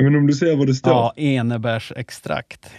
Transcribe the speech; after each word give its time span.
Men 0.00 0.16
om 0.16 0.26
du 0.26 0.32
ser 0.32 0.56
vad 0.56 0.66
det 0.66 0.74
står. 0.74 0.92
Ja, 0.92 1.12
enebärsextrakt. 1.16 2.70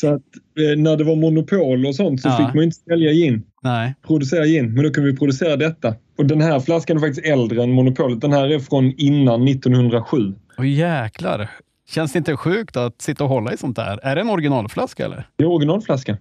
Så 0.00 0.14
att 0.14 0.22
eh, 0.58 0.78
när 0.78 0.96
det 0.96 1.04
var 1.04 1.16
monopol 1.16 1.86
och 1.86 1.94
sånt 1.94 2.20
så 2.22 2.28
Ja. 2.28 2.36
fick 2.36 2.54
man 2.54 2.64
inte 2.64 2.76
sälja 2.76 3.12
gin, 3.12 3.42
Nej. 3.62 3.94
producera 4.06 4.44
gin. 4.46 4.74
Men 4.74 4.84
då 4.84 4.90
kan 4.90 5.04
vi 5.04 5.16
producera 5.16 5.56
detta. 5.56 5.94
Och 6.18 6.26
den 6.26 6.40
här 6.40 6.60
flaskan 6.60 6.96
är 6.96 7.00
faktiskt 7.00 7.26
äldre 7.26 7.62
än 7.62 7.70
monopolet. 7.70 8.20
Den 8.20 8.32
här 8.32 8.48
är 8.50 8.58
från 8.58 8.92
innan 8.96 9.48
1907. 9.48 10.34
Åh 10.58 10.68
jäklar. 10.68 11.50
Känns 11.90 12.12
det 12.12 12.18
inte 12.18 12.36
sjukt 12.36 12.76
att 12.76 13.02
sitta 13.02 13.24
och 13.24 13.30
hålla 13.30 13.52
i 13.52 13.56
sånt 13.56 13.76
där? 13.76 13.98
Är 14.02 14.14
det 14.14 14.20
en 14.20 14.30
originalflaska 14.30 15.04
eller? 15.04 15.28
Det 15.36 15.44
är 15.44 15.48
originalflaska. 15.48 16.16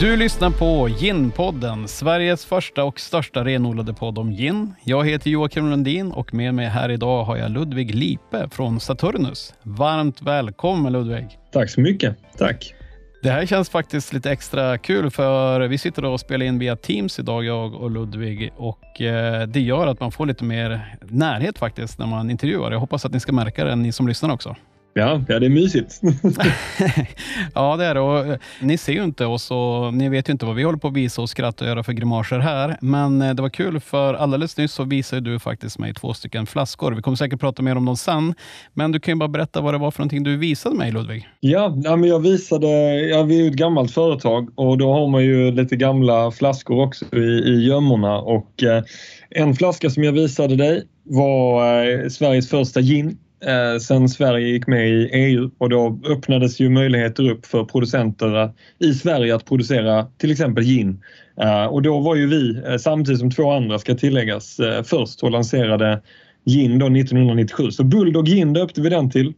Du 0.00 0.16
lyssnar 0.16 0.50
på 0.50 0.88
Gin-podden, 0.88 1.86
Sveriges 1.86 2.44
första 2.44 2.84
och 2.84 3.00
största 3.00 3.44
renodlade 3.44 3.94
podd 3.94 4.18
om 4.18 4.30
gin. 4.30 4.74
Jag 4.84 5.08
heter 5.08 5.30
Joakim 5.30 5.70
Lundin 5.70 6.12
och 6.12 6.34
med 6.34 6.54
mig 6.54 6.66
här 6.66 6.88
idag 6.88 7.24
har 7.24 7.36
jag 7.36 7.50
Ludvig 7.50 7.94
Lipe 7.94 8.48
från 8.50 8.80
Saturnus. 8.80 9.54
Varmt 9.62 10.22
välkommen 10.22 10.92
Ludvig! 10.92 11.38
Tack 11.52 11.70
så 11.70 11.80
mycket. 11.80 12.16
Tack. 12.38 12.74
Det 13.22 13.30
här 13.30 13.46
känns 13.46 13.70
faktiskt 13.70 14.12
lite 14.12 14.30
extra 14.30 14.78
kul 14.78 15.10
för 15.10 15.60
vi 15.60 15.78
sitter 15.78 16.04
och 16.04 16.20
spelar 16.20 16.46
in 16.46 16.58
via 16.58 16.76
Teams 16.76 17.18
idag, 17.18 17.44
jag 17.44 17.74
och 17.74 17.90
Ludvig. 17.90 18.52
Och 18.56 19.00
eh, 19.00 19.46
det 19.46 19.60
gör 19.60 19.86
att 19.86 20.00
man 20.00 20.12
får 20.12 20.26
lite 20.26 20.44
mer 20.44 20.96
närhet 21.02 21.58
faktiskt 21.58 21.98
när 21.98 22.06
man 22.06 22.30
intervjuar. 22.30 22.72
Jag 22.72 22.80
hoppas 22.80 23.04
att 23.04 23.12
ni 23.12 23.20
ska 23.20 23.32
märka 23.32 23.64
det, 23.64 23.76
ni 23.76 23.92
som 23.92 24.08
lyssnar 24.08 24.32
också. 24.32 24.56
Ja, 24.94 25.24
ja 25.28 25.38
det 25.38 25.46
är 25.46 25.50
mysigt. 25.50 26.00
ja, 27.54 27.76
det 27.76 27.84
är 27.84 27.94
det. 27.94 28.00
Och, 28.00 28.26
eh, 28.26 28.38
ni 28.60 28.78
ser 28.78 28.92
ju 28.92 29.04
inte 29.04 29.26
oss 29.26 29.50
och 29.50 29.94
ni 29.94 30.08
vet 30.08 30.28
ju 30.28 30.32
inte 30.32 30.46
vad 30.46 30.56
vi 30.56 30.62
håller 30.62 30.78
på 30.78 30.88
att 30.88 30.94
visa 30.94 31.22
och 31.22 31.30
skratta 31.30 31.64
och 31.64 31.68
göra 31.68 31.82
för 31.82 31.92
grimaser 31.92 32.38
här. 32.38 32.76
Men 32.80 33.22
eh, 33.22 33.34
det 33.34 33.42
var 33.42 33.48
kul 33.48 33.80
för 33.80 34.14
alldeles 34.14 34.56
nyss 34.56 34.72
så 34.72 34.84
visade 34.84 35.30
du 35.30 35.38
faktiskt 35.38 35.78
mig 35.78 35.94
två 35.94 36.14
stycken 36.14 36.46
flaskor. 36.46 36.92
Vi 36.92 37.02
kommer 37.02 37.16
säkert 37.16 37.40
prata 37.40 37.62
mer 37.62 37.76
om 37.76 37.84
dem 37.84 37.96
sen. 37.96 38.34
Men 38.74 38.92
du 38.92 39.00
kan 39.00 39.14
ju 39.14 39.18
bara 39.18 39.28
berätta 39.28 39.60
vad 39.60 39.74
det 39.74 39.78
var 39.78 39.90
för 39.90 40.00
någonting 40.00 40.22
du 40.22 40.36
visade 40.36 40.76
mig 40.76 40.92
Ludvig. 40.92 41.28
Ja, 41.40 41.74
ja, 41.84 41.96
men 41.96 42.08
jag 42.08 42.20
visade, 42.20 42.68
ja, 43.00 43.22
vi 43.22 43.38
är 43.38 43.42
ju 43.42 43.48
ett 43.48 43.56
gammalt 43.56 43.90
företag 43.90 44.48
och 44.54 44.78
då 44.78 44.92
har 44.92 45.08
man 45.08 45.24
ju 45.24 45.50
lite 45.50 45.76
gamla 45.76 46.30
flaskor 46.30 46.86
också 46.86 47.04
i, 47.16 47.18
i 47.20 47.66
gömmorna 47.66 48.18
och 48.18 48.62
eh, 48.62 48.82
en 49.30 49.54
flaska 49.54 49.90
som 49.90 50.04
jag 50.04 50.12
visade 50.12 50.56
dig 50.56 50.82
var 51.04 51.84
eh, 51.84 52.08
Sveriges 52.08 52.50
första 52.50 52.80
gin 52.80 53.18
eh, 53.46 53.78
sen 53.78 54.08
Sverige 54.08 54.48
gick 54.48 54.66
med 54.66 54.88
i 54.88 55.10
EU 55.12 55.50
och 55.58 55.68
då 55.68 56.00
öppnades 56.08 56.60
ju 56.60 56.68
möjligheter 56.68 57.30
upp 57.30 57.46
för 57.46 57.64
producenter 57.64 58.50
i 58.78 58.94
Sverige 58.94 59.34
att 59.34 59.44
producera 59.44 60.06
till 60.18 60.30
exempel 60.30 60.64
gin. 60.64 61.02
Eh, 61.40 61.64
och 61.64 61.82
då 61.82 62.00
var 62.00 62.16
ju 62.16 62.26
vi, 62.26 62.62
eh, 62.66 62.76
samtidigt 62.76 63.20
som 63.20 63.30
två 63.30 63.50
andra 63.52 63.78
ska 63.78 63.94
tilläggas, 63.94 64.58
eh, 64.58 64.82
först 64.82 65.22
och 65.22 65.30
lanserade 65.30 66.02
gin 66.44 66.78
då 66.78 66.88
1997. 66.88 67.70
Så 67.70 67.84
Bulldog 67.84 68.26
Gin 68.26 68.52
döpte 68.52 68.80
vi 68.80 68.88
den 68.88 69.10
till. 69.10 69.32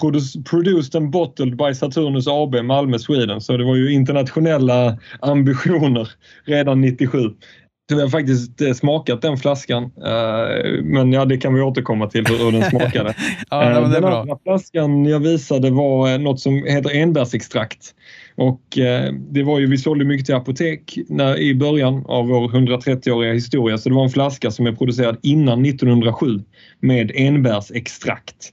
Produce- 0.00 0.44
Produced 0.50 0.96
and 1.02 1.10
bottled 1.10 1.56
by 1.56 1.74
Saturnus 1.74 2.28
AB, 2.28 2.62
Malmö, 2.62 2.98
Sweden. 2.98 3.40
Så 3.40 3.56
det 3.56 3.64
var 3.64 3.76
ju 3.76 3.92
internationella 3.92 4.98
ambitioner 5.20 6.08
redan 6.44 6.80
97. 6.80 7.18
Har 7.92 8.08
faktiskt 8.08 8.60
eh, 8.60 8.72
smakat 8.72 9.22
den 9.22 9.36
flaskan. 9.36 9.82
Eh, 9.84 10.82
Men 10.82 11.12
ja, 11.12 11.24
det 11.24 11.36
kan 11.36 11.54
vi 11.54 11.60
återkomma 11.60 12.06
till 12.06 12.26
hur 12.26 12.52
den 12.52 12.70
smakade. 12.70 13.14
Ja, 13.50 13.70
Eh, 13.72 13.90
den 13.90 14.02
bra. 14.02 14.20
andra 14.20 14.38
flaskan 14.42 15.04
jag 15.04 15.20
visade 15.20 15.70
var 15.70 16.18
något 16.18 16.40
som 16.40 16.54
heter 16.64 16.96
enbärsextrakt. 16.96 17.94
Och 18.36 18.60
det 19.30 19.42
var 19.42 19.58
ju, 19.60 19.66
vi 19.66 19.78
sålde 19.78 20.04
mycket 20.04 20.26
till 20.26 20.34
apotek 20.34 20.98
när, 21.08 21.38
i 21.38 21.54
början 21.54 22.04
av 22.06 22.26
vår 22.28 22.48
130-åriga 22.48 23.32
historia. 23.32 23.78
Så 23.78 23.88
det 23.88 23.94
var 23.94 24.04
en 24.04 24.10
flaska 24.10 24.50
som 24.50 24.66
är 24.66 24.72
producerad 24.72 25.16
innan 25.22 25.66
1907 25.66 26.40
med 26.80 27.12
enbärsextrakt. 27.14 28.52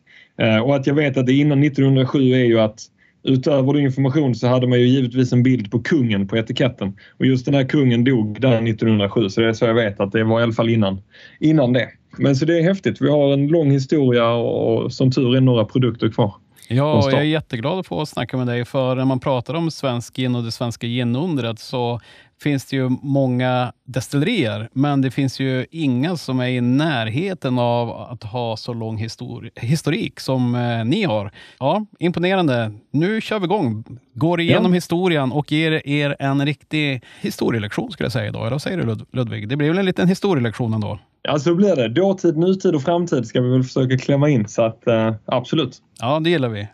Och 0.64 0.76
att 0.76 0.88
jag 0.88 0.94
vet 0.94 1.18
att 1.18 1.26
det 1.26 1.34
är 1.34 1.42
innan 1.42 1.64
1907 1.64 2.20
är 2.34 2.46
ju 2.46 2.60
att 2.60 2.80
utöver 3.24 3.74
din 3.74 3.86
information 3.86 4.36
så 4.36 4.48
hade 4.48 4.68
man 4.68 4.80
ju 4.80 4.88
givetvis 4.88 5.34
en 5.34 5.44
bild 5.44 5.72
på 5.72 5.80
kungen 5.80 6.28
på 6.28 6.38
etiketten. 6.38 6.98
Och 7.20 7.26
just 7.26 7.46
den 7.46 7.54
här 7.54 7.64
kungen 7.64 8.04
dog 8.04 8.42
där 8.42 8.68
1907 8.68 9.30
så 9.30 9.42
det 9.42 9.48
är 9.48 9.54
så 9.54 9.66
jag 9.66 9.74
vet 9.74 10.00
att 10.00 10.12
det 10.12 10.24
var 10.24 10.40
i 10.40 10.44
alla 10.44 10.54
fall 10.54 10.70
innan, 10.70 11.02
innan 11.40 11.74
det. 11.74 11.90
Men 12.18 12.36
så 12.36 12.46
det 12.46 12.60
är 12.60 12.64
häftigt. 12.64 13.02
Vi 13.02 13.10
har 13.10 13.34
en 13.34 13.48
lång 13.48 13.72
historia 13.72 14.30
och 14.30 14.94
som 14.94 15.12
tur 15.12 15.36
är 15.36 15.42
några 15.42 15.66
produkter 15.66 16.10
kvar. 16.10 16.34
Ja, 16.68 17.12
jag 17.12 17.20
är 17.20 17.24
jätteglad 17.24 17.80
att 17.80 17.88
få 17.88 18.06
snacka 18.06 18.38
med 18.38 18.48
dig, 18.48 18.66
för 18.66 18.96
när 18.96 19.06
man 19.06 19.20
pratar 19.20 19.54
om 19.54 19.72
svensk 19.72 20.16
gin 20.16 20.36
och 20.36 20.44
det 20.44 20.52
svenska 20.52 20.88
ginundret 20.88 21.60
så 21.60 22.00
finns 22.44 22.66
det 22.66 22.76
ju 22.76 22.90
många 23.02 23.74
destillerier, 23.86 24.70
men 24.74 25.02
det 25.02 25.12
finns 25.12 25.40
ju 25.40 25.66
inga 25.72 26.18
som 26.18 26.40
är 26.40 26.48
i 26.48 26.62
närheten 26.62 27.60
av 27.60 27.92
att 27.92 28.24
ha 28.24 28.58
så 28.58 28.74
lång 28.74 28.98
histori- 28.98 29.50
historik 29.56 30.20
som 30.20 30.56
eh, 30.56 30.86
ni 30.86 31.04
har. 31.04 31.32
Ja, 31.60 31.86
imponerande. 32.00 32.72
Nu 32.92 33.22
kör 33.22 33.40
vi 33.40 33.46
igång. 33.46 33.84
Går 34.14 34.42
igenom 34.42 34.74
historien 34.74 35.32
och 35.32 35.52
ger 35.52 35.88
er 35.88 36.16
en 36.20 36.46
riktig 36.46 37.04
historielektion 37.22 37.92
skulle 37.92 38.06
jag 38.06 38.12
säga 38.14 38.28
idag. 38.28 38.42
Eller 38.42 38.52
vad 38.52 38.62
säger 38.62 38.78
du 38.78 38.84
Lud- 38.84 39.06
Ludvig? 39.12 39.48
Det 39.50 39.56
blir 39.56 39.68
väl 39.70 39.78
en 39.78 39.86
liten 39.86 40.08
historielektion 40.08 40.74
ändå? 40.74 41.00
Ja, 41.22 41.40
så 41.40 41.56
blir 41.56 41.76
det. 41.76 41.88
Dåtid, 41.90 42.38
nutid 42.38 42.76
och 42.76 42.82
framtid 42.82 43.28
ska 43.28 43.42
vi 43.42 43.50
väl 43.50 43.64
försöka 43.64 43.98
klämma 43.98 44.30
in. 44.30 44.48
Så 44.48 44.62
att, 44.62 44.88
eh, 44.88 45.14
absolut. 45.26 45.78
Ja, 46.02 46.20
det 46.20 46.30
gillar 46.30 46.50
vi. 46.50 46.68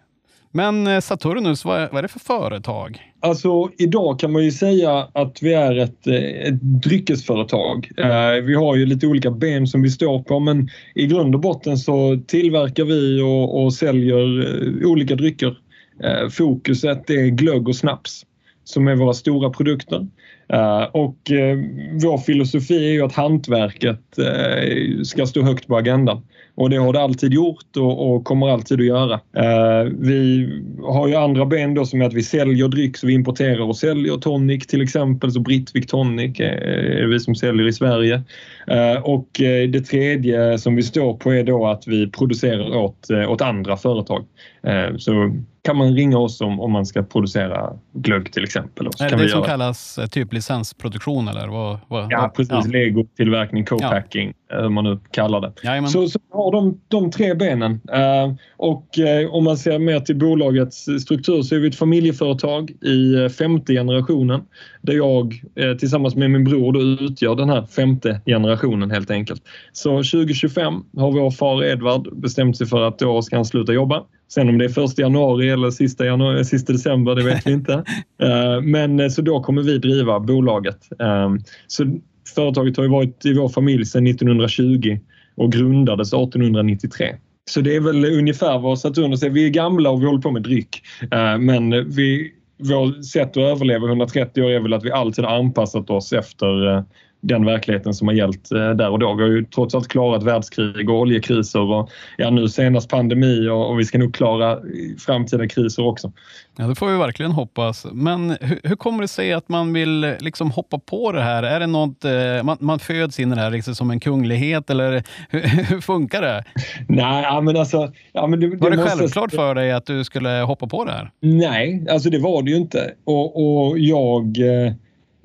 Men 0.51 0.87
eh, 0.87 0.99
Saturnus, 0.99 1.65
vad 1.65 1.81
är, 1.81 1.89
vad 1.91 1.97
är 1.97 2.01
det 2.01 2.07
för 2.07 2.19
företag? 2.19 3.01
Alltså 3.19 3.69
idag 3.77 4.19
kan 4.19 4.31
man 4.31 4.43
ju 4.43 4.51
säga 4.51 5.07
att 5.13 5.37
vi 5.41 5.53
är 5.53 5.75
ett, 5.77 6.07
eh, 6.07 6.15
ett 6.15 6.61
dryckesföretag. 6.61 7.89
Eh, 7.97 8.43
Vi 8.43 8.55
har 8.55 8.75
ju 8.75 8.85
lite 8.85 9.07
olika 9.07 9.31
ben 9.31 9.67
som 9.67 9.81
vi 9.81 9.89
står 9.89 10.23
på 10.23 10.39
men 10.39 10.69
i 10.95 11.05
grund 11.07 11.35
och 11.35 11.41
botten 11.41 11.77
så 11.77 12.19
tillverkar 12.27 12.83
vi 12.83 13.21
och, 13.21 13.63
och 13.63 13.73
säljer 13.73 14.39
eh, 14.81 14.89
olika 14.89 15.15
drycker. 15.15 15.57
Eh, 16.03 16.29
Fokuset 16.29 17.09
är 17.09 17.27
glögg 17.27 17.67
och 17.67 17.75
snaps 17.75 18.25
som 18.63 18.87
är 18.87 18.95
våra 18.95 19.13
stora 19.13 19.49
produkter. 19.49 20.07
Eh, 20.53 20.83
och 20.83 21.31
eh, 21.31 21.57
vår 22.03 22.17
filosofi 22.17 22.87
är 22.87 22.91
ju 22.91 23.01
att 23.01 23.13
hantverket 23.13 24.17
eh, 24.17 25.01
ska 25.03 25.25
stå 25.25 25.41
högt 25.41 25.67
på 25.67 25.77
agendan. 25.77 26.21
Och 26.55 26.69
det 26.69 26.77
har 26.77 26.93
det 26.93 27.01
alltid 27.01 27.33
gjort 27.33 27.77
och, 27.77 28.15
och 28.15 28.23
kommer 28.25 28.49
alltid 28.49 28.79
att 28.79 28.85
göra. 28.85 29.13
Eh, 29.13 29.91
vi 29.99 30.49
har 30.83 31.07
ju 31.07 31.15
andra 31.15 31.45
ben 31.45 31.73
då 31.73 31.85
som 31.85 32.01
är 32.01 32.05
att 32.05 32.13
vi 32.13 32.23
säljer 32.23 32.67
dryck, 32.67 32.97
så 32.97 33.07
vi 33.07 33.13
importerar 33.13 33.61
och 33.61 33.77
säljer 33.77 34.17
tonic 34.17 34.67
till 34.67 34.81
exempel. 34.81 35.31
Så 35.31 35.39
Britvic 35.39 35.87
Tonic 35.87 36.39
är, 36.39 37.07
vi 37.07 37.19
som 37.19 37.35
säljer 37.35 37.67
i 37.67 37.73
Sverige. 37.73 38.21
Eh, 38.67 39.01
och 39.03 39.29
det 39.69 39.81
tredje 39.81 40.57
som 40.57 40.75
vi 40.75 40.83
står 40.83 41.13
på 41.13 41.33
är 41.33 41.43
då 41.43 41.67
att 41.67 41.87
vi 41.87 42.11
producerar 42.11 42.75
åt, 42.75 43.07
åt 43.27 43.41
andra 43.41 43.77
företag. 43.77 44.25
Eh, 44.63 44.97
så 44.97 45.35
kan 45.69 45.77
man 45.77 45.95
ringa 45.95 46.17
oss 46.17 46.41
om, 46.41 46.59
om 46.59 46.71
man 46.71 46.85
ska 46.85 47.03
producera 47.03 47.73
glögg 47.93 48.33
till 48.33 48.43
exempel. 48.43 48.87
Och 48.87 48.93
så 48.93 49.03
Är 49.03 49.09
det 49.09 49.15
det 49.15 49.29
som 49.29 49.39
göra. 49.39 49.49
kallas 49.49 49.97
eh, 49.97 50.05
typ 50.05 50.33
licensproduktion 50.33 51.27
eller? 51.27 51.47
Vad, 51.47 51.79
vad, 51.87 52.11
Ja, 52.11 52.33
precis. 52.35 52.67
Lego-tillverkning, 52.67 53.65
co-packing, 53.65 54.33
eh, 54.51 54.61
hur 54.61 54.69
man 54.69 54.83
nu 54.83 54.99
kallar 55.11 55.41
det. 55.41 55.53
Jajamän. 55.63 55.89
Så, 55.89 56.07
så 56.07 56.19
har 56.31 56.51
de, 56.51 56.81
de 56.87 57.11
tre 57.11 57.33
benen. 57.33 57.81
Eh, 57.91 58.33
och 58.57 58.99
eh, 58.99 59.29
om 59.29 59.43
man 59.43 59.57
ser 59.57 59.79
mer 59.79 59.99
till 59.99 60.15
bolagets 60.15 60.85
struktur 61.01 61.41
så 61.41 61.55
är 61.55 61.59
vi 61.59 61.67
ett 61.67 61.75
familjeföretag 61.75 62.71
i 62.71 63.29
femte 63.29 63.73
generationen. 63.73 64.41
Där 64.81 64.93
jag 64.93 65.41
eh, 65.55 65.77
tillsammans 65.77 66.15
med 66.15 66.31
min 66.31 66.43
bror 66.43 66.73
då 66.73 66.81
utgör 66.81 67.35
den 67.35 67.49
här 67.49 67.65
femte 67.65 68.21
generationen 68.25 68.91
helt 68.91 69.11
enkelt. 69.11 69.41
Så 69.71 69.89
2025 69.89 70.73
har 70.97 71.11
vår 71.11 71.31
far 71.31 71.63
Edvard 71.63 72.19
bestämt 72.21 72.57
sig 72.57 72.67
för 72.67 72.81
att 72.87 72.99
då 72.99 73.21
ska 73.21 73.35
han 73.35 73.45
sluta 73.45 73.73
jobba. 73.73 74.03
Sen 74.33 74.49
om 74.49 74.57
det 74.57 74.65
är 74.65 74.69
första 74.69 75.01
januari 75.01 75.49
eller 75.49 75.71
sista, 75.71 76.05
januari, 76.05 76.45
sista 76.45 76.73
december, 76.73 77.15
det 77.15 77.23
vet 77.23 77.47
vi 77.47 77.51
inte. 77.51 77.73
Eh, 78.21 78.61
Men 78.61 78.99
eh, 78.99 79.07
så 79.09 79.21
då 79.21 79.43
kommer 79.43 79.61
vi 79.61 79.77
driva 79.77 80.19
bolaget. 80.19 80.77
Eh, 80.99 81.29
Så 81.67 81.99
företaget 82.35 82.77
har 82.77 82.83
ju 82.83 82.89
varit 82.89 83.25
i 83.25 83.33
vår 83.33 83.49
familj 83.49 83.85
sedan 83.85 84.07
1920 84.07 84.99
och 85.35 85.51
grundades 85.51 86.13
1893. 86.13 87.15
Så 87.49 87.61
det 87.61 87.75
är 87.75 87.79
väl 87.79 88.05
ungefär 88.05 88.59
vad 88.59 88.79
Saturnus 88.79 89.23
är. 89.23 89.29
Vi 89.29 89.45
är 89.45 89.49
gamla 89.49 89.89
och 89.89 90.01
vi 90.01 90.05
håller 90.05 90.21
på 90.21 90.31
med 90.31 90.41
dryck. 90.41 90.81
Eh, 91.11 91.37
Men 91.37 91.89
vi, 91.89 92.31
vårt 92.57 93.05
sätt 93.05 93.29
att 93.29 93.37
överleva 93.37 93.87
130 93.87 94.43
år 94.43 94.49
är 94.49 94.59
väl 94.59 94.73
att 94.73 94.83
vi 94.85 94.91
alltid 94.91 95.25
har 95.25 95.37
anpassat 95.37 95.89
oss 95.89 96.13
efter 96.13 96.75
eh, 96.75 96.83
den 97.21 97.45
verkligheten 97.45 97.93
som 97.93 98.07
har 98.07 98.15
gällt 98.15 98.51
eh, 98.51 98.69
där 98.69 98.89
och 98.89 98.99
då. 98.99 99.13
Vi 99.13 99.23
har 99.23 99.29
ju 99.29 99.45
trots 99.45 99.75
allt 99.75 99.87
klarat 99.87 100.23
världskrig 100.23 100.89
och 100.89 100.99
oljekriser 100.99 101.59
och 101.59 101.89
ja, 102.17 102.29
nu 102.29 102.47
senast 102.47 102.89
pandemi 102.89 103.49
och, 103.49 103.69
och 103.69 103.79
vi 103.79 103.85
ska 103.85 103.97
nog 103.97 104.13
klara 104.13 104.59
framtida 104.97 105.47
kriser 105.47 105.85
också. 105.85 106.11
Ja, 106.57 106.67
det 106.67 106.75
får 106.75 106.87
vi 106.87 106.97
verkligen 106.97 107.31
hoppas. 107.31 107.85
Men 107.91 108.37
hur, 108.41 108.59
hur 108.63 108.75
kommer 108.75 109.01
det 109.01 109.07
sig 109.07 109.33
att 109.33 109.49
man 109.49 109.73
vill 109.73 110.15
liksom 110.19 110.51
hoppa 110.51 110.79
på 110.79 111.11
det 111.11 111.21
här? 111.21 111.43
Är 111.43 111.59
det 111.59 111.67
något, 111.67 112.05
eh, 112.05 112.43
man, 112.43 112.57
man 112.59 112.79
föds 112.79 113.19
in 113.19 113.31
i 113.31 113.35
det 113.35 113.41
här 113.41 113.51
liksom 113.51 113.75
som 113.75 113.91
en 113.91 113.99
kunglighet 113.99 114.69
eller 114.69 114.91
hur, 115.29 115.41
hur 115.41 115.81
funkar 115.81 116.21
det? 116.21 116.43
Nej, 116.87 117.41
men 117.41 117.57
alltså... 117.57 117.91
Ja, 118.13 118.27
men 118.27 118.39
det, 118.39 118.47
var 118.47 118.69
det, 118.69 118.75
det 118.75 118.83
självklart 118.83 119.31
för 119.31 119.55
dig 119.55 119.71
att 119.71 119.85
du 119.85 120.03
skulle 120.03 120.29
hoppa 120.29 120.67
på 120.67 120.85
det 120.85 120.91
här? 120.91 121.11
Nej, 121.19 121.85
alltså 121.89 122.09
det 122.09 122.19
var 122.19 122.43
det 122.43 122.51
ju 122.51 122.57
inte. 122.57 122.91
Och, 123.03 123.69
och 123.69 123.79
jag... 123.79 124.37
Eh, 124.37 124.73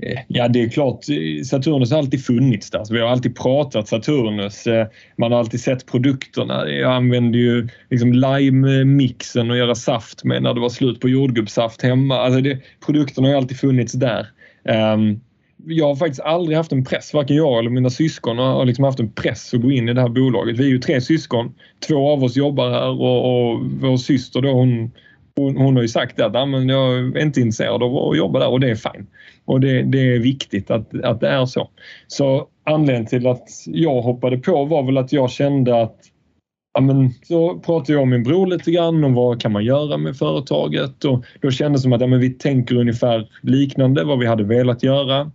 Eh, 0.02 0.20
ja, 0.28 0.48
det 0.48 0.62
är 0.62 0.68
klart. 0.68 1.04
Saturnus 1.46 1.90
har 1.90 1.98
alltid 1.98 2.24
funnits 2.24 2.70
där. 2.70 2.84
Så 2.84 2.94
vi 2.94 3.00
har 3.00 3.08
alltid 3.08 3.36
pratat 3.36 3.88
Saturnus. 3.88 4.66
Eh, 4.66 4.86
man 5.16 5.32
har 5.32 5.38
alltid 5.38 5.60
sett 5.60 5.86
produkterna. 5.86 6.68
Jag 6.68 6.92
använde 6.92 7.38
ju 7.38 7.68
liksom 7.90 8.12
lime-mixen 8.12 9.50
och 9.50 9.56
göra 9.56 9.74
saft 9.74 10.24
med 10.24 10.42
när 10.42 10.54
det 10.54 10.60
var 10.60 10.68
slut 10.68 11.00
på 11.00 11.08
jordgubbssaft 11.08 11.82
hemma. 11.82 12.18
Alltså 12.18 12.40
det, 12.40 12.58
produkterna 12.86 13.28
har 13.28 13.34
alltid 13.34 13.58
funnits 13.58 13.92
där. 13.92 14.26
Um, 14.94 15.20
jag 15.66 15.86
har 15.86 15.96
faktiskt 15.96 16.20
aldrig 16.20 16.56
haft 16.56 16.72
en 16.72 16.84
press, 16.84 17.14
varken 17.14 17.36
jag 17.36 17.58
eller 17.58 17.70
mina 17.70 17.90
syskon 17.90 18.38
har 18.38 18.64
liksom 18.64 18.84
haft 18.84 19.00
en 19.00 19.12
press 19.12 19.54
att 19.54 19.62
gå 19.62 19.72
in 19.72 19.88
i 19.88 19.94
det 19.94 20.00
här 20.00 20.08
bolaget. 20.08 20.58
Vi 20.58 20.64
är 20.64 20.68
ju 20.68 20.78
tre 20.78 21.00
syskon. 21.00 21.54
Två 21.88 22.10
av 22.10 22.24
oss 22.24 22.36
jobbar 22.36 22.70
här 22.70 22.88
och, 22.88 23.50
och 23.50 23.60
vår 23.64 23.96
syster 23.96 24.40
då 24.40 24.52
hon 24.52 24.90
hon, 25.36 25.56
hon 25.56 25.76
har 25.76 25.82
ju 25.82 25.88
sagt 25.88 26.20
att 26.20 26.34
ja, 26.34 26.46
men 26.46 26.68
jag 26.68 26.98
är 26.98 27.18
inte 27.18 27.40
intresserad 27.40 27.82
av 27.82 27.96
att 27.96 28.16
jobba 28.16 28.38
där 28.38 28.48
och 28.48 28.60
det 28.60 28.70
är 28.70 28.74
fine. 28.74 29.06
Och 29.44 29.60
det, 29.60 29.82
det, 29.82 30.14
är 30.14 30.18
viktigt 30.18 30.70
att, 30.70 31.04
att 31.04 31.20
det 31.20 31.28
är 31.28 31.46
så. 31.46 31.70
Så 32.06 32.48
anledningen 32.64 33.06
till 33.06 33.26
att 33.26 33.48
jag 33.66 34.02
hoppade 34.02 34.38
på 34.38 34.64
var 34.64 34.82
väl 34.82 34.98
att 34.98 35.12
jag 35.12 35.30
kände 35.30 35.82
att 35.82 35.96
Ja, 36.76 36.80
men 36.80 37.10
så 37.22 37.58
pratade 37.58 37.92
jag 37.92 38.08
med 38.08 38.18
min 38.18 38.22
bror 38.22 38.46
lite 38.46 38.70
grann 38.70 39.04
om 39.04 39.14
vad 39.14 39.40
kan 39.40 39.52
man 39.52 39.64
göra 39.64 39.96
med 39.96 40.16
företaget 40.16 41.04
och 41.04 41.24
då 41.40 41.50
kändes 41.50 41.80
det 41.80 41.82
som 41.82 41.92
att 41.92 42.00
ja, 42.00 42.06
men 42.06 42.20
vi 42.20 42.30
tänker 42.30 42.76
ungefär 42.76 43.28
liknande 43.42 44.04
vad 44.04 44.18
vi 44.18 44.26
hade 44.26 44.44
velat 44.44 44.82
göra. 44.82 45.30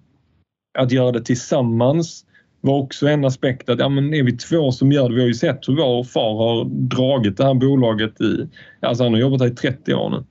Att 0.79 0.91
göra 0.91 1.11
det 1.11 1.21
tillsammans 1.21 2.25
var 2.61 2.77
också 2.77 3.07
en 3.07 3.25
aspekt 3.25 3.69
att 3.69 3.79
ja, 3.79 3.89
men 3.89 4.13
är 4.13 4.23
vi 4.23 4.31
två 4.31 4.71
som 4.71 4.91
gör 4.91 5.09
det, 5.09 5.15
vi 5.15 5.21
har 5.21 5.27
ju 5.27 5.33
sett 5.33 5.67
hur 5.67 5.75
vår 5.75 6.03
far 6.03 6.35
har 6.35 6.65
dragit 6.65 7.38
det 7.38 7.45
här 7.45 7.53
bolaget 7.53 8.21
i, 8.21 8.47
alltså 8.79 9.03
han 9.03 9.13
har 9.13 9.19
jobbat 9.19 9.41
här 9.41 9.47
i 9.47 9.56
30 9.56 9.94
år 9.94 10.09
nu. 10.09 10.23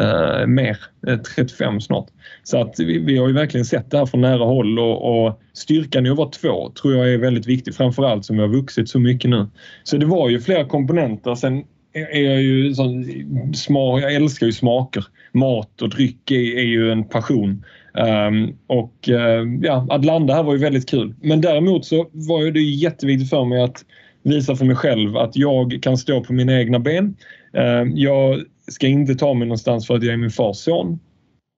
Eh, 0.00 0.46
mer, 0.46 0.78
eh, 1.06 1.18
35 1.18 1.80
snart. 1.80 2.06
Så 2.42 2.60
att 2.60 2.74
vi, 2.78 2.98
vi, 2.98 3.18
har 3.18 3.28
ju 3.28 3.34
verkligen 3.34 3.64
sett 3.64 3.90
det 3.90 3.98
här 3.98 4.06
från 4.06 4.20
nära 4.20 4.44
håll 4.44 4.78
och, 4.78 5.26
och 5.26 5.40
styrkan 5.52 6.06
i 6.06 6.10
att 6.10 6.16
vara 6.16 6.28
två 6.28 6.70
tror 6.70 6.94
jag 6.94 7.12
är 7.12 7.18
väldigt 7.18 7.46
viktig, 7.46 7.74
framförallt 7.74 8.24
som 8.24 8.36
vi 8.36 8.42
har 8.42 8.48
vuxit 8.48 8.88
så 8.88 8.98
mycket 8.98 9.30
nu. 9.30 9.46
Så 9.84 9.96
det 9.96 10.06
var 10.06 10.28
ju 10.28 10.40
flera 10.40 10.64
komponenter. 10.64 11.34
Sen 11.34 11.64
är 11.92 12.22
jag 12.22 12.42
ju 12.42 12.74
sån, 12.74 13.04
smak, 13.54 14.02
jag 14.02 14.14
älskar 14.14 14.46
ju 14.46 14.52
smaker. 14.52 15.04
Mat 15.32 15.82
och 15.82 15.88
dryck 15.88 16.30
är, 16.30 16.58
är 16.58 16.64
ju 16.64 16.92
en 16.92 17.04
passion. 17.04 17.64
Um, 17.96 18.56
och 18.66 19.08
uh, 19.08 19.58
ja, 19.62 19.86
att 19.90 20.04
landa 20.04 20.34
här 20.34 20.42
var 20.42 20.52
ju 20.52 20.58
väldigt 20.58 20.88
kul. 20.88 21.14
Men 21.22 21.40
däremot 21.40 21.84
så 21.84 22.08
var 22.12 22.50
det 22.50 22.60
jätteviktigt 22.60 23.30
för 23.30 23.44
mig 23.44 23.62
att 23.62 23.84
visa 24.22 24.56
för 24.56 24.64
mig 24.64 24.76
själv 24.76 25.16
att 25.16 25.36
jag 25.36 25.78
kan 25.82 25.96
stå 25.96 26.24
på 26.24 26.32
mina 26.32 26.58
egna 26.58 26.78
ben. 26.78 27.16
Uh, 27.56 27.92
jag 27.94 28.42
ska 28.68 28.86
inte 28.86 29.14
ta 29.14 29.34
mig 29.34 29.48
någonstans 29.48 29.86
för 29.86 29.96
att 29.96 30.02
jag 30.02 30.12
är 30.12 30.16
min 30.16 30.30
fars 30.30 30.56
son 30.56 30.98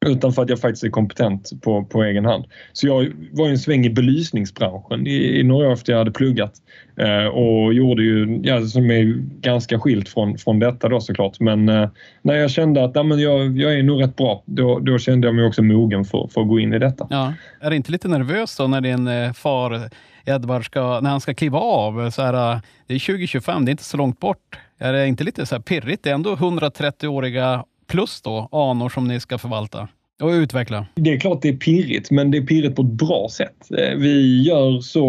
utan 0.06 0.32
för 0.32 0.42
att 0.42 0.48
jag 0.48 0.60
faktiskt 0.60 0.84
är 0.84 0.90
kompetent 0.90 1.50
på, 1.62 1.84
på 1.84 2.02
egen 2.02 2.24
hand. 2.24 2.44
Så 2.72 2.86
jag 2.86 3.12
var 3.32 3.46
ju 3.46 3.50
en 3.50 3.58
sväng 3.58 3.86
i 3.86 3.90
belysningsbranschen 3.90 5.06
i, 5.06 5.40
i 5.40 5.42
några 5.42 5.68
år 5.68 5.72
efter 5.72 5.92
jag 5.92 5.98
hade 5.98 6.10
pluggat 6.10 6.52
eh, 6.96 7.26
och 7.26 7.74
gjorde 7.74 8.02
ju, 8.02 8.40
ja, 8.42 8.66
som 8.66 8.90
är 8.90 9.04
ganska 9.40 9.80
skilt 9.80 10.08
från, 10.08 10.38
från 10.38 10.58
detta 10.58 10.88
då 10.88 11.00
såklart. 11.00 11.40
Men 11.40 11.68
eh, 11.68 11.88
när 12.22 12.34
jag 12.34 12.50
kände 12.50 12.84
att 12.84 12.90
ja, 12.94 13.02
men 13.02 13.18
jag, 13.18 13.58
jag 13.58 13.78
är 13.78 13.82
nog 13.82 14.02
rätt 14.02 14.16
bra, 14.16 14.42
då, 14.46 14.78
då 14.78 14.98
kände 14.98 15.28
jag 15.28 15.34
mig 15.34 15.44
också 15.44 15.62
mogen 15.62 16.04
för, 16.04 16.28
för 16.34 16.40
att 16.40 16.48
gå 16.48 16.60
in 16.60 16.74
i 16.74 16.78
detta. 16.78 17.06
Ja. 17.10 17.34
Är 17.60 17.70
det 17.70 17.76
inte 17.76 17.92
lite 17.92 18.08
nervöst 18.08 18.58
då 18.58 18.66
när 18.66 18.80
din 18.80 19.08
eh, 19.08 19.32
far 19.32 19.90
Edvard 20.24 20.64
ska, 20.64 21.00
när 21.00 21.10
han 21.10 21.20
ska 21.20 21.34
kliva 21.34 21.58
av? 21.58 22.10
Så 22.10 22.22
här, 22.22 22.54
eh, 22.54 22.60
det 22.86 22.94
är 22.94 22.98
2025, 22.98 23.64
det 23.64 23.68
är 23.68 23.72
inte 23.72 23.84
så 23.84 23.96
långt 23.96 24.20
bort. 24.20 24.58
Är 24.78 24.92
det 24.92 25.06
inte 25.06 25.24
lite 25.24 25.46
så 25.46 25.54
här 25.54 25.62
pirrigt? 25.62 26.04
Det 26.04 26.10
är 26.10 26.14
ändå 26.14 26.34
130-åriga 26.34 27.64
plus 27.88 28.20
då 28.23 28.49
anor 28.52 28.88
som 28.88 29.08
ni 29.08 29.20
ska 29.20 29.38
förvalta 29.38 29.88
och 30.23 30.29
utveckla? 30.29 30.87
Det 30.94 31.12
är 31.12 31.20
klart 31.20 31.43
det 31.43 31.49
är 31.49 31.56
pirrigt, 31.56 32.11
men 32.11 32.31
det 32.31 32.38
är 32.38 32.43
pirrigt 32.43 32.76
på 32.76 32.82
ett 32.82 32.88
bra 32.88 33.29
sätt. 33.31 33.70
Eh, 33.79 33.96
vi 33.96 34.43
gör 34.43 34.81
så 34.81 35.05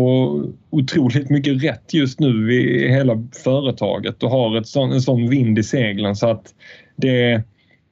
otroligt 0.70 1.30
mycket 1.30 1.64
rätt 1.64 1.94
just 1.94 2.20
nu 2.20 2.54
i 2.54 2.90
hela 2.90 3.24
företaget 3.44 4.24
och 4.24 4.30
har 4.30 4.58
ett 4.58 4.68
sån, 4.68 4.92
en 4.92 5.02
sån 5.02 5.30
vind 5.30 5.60
i 5.60 5.64
seglen 5.64 6.16
så 6.16 6.30
att 6.30 6.54
det, 6.96 7.44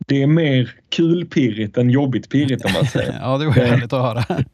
det 0.08 0.24
är 0.24 0.28
mer 0.28 0.72
kul 0.90 1.26
pirrigt 1.26 1.78
än 1.78 1.90
jobbigt 1.90 2.30
pirrigt 2.30 2.66
om 2.66 2.72
man 2.74 2.86
säger. 2.86 3.18
ja, 3.22 3.38
det 3.38 3.46
var 3.46 3.54
härligt 3.54 3.94
att 3.94 4.02
höra. 4.02 4.46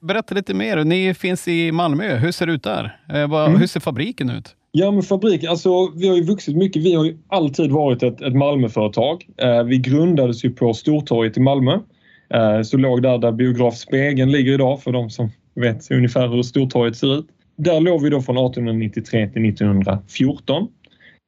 Berätta 0.00 0.34
lite 0.34 0.54
mer. 0.54 0.84
Ni 0.84 1.14
finns 1.14 1.48
i 1.48 1.72
Malmö. 1.72 2.16
Hur 2.16 2.32
ser 2.32 2.46
det 2.46 2.52
ut 2.52 2.62
där? 2.62 2.98
Eh, 3.08 3.22
mm. 3.22 3.60
Hur 3.60 3.66
ser 3.66 3.80
fabriken 3.80 4.30
ut? 4.30 4.54
Ja, 4.80 4.90
men 4.90 5.02
fabrik. 5.02 5.44
alltså 5.44 5.92
vi 5.96 6.08
har 6.08 6.16
ju 6.16 6.22
vuxit 6.22 6.56
mycket. 6.56 6.82
Vi 6.82 6.94
har 6.94 7.04
ju 7.04 7.18
alltid 7.28 7.70
varit 7.70 8.02
ett, 8.02 8.20
ett 8.20 8.34
Malmöföretag. 8.34 9.26
Eh, 9.36 9.62
vi 9.62 9.78
grundades 9.78 10.44
ju 10.44 10.50
på 10.50 10.74
Stortorget 10.74 11.36
i 11.36 11.40
Malmö. 11.40 11.78
Eh, 12.34 12.62
så 12.62 12.76
låg 12.76 13.02
där 13.02 13.18
där 13.18 13.32
biograf 13.32 13.74
Spegeln 13.74 14.32
ligger 14.32 14.52
idag 14.52 14.82
för 14.82 14.92
de 14.92 15.10
som 15.10 15.30
vet 15.54 15.90
ungefär 15.90 16.28
hur 16.28 16.42
Stortorget 16.42 16.96
ser 16.96 17.18
ut. 17.18 17.26
Där 17.56 17.80
låg 17.80 18.02
vi 18.02 18.10
då 18.10 18.22
från 18.22 18.36
1893 18.36 19.28
till 19.28 19.48
1914. 19.48 20.68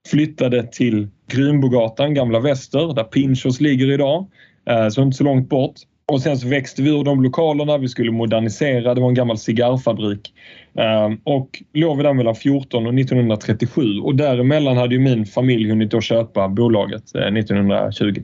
Flyttade 0.09 0.67
till 0.73 1.09
Grünbogatan, 1.33 2.15
Gamla 2.15 2.41
Väster, 2.41 2.95
där 2.95 3.05
Pinchos 3.05 3.61
ligger 3.61 3.93
idag. 3.93 4.27
Eh, 4.71 4.89
så 4.89 5.03
inte 5.03 5.17
så 5.17 5.25
långt 5.25 5.49
bort. 5.49 5.75
Och 6.13 6.21
sen 6.21 6.39
så 6.39 6.49
växte 6.49 6.83
vi 6.83 6.91
ur 6.91 7.05
de 7.05 7.23
lokalerna, 7.23 7.79
vi 7.79 7.89
skulle 7.89 8.11
modernisera, 8.11 8.95
det 8.95 9.01
var 9.01 9.09
en 9.09 9.15
gammal 9.15 9.39
cigarrfabrik. 9.39 10.33
Ehm, 10.75 11.19
och 11.25 11.63
låg 11.75 11.97
vi 11.97 12.03
där 12.03 12.13
mellan 12.13 12.35
14 12.35 12.87
och 12.87 12.95
1937 12.95 14.01
och 14.03 14.15
däremellan 14.15 14.77
hade 14.77 14.95
ju 14.95 15.01
min 15.01 15.27
familj 15.27 15.69
hunnit 15.69 15.91
då 15.91 16.01
köpa 16.01 16.49
bolaget 16.49 17.15
eh, 17.15 17.23
1920. 17.23 18.23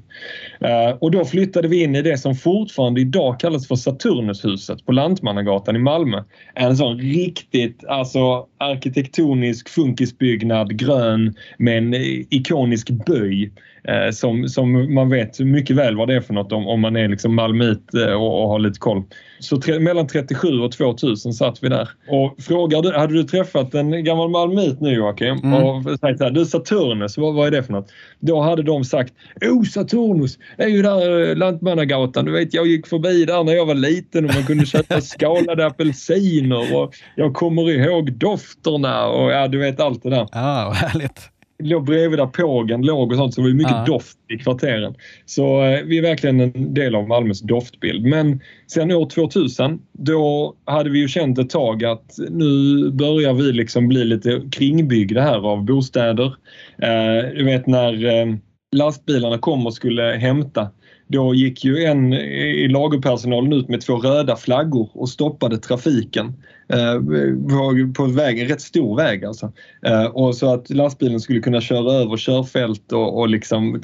Ehm, 0.60 0.96
och 1.00 1.10
då 1.10 1.24
flyttade 1.24 1.68
vi 1.68 1.82
in 1.82 1.96
i 1.96 2.02
det 2.02 2.18
som 2.18 2.34
fortfarande 2.34 3.00
idag 3.00 3.40
kallas 3.40 3.68
för 3.68 3.76
Saturnushuset 3.76 4.86
på 4.86 4.92
Lantmannagatan 4.92 5.76
i 5.76 5.78
Malmö. 5.78 6.22
En 6.54 6.76
sån 6.76 6.98
riktigt 6.98 7.84
alltså 7.84 8.46
arkitektonisk 8.58 9.68
funkisbyggnad, 9.68 10.78
grön 10.78 11.34
med 11.58 11.78
en 11.78 11.94
eh, 11.94 12.00
ikonisk 12.30 12.90
böj 12.90 13.52
eh, 13.88 14.10
som, 14.10 14.48
som 14.48 14.94
man 14.94 15.10
vet 15.10 15.40
mycket 15.40 15.76
väl 15.76 15.96
vad 15.96 16.08
det 16.08 16.14
är 16.14 16.20
för 16.20 16.34
något 16.34 16.52
om, 16.52 16.68
om 16.68 16.80
man 16.80 16.96
är 16.96 17.08
liksom 17.08 17.34
malmöit 17.34 17.94
och, 17.94 18.42
och 18.42 18.48
har 18.48 18.58
lite 18.58 18.78
koll. 18.78 19.02
Så 19.38 19.56
tre, 19.56 19.78
mellan 19.78 20.06
37 20.06 20.60
och 20.60 20.72
2000 20.72 21.32
satt 21.32 21.62
vi 21.62 21.68
där. 21.68 21.88
Och 22.08 22.42
frågar 22.42 22.82
du, 22.82 22.92
hade 22.92 23.14
du 23.14 23.24
träffat 23.24 23.74
en 23.74 24.04
gammal 24.04 24.30
malmöit 24.30 24.80
nu 24.80 24.94
Joakim 24.94 25.38
mm. 25.38 25.52
och 25.52 25.98
sagt 26.00 26.20
här, 26.20 26.30
du 26.30 26.44
Saturnus, 26.44 27.18
vad, 27.18 27.34
vad 27.34 27.46
är 27.46 27.50
det 27.50 27.62
för 27.62 27.72
något? 27.72 27.88
Då 28.20 28.40
hade 28.40 28.62
de 28.62 28.84
sagt, 28.84 29.14
oh 29.40 29.64
Saturnus, 29.64 30.38
det 30.56 30.62
är 30.62 30.68
ju 30.68 30.82
där 30.82 31.28
eh, 31.28 31.36
Lantmannagatan. 31.36 32.24
Du 32.24 32.32
vet, 32.32 32.54
jag 32.54 32.66
gick 32.66 32.86
förbi 32.86 33.24
där 33.24 33.44
när 33.44 33.52
jag 33.52 33.66
var 33.66 33.74
liten 33.74 34.24
och 34.24 34.34
man 34.34 34.44
kunde 34.44 34.66
köpa 34.76 35.00
skalade 35.00 35.66
apelsiner 35.66 36.76
och 36.76 36.94
jag 37.16 37.34
kommer 37.34 37.70
ihåg 37.70 38.12
dofterna 38.12 39.06
och 39.06 39.30
ja, 39.30 39.48
du 39.48 39.58
vet 39.58 39.80
allt 39.80 40.02
det 40.02 40.10
där. 40.10 40.28
Ja, 40.32 40.66
ah, 40.66 40.72
härligt 40.72 41.35
låg 41.58 41.84
bredvid 41.84 42.18
där 42.18 42.26
pågen 42.26 42.82
låg 42.82 43.12
och 43.12 43.18
sånt 43.18 43.34
så 43.34 43.40
det 43.40 43.46
var 43.46 43.54
mycket 43.54 43.72
ja. 43.72 43.84
doft 43.86 44.18
i 44.28 44.38
kvarteren. 44.38 44.94
Så 45.24 45.62
eh, 45.62 45.82
vi 45.84 45.98
är 45.98 46.02
verkligen 46.02 46.40
en 46.40 46.74
del 46.74 46.94
av 46.94 47.08
Malmös 47.08 47.40
doftbild. 47.40 48.06
Men 48.06 48.40
sen 48.66 48.92
år 48.92 49.10
2000 49.10 49.78
då 49.92 50.54
hade 50.64 50.90
vi 50.90 50.98
ju 50.98 51.08
känt 51.08 51.38
ett 51.38 51.50
tag 51.50 51.84
att 51.84 52.14
nu 52.30 52.90
börjar 52.90 53.34
vi 53.34 53.52
liksom 53.52 53.88
bli 53.88 54.04
lite 54.04 54.42
kringbyggda 54.52 55.20
här 55.20 55.46
av 55.46 55.64
bostäder. 55.64 56.36
Eh, 56.82 57.34
du 57.36 57.44
vet 57.44 57.66
när 57.66 58.04
eh, 58.04 58.34
lastbilarna 58.76 59.38
kom 59.38 59.66
och 59.66 59.74
skulle 59.74 60.02
hämta 60.02 60.70
då 61.08 61.34
gick 61.34 61.64
ju 61.64 61.84
en 61.84 62.12
i 62.12 62.68
lagerpersonalen 62.68 63.52
ut 63.52 63.68
med 63.68 63.80
två 63.80 63.96
röda 63.96 64.36
flaggor 64.36 64.90
och 64.94 65.08
stoppade 65.08 65.58
trafiken 65.58 66.32
eh, 66.68 67.92
på 67.96 68.04
vägen, 68.06 68.42
en 68.42 68.48
rätt 68.48 68.60
stor 68.60 68.96
väg 68.96 69.24
alltså. 69.24 69.52
Eh, 69.86 70.04
och 70.04 70.34
så 70.34 70.54
att 70.54 70.70
lastbilen 70.70 71.20
skulle 71.20 71.40
kunna 71.40 71.60
köra 71.60 71.92
över 71.92 72.16
körfält 72.16 72.92
och, 72.92 73.18
och 73.18 73.28
liksom, 73.28 73.82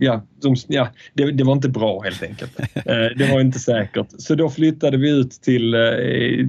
ja, 0.00 0.22
de, 0.42 0.56
ja 0.68 0.88
det, 1.14 1.32
det, 1.32 1.44
var 1.44 1.52
inte 1.52 1.68
bra 1.68 2.00
helt 2.00 2.22
enkelt. 2.22 2.60
Eh, 2.86 3.16
det 3.16 3.32
var 3.32 3.40
inte 3.40 3.58
säkert. 3.58 4.06
Så 4.18 4.34
då 4.34 4.50
flyttade 4.50 4.96
vi 4.96 5.10
ut 5.10 5.30
till, 5.30 5.74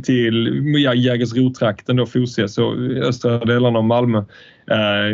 till 0.03 0.63
ja, 0.77 0.93
Jägersro-trakten, 0.93 1.95
då 1.95 2.05
Fosie, 2.05 2.47
så 2.47 2.73
östra 3.03 3.39
delarna 3.39 3.79
av 3.79 3.85
Malmö 3.85 4.23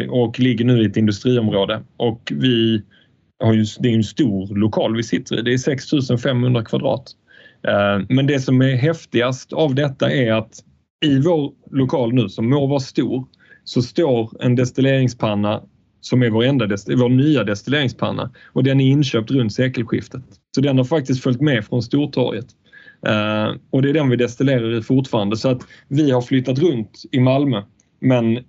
och 0.10 0.40
ligger 0.40 0.66
nu 0.66 0.84
i 0.84 0.86
ett 0.86 0.98
industriområde. 0.98 1.82
Och 1.98 2.34
vi 2.36 2.82
har 3.42 3.54
ju, 3.54 3.66
det 3.80 3.90
är 3.90 3.94
en 3.94 4.04
stor 4.04 4.56
lokal 4.56 4.96
vi 4.96 5.04
sitter 5.04 5.40
i. 5.40 5.42
Det 5.42 5.54
är 5.54 5.58
6500 5.58 6.66
kvadrat. 6.66 7.16
Eh, 7.68 8.06
men 8.10 8.28
det 8.28 8.40
som 8.40 8.62
är 8.62 8.76
häftigast 8.76 9.54
av 9.54 9.76
detta 9.76 10.12
är 10.12 10.32
att 10.32 10.64
i 11.06 11.20
vår 11.20 11.52
lokal 11.72 12.14
nu, 12.14 12.30
som 12.30 12.50
må 12.50 12.68
vara 12.68 12.80
stor, 12.80 13.26
så 13.64 13.82
står 13.82 14.44
en 14.44 14.56
destilleringspanna 14.56 15.62
som 16.02 16.24
är 16.24 16.30
vår, 16.30 16.44
enda, 16.44 16.66
vår 16.88 17.10
nya 17.10 17.44
destilleringspanna 17.44 18.32
och 18.46 18.64
den 18.64 18.82
är 18.82 18.86
inköpt 18.86 19.32
runt 19.32 19.54
sekelskiftet. 19.54 20.24
Så 20.56 20.62
den 20.62 20.78
har 20.78 20.86
faktiskt 20.86 21.24
följt 21.24 21.42
med 21.42 21.66
från 21.66 21.84
Stortorget. 21.84 22.46
Uh, 23.08 23.58
och 23.70 23.82
det 23.82 23.90
är 23.90 23.94
den 23.94 24.10
vi 24.10 24.16
destillerar 24.16 24.78
i 24.78 24.82
fortfarande. 24.82 25.38
Så 25.38 25.50
att 25.50 25.62
vi 25.88 26.12
har 26.12 26.22
flyttat 26.22 26.60
runt 26.60 27.04
i 27.12 27.20
Malmö. 27.20 27.64
Men 28.00 28.40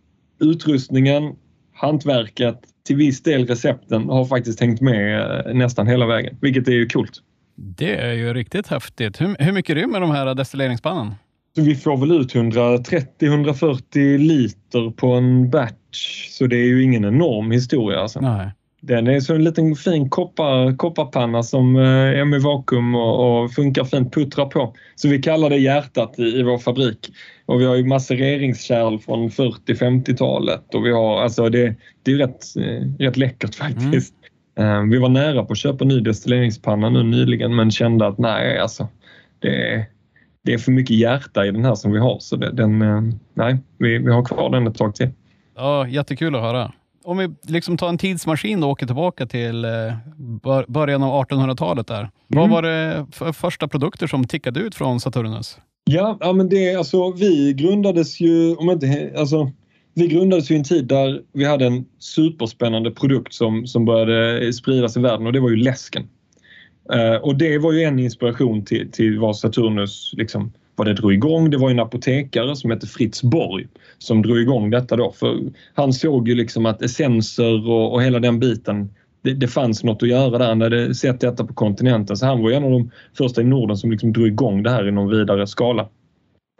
utrustningen, 0.40 1.32
hantverket, 1.74 2.60
till 2.86 2.96
viss 2.96 3.22
del 3.22 3.46
recepten 3.46 4.08
har 4.08 4.24
faktiskt 4.24 4.60
hängt 4.60 4.80
med 4.80 5.20
eh, 5.20 5.54
nästan 5.54 5.86
hela 5.86 6.06
vägen, 6.06 6.36
vilket 6.40 6.68
är 6.68 6.72
ju 6.72 6.86
coolt. 6.88 7.22
Det 7.64 7.94
är 7.96 8.12
ju 8.12 8.34
riktigt 8.34 8.66
häftigt. 8.66 9.20
Hur, 9.20 9.36
hur 9.38 9.52
mycket 9.52 9.76
rymmer 9.76 10.00
de 10.00 10.10
här 10.10 10.34
destilleringspannen? 10.34 11.14
Så 11.56 11.62
vi 11.62 11.74
får 11.74 11.96
väl 11.96 12.12
ut 12.12 12.34
130-140 12.34 14.18
liter 14.18 14.90
på 14.90 15.06
en 15.06 15.50
batch, 15.50 16.28
så 16.28 16.46
det 16.46 16.56
är 16.56 16.66
ju 16.66 16.82
ingen 16.82 17.04
enorm 17.04 17.50
historia. 17.50 18.00
Alltså. 18.00 18.20
Nej. 18.20 18.50
Den 18.80 19.06
är 19.06 19.20
så 19.20 19.34
en 19.34 19.44
liten 19.44 19.76
fin 19.76 20.10
koppar, 20.10 20.76
kopparpanna 20.76 21.42
som 21.42 21.76
eh, 21.76 22.20
är 22.20 22.24
med 22.24 22.42
vakuum 22.42 22.94
och, 22.94 23.42
och 23.42 23.52
funkar 23.52 23.84
fint 23.84 24.14
puttra 24.14 24.46
på. 24.46 24.74
Så 24.94 25.08
vi 25.08 25.22
kallar 25.22 25.50
det 25.50 25.56
hjärtat 25.56 26.18
i, 26.18 26.22
i 26.22 26.42
vår 26.42 26.58
fabrik. 26.58 27.12
Och 27.46 27.60
vi 27.60 27.64
har 27.64 27.74
ju 27.74 27.84
macereringskärl 27.84 28.98
från 28.98 29.28
40-50-talet 29.28 30.74
och 30.74 30.86
vi 30.86 30.92
har, 30.92 31.22
alltså 31.22 31.48
det, 31.48 31.74
det 32.02 32.12
är 32.12 32.16
rätt, 32.16 32.56
eh, 32.56 33.04
rätt 33.04 33.16
läckert 33.16 33.54
faktiskt. 33.54 34.14
Mm. 34.14 34.21
Vi 34.90 34.98
var 34.98 35.08
nära 35.08 35.44
på 35.44 35.52
att 35.52 35.58
köpa 35.58 35.84
ny 35.84 36.00
destilleringspanna 36.00 36.90
nu 36.90 37.02
nyligen 37.02 37.56
men 37.56 37.70
kände 37.70 38.06
att 38.06 38.18
nej, 38.18 38.58
alltså 38.58 38.88
det, 39.38 39.86
det 40.44 40.54
är 40.54 40.58
för 40.58 40.72
mycket 40.72 40.96
hjärta 40.96 41.46
i 41.46 41.50
den 41.50 41.64
här 41.64 41.74
som 41.74 41.92
vi 41.92 41.98
har 41.98 42.18
så 42.18 42.36
det, 42.36 42.52
den, 42.52 42.78
nej, 43.34 43.58
vi, 43.78 43.98
vi 43.98 44.12
har 44.12 44.24
kvar 44.24 44.50
den 44.50 44.66
ett 44.66 44.76
tag 44.76 44.94
till. 44.94 45.08
Ja, 45.56 45.88
jättekul 45.88 46.34
att 46.34 46.42
höra 46.42 46.72
om 47.04 47.18
vi 47.18 47.30
liksom 47.42 47.76
tar 47.76 47.88
en 47.88 47.98
tidsmaskin 47.98 48.62
och 48.62 48.70
åker 48.70 48.86
tillbaka 48.86 49.26
till 49.26 49.64
eh, 49.64 49.70
början 50.68 51.02
av 51.02 51.24
1800-talet 51.24 51.86
där. 51.86 52.00
Mm. 52.00 52.10
Vad 52.28 52.50
var 52.50 52.62
det 52.62 53.06
för 53.12 53.32
första 53.32 53.68
produkter 53.68 54.06
som 54.06 54.24
tickade 54.24 54.60
ut 54.60 54.74
från 54.74 55.00
Saturnus? 55.00 55.58
Ja, 55.84 56.18
ja 56.20 56.32
men 56.32 56.48
det 56.48 56.74
alltså 56.74 57.12
vi 57.12 57.52
grundades 57.52 58.20
ju, 58.20 58.54
om 58.56 58.70
inte, 58.70 59.12
alltså 59.18 59.50
vi 59.94 60.06
grundades 60.06 60.50
ju 60.50 60.54
i 60.54 60.58
en 60.58 60.64
tid 60.64 60.86
där 60.86 61.22
vi 61.32 61.44
hade 61.44 61.66
en 61.66 61.84
superspännande 61.98 62.90
produkt 62.90 63.34
som, 63.34 63.66
som 63.66 63.84
började 63.84 64.52
spridas 64.52 64.96
i 64.96 65.00
världen 65.00 65.26
och 65.26 65.32
det 65.32 65.40
var 65.40 65.50
ju 65.50 65.56
läsken. 65.56 66.08
Uh, 66.94 67.16
och 67.16 67.36
det 67.36 67.58
var 67.58 67.72
ju 67.72 67.82
en 67.82 67.98
inspiration 67.98 68.64
till, 68.64 68.90
till 68.90 69.18
vad 69.18 69.36
Saturnus 69.36 70.12
liksom 70.16 70.52
vad 70.76 70.86
det 70.86 70.94
drog 70.94 71.12
igång. 71.12 71.50
Det 71.50 71.56
var 71.56 71.70
en 71.70 71.80
apotekare 71.80 72.56
som 72.56 72.70
hette 72.70 72.86
Fritz 72.86 73.22
Borg 73.22 73.66
som 73.98 74.22
drog 74.22 74.38
igång 74.38 74.70
detta 74.70 74.96
då. 74.96 75.12
För 75.12 75.38
han 75.74 75.92
såg 75.92 76.28
ju 76.28 76.34
liksom 76.34 76.66
att 76.66 76.82
essenser 76.82 77.68
och, 77.68 77.92
och 77.92 78.02
hela 78.02 78.20
den 78.20 78.40
biten 78.40 78.90
det, 79.22 79.34
det, 79.34 79.48
fanns 79.48 79.84
något 79.84 80.02
att 80.02 80.08
göra 80.08 80.38
där. 80.38 80.48
Han 80.48 80.60
hade 80.60 80.94
sett 80.94 81.20
detta 81.20 81.44
på 81.44 81.54
kontinenten 81.54 82.16
så 82.16 82.26
han 82.26 82.42
var 82.42 82.50
en 82.50 82.64
av 82.64 82.70
de 82.70 82.90
första 83.18 83.40
i 83.40 83.44
Norden 83.44 83.76
som 83.76 83.90
liksom 83.90 84.12
drog 84.12 84.26
igång 84.26 84.62
det 84.62 84.70
här 84.70 84.88
i 84.88 84.92
någon 84.92 85.10
vidare 85.10 85.46
skala. 85.46 85.88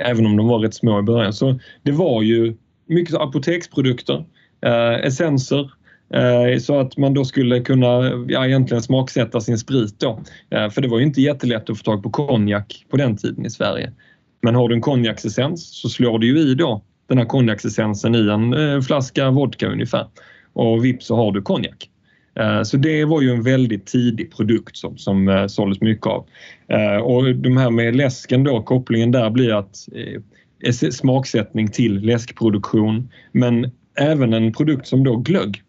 Även 0.02 0.26
om 0.26 0.36
de 0.36 0.48
var 0.48 0.58
rätt 0.58 0.74
små 0.74 0.98
i 0.98 1.02
början. 1.02 1.32
Så 1.32 1.58
det 1.82 1.92
var 1.92 2.22
ju 2.22 2.54
mycket 2.86 3.14
apoteksprodukter, 3.14 4.24
eh, 4.64 5.06
essenser, 5.06 5.70
eh, 6.14 6.58
så 6.58 6.80
att 6.80 6.96
man 6.96 7.14
då 7.14 7.24
skulle 7.24 7.60
kunna 7.60 7.86
ja, 8.28 8.46
egentligen 8.46 8.82
smaksätta 8.82 9.40
sin 9.40 9.58
sprit 9.58 10.00
då. 10.00 10.20
Eh, 10.50 10.70
för 10.70 10.80
det 10.80 10.88
var 10.88 10.98
ju 10.98 11.04
inte 11.04 11.22
jättelätt 11.22 11.70
att 11.70 11.78
få 11.78 11.84
tag 11.84 12.02
på 12.02 12.10
konjak 12.10 12.86
på 12.90 12.96
den 12.96 13.16
tiden 13.16 13.46
i 13.46 13.50
Sverige. 13.50 13.92
Men 14.42 14.54
har 14.54 14.68
du 14.68 14.74
en 14.74 14.80
konjaksessens 14.80 15.80
så 15.80 15.88
slår 15.88 16.18
du 16.18 16.26
ju 16.26 16.38
i 16.38 16.54
då 16.54 16.82
den 17.08 17.18
här 17.18 17.24
konjaksessensen 17.24 18.14
i 18.14 18.28
en 18.28 18.54
eh, 18.54 18.80
flaska 18.80 19.30
vodka 19.30 19.68
ungefär. 19.68 20.06
Och 20.52 20.84
vips 20.84 21.06
så 21.06 21.16
har 21.16 21.32
du 21.32 21.42
konjak. 21.42 21.88
Eh, 22.34 22.62
så 22.62 22.76
det 22.76 23.04
var 23.04 23.22
ju 23.22 23.30
en 23.30 23.42
väldigt 23.42 23.86
tidig 23.86 24.36
produkt 24.36 24.76
som, 24.76 24.98
som 24.98 25.28
eh, 25.28 25.46
såldes 25.46 25.80
mycket 25.80 26.06
av. 26.06 26.26
Och 27.02 27.36
de 27.36 27.56
här 27.56 27.70
med 27.70 27.96
läsken 27.96 28.44
då, 28.44 28.62
kopplingen 28.62 29.10
där 29.10 29.30
blir 29.30 29.58
att 29.58 29.76
smaksättning 30.92 31.68
till 31.68 32.00
läskproduktion 32.00 33.08
men 33.32 33.70
även 33.98 34.32
en 34.32 34.52
produkt 34.52 34.86
som 34.86 35.04
då 35.04 35.16
glögg 35.16 35.62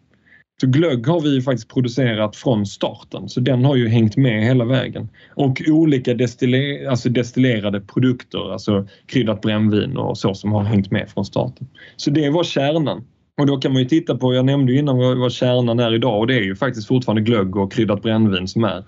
så 0.60 0.66
glögg 0.66 1.06
har 1.06 1.20
vi 1.20 1.42
faktiskt 1.42 1.68
producerat 1.68 2.36
från 2.36 2.66
starten 2.66 3.28
så 3.28 3.40
den 3.40 3.64
har 3.64 3.76
ju 3.76 3.88
hängt 3.88 4.16
med 4.16 4.44
hela 4.44 4.64
vägen. 4.64 5.08
Och 5.34 5.62
olika 5.68 6.14
destiller, 6.14 6.88
alltså 6.88 7.08
destillerade 7.08 7.80
produkter, 7.80 8.52
alltså 8.52 8.86
kryddat 9.06 9.40
brännvin 9.40 9.96
och 9.96 10.18
så 10.18 10.34
som 10.34 10.52
har 10.52 10.62
hängt 10.62 10.90
med 10.90 11.10
från 11.10 11.24
starten. 11.24 11.68
Så 11.96 12.10
det 12.10 12.30
var 12.30 12.44
kärnan. 12.44 13.04
Och 13.40 13.46
då 13.46 13.56
kan 13.56 13.72
man 13.72 13.82
ju 13.82 13.88
titta 13.88 14.16
på, 14.16 14.34
jag 14.34 14.44
nämnde 14.44 14.72
ju 14.72 14.78
innan 14.78 14.98
vad, 14.98 15.18
vad 15.18 15.32
kärnan 15.32 15.80
är 15.80 15.94
idag 15.94 16.18
och 16.18 16.26
det 16.26 16.34
är 16.34 16.42
ju 16.42 16.56
faktiskt 16.56 16.88
fortfarande 16.88 17.22
glögg 17.22 17.56
och 17.56 17.72
kryddat 17.72 18.02
brännvin 18.02 18.48
som 18.48 18.64
är 18.64 18.84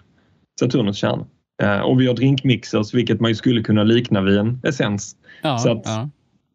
Saturnus 0.61 0.97
kärna. 0.97 1.27
Eh, 1.63 1.81
och 1.81 2.01
vi 2.01 2.07
har 2.07 2.15
drinkmixers 2.15 2.95
vilket 2.95 3.21
man 3.21 3.35
skulle 3.35 3.63
kunna 3.63 3.83
likna 3.83 4.21
vid 4.21 4.39
en 4.39 4.61
essens. 4.65 5.17
Ja, 5.43 5.59
så 5.59 5.73
att, 5.73 5.83
ja 5.85 6.09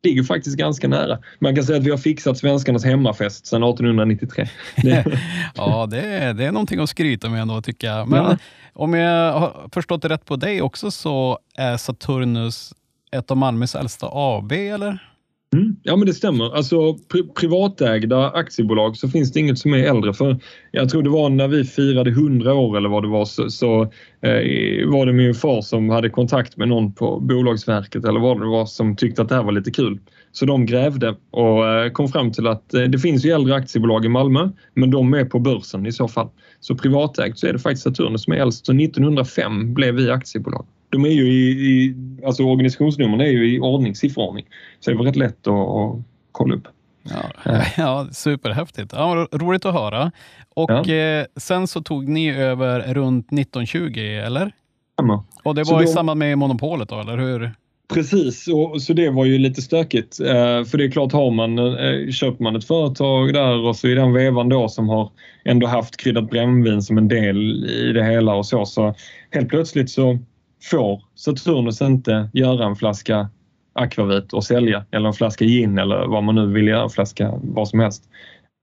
ligger 0.04 0.24
faktiskt 0.24 0.58
ganska 0.58 0.88
nära. 0.88 1.20
Man 1.40 1.56
kan 1.56 1.64
säga 1.64 1.78
att 1.78 1.84
vi 1.84 1.90
har 1.92 1.98
fixat 1.98 2.38
svenskarnas 2.38 2.86
hemmafest 2.86 3.46
sedan 3.46 3.64
1893. 3.64 4.48
ja, 5.56 5.86
det 5.86 6.02
är, 6.02 6.34
det 6.34 6.46
är 6.46 6.52
någonting 6.52 6.80
att 6.80 6.90
skryta 6.90 7.30
med 7.30 7.42
ändå 7.42 7.62
tycker 7.62 7.88
jag. 7.88 8.08
Men 8.08 8.24
ja. 8.24 8.38
om 8.74 8.94
jag 8.94 9.34
har 9.34 9.70
förstått 9.74 10.02
det 10.02 10.10
rätt 10.10 10.26
på 10.26 10.36
dig 10.36 10.62
också 10.62 10.92
så 10.92 11.40
är 11.58 11.78
Saturnus 11.78 12.74
ett 13.12 13.32
av 13.32 13.38
Malmös 13.38 13.76
äldsta 13.76 14.08
AB, 14.12 14.52
eller? 14.52 15.11
Mm, 15.56 15.76
ja 15.84 15.96
men 15.96 16.08
det 16.08 16.14
stämmer. 16.14 16.56
Alltså 16.56 16.94
pri 16.94 17.24
privatägda 17.36 18.30
aktiebolag 18.30 18.98
så 18.98 19.10
finns 19.10 19.32
det 19.32 19.40
inget 19.40 19.60
som 19.60 19.74
är 19.74 19.84
äldre. 19.84 20.14
För 20.14 20.40
jag 20.72 20.90
tror 20.90 21.04
det 21.04 21.10
var 21.10 21.30
när 21.30 21.48
vi 21.48 21.64
firade 21.64 22.10
100 22.10 22.54
år 22.54 22.78
eller 22.78 22.90
vad 22.90 23.04
det 23.04 23.10
var 23.10 23.26
så, 23.26 23.50
så 23.50 23.82
eh, 24.22 24.90
var 24.90 25.06
det 25.06 25.14
min 25.14 25.34
far 25.34 25.62
som 25.62 25.90
hade 25.90 26.10
kontakt 26.10 26.58
med 26.58 26.68
någon 26.68 26.94
på 26.94 27.20
Bolagsverket 27.20 28.06
eller 28.06 28.20
vad 28.20 28.40
det 28.40 28.46
var 28.46 28.66
som 28.66 28.96
tyckte 28.96 29.22
att 29.22 29.30
det 29.30 29.36
här 29.36 29.44
var 29.44 29.52
lite 29.52 29.72
kul. 29.72 30.00
Så 30.32 30.46
de 30.46 30.66
grävde 30.66 31.16
och 31.32 31.68
eh, 31.68 31.92
kom 31.92 32.08
fram 32.08 32.32
till 32.32 32.48
att 32.48 32.74
eh, 32.74 32.84
det 32.84 33.00
finns 33.00 33.26
ju 33.26 33.30
äldre 33.30 33.56
aktiebolag 33.56 34.06
i 34.06 34.10
Malmö 34.10 34.50
men 34.74 34.92
de 34.92 35.14
är 35.14 35.26
på 35.26 35.40
börsen 35.40 35.86
i 35.86 35.92
så 35.92 36.08
fall. 36.08 36.30
Så 36.60 36.76
privatägt 36.76 37.40
så 37.40 37.48
är 37.48 37.54
det 37.54 37.60
faktiskt 37.60 37.84
Saturnus 37.84 38.24
som 38.24 38.34
är 38.34 38.38
äldst. 38.38 38.66
Så 38.66 38.74
1905 38.74 39.74
blev 39.74 39.96
vi 39.96 40.12
aktiebolag 40.12 40.66
de 40.92 41.06
är 41.06 41.10
ju 41.10 41.34
i, 41.34 41.50
i 41.50 41.96
alltså 42.26 42.44
organisationsnumren 42.44 43.22
är 43.22 43.32
ju 43.32 43.56
i 43.56 43.60
ordning, 43.60 43.96
sifferordning. 43.96 44.46
Så 44.80 44.92
det 44.92 44.98
var 44.98 45.06
rätt 45.06 45.16
lätt 45.16 45.48
att, 45.48 45.54
att 45.54 46.04
kolla 46.32 46.56
upp. 46.56 46.68
Ja, 47.04 47.62
ja, 47.78 48.08
superhäftigt. 48.12 48.94
Ja, 48.96 49.28
roligt 49.32 49.66
att 49.66 49.74
höra. 49.74 50.12
Och 50.56 50.72
ja. 50.72 50.94
eh, 50.94 51.26
sen 51.36 51.68
så 51.68 51.82
tog 51.82 52.08
ni 52.08 52.32
över 52.32 52.94
runt 52.94 53.26
1920, 53.26 54.00
eller? 54.00 54.52
Stämmer. 54.94 55.20
Och 55.44 55.56
det 55.56 55.64
var 55.64 55.78
då, 55.78 55.84
i 55.84 55.88
samband 55.88 56.20
med 56.20 56.38
monopolet 56.38 56.90
då, 56.90 57.00
eller 57.00 57.18
hur? 57.18 57.52
Precis, 57.94 58.48
och, 58.48 58.82
så 58.82 58.94
det 58.94 59.10
var 59.10 59.26
ju 59.26 59.38
lite 59.38 59.62
stökigt. 59.62 60.20
Eh, 60.20 60.64
för 60.64 60.78
det 60.78 60.86
är 60.86 60.92
klart, 60.92 61.12
har 61.12 61.32
man, 61.32 61.58
eh, 61.58 62.12
köper 62.12 62.44
man 62.44 62.56
ett 62.56 62.68
företag 62.68 63.34
där 63.34 63.66
och 63.68 63.76
så 63.76 63.88
i 63.88 63.96
den 63.96 64.14
vevan 64.14 64.50
då 64.50 64.70
som 64.70 64.90
har 64.90 65.12
ändå 65.46 65.68
haft 65.68 65.98
kryddat 65.98 66.30
brännvin 66.30 66.82
som 66.82 66.98
en 66.98 67.08
del 67.08 67.66
i 67.66 67.94
det 67.94 68.04
hela 68.04 68.34
och 68.34 68.46
så, 68.46 68.66
så 68.66 68.96
helt 69.32 69.50
plötsligt 69.50 69.90
så 69.90 70.20
får 70.64 71.04
Saturnus 71.16 71.82
inte 71.82 72.30
göra 72.34 72.66
en 72.66 72.76
flaska 72.76 73.30
akvavit 73.74 74.34
och 74.34 74.44
sälja 74.44 74.86
eller 74.92 75.08
en 75.08 75.14
flaska 75.14 75.46
gin 75.46 75.78
eller 75.78 76.06
vad 76.08 76.24
man 76.24 76.36
nu 76.36 76.48
vill 76.48 76.68
göra, 76.68 76.84
en 76.84 76.90
flaska 76.90 77.34
vad 77.44 77.68
som 77.68 77.80
helst. 77.80 78.04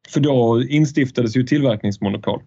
För 0.09 0.21
då 0.21 0.63
instiftades 0.69 1.37
ju 1.37 1.43
tillverkningsmonopol 1.43 2.43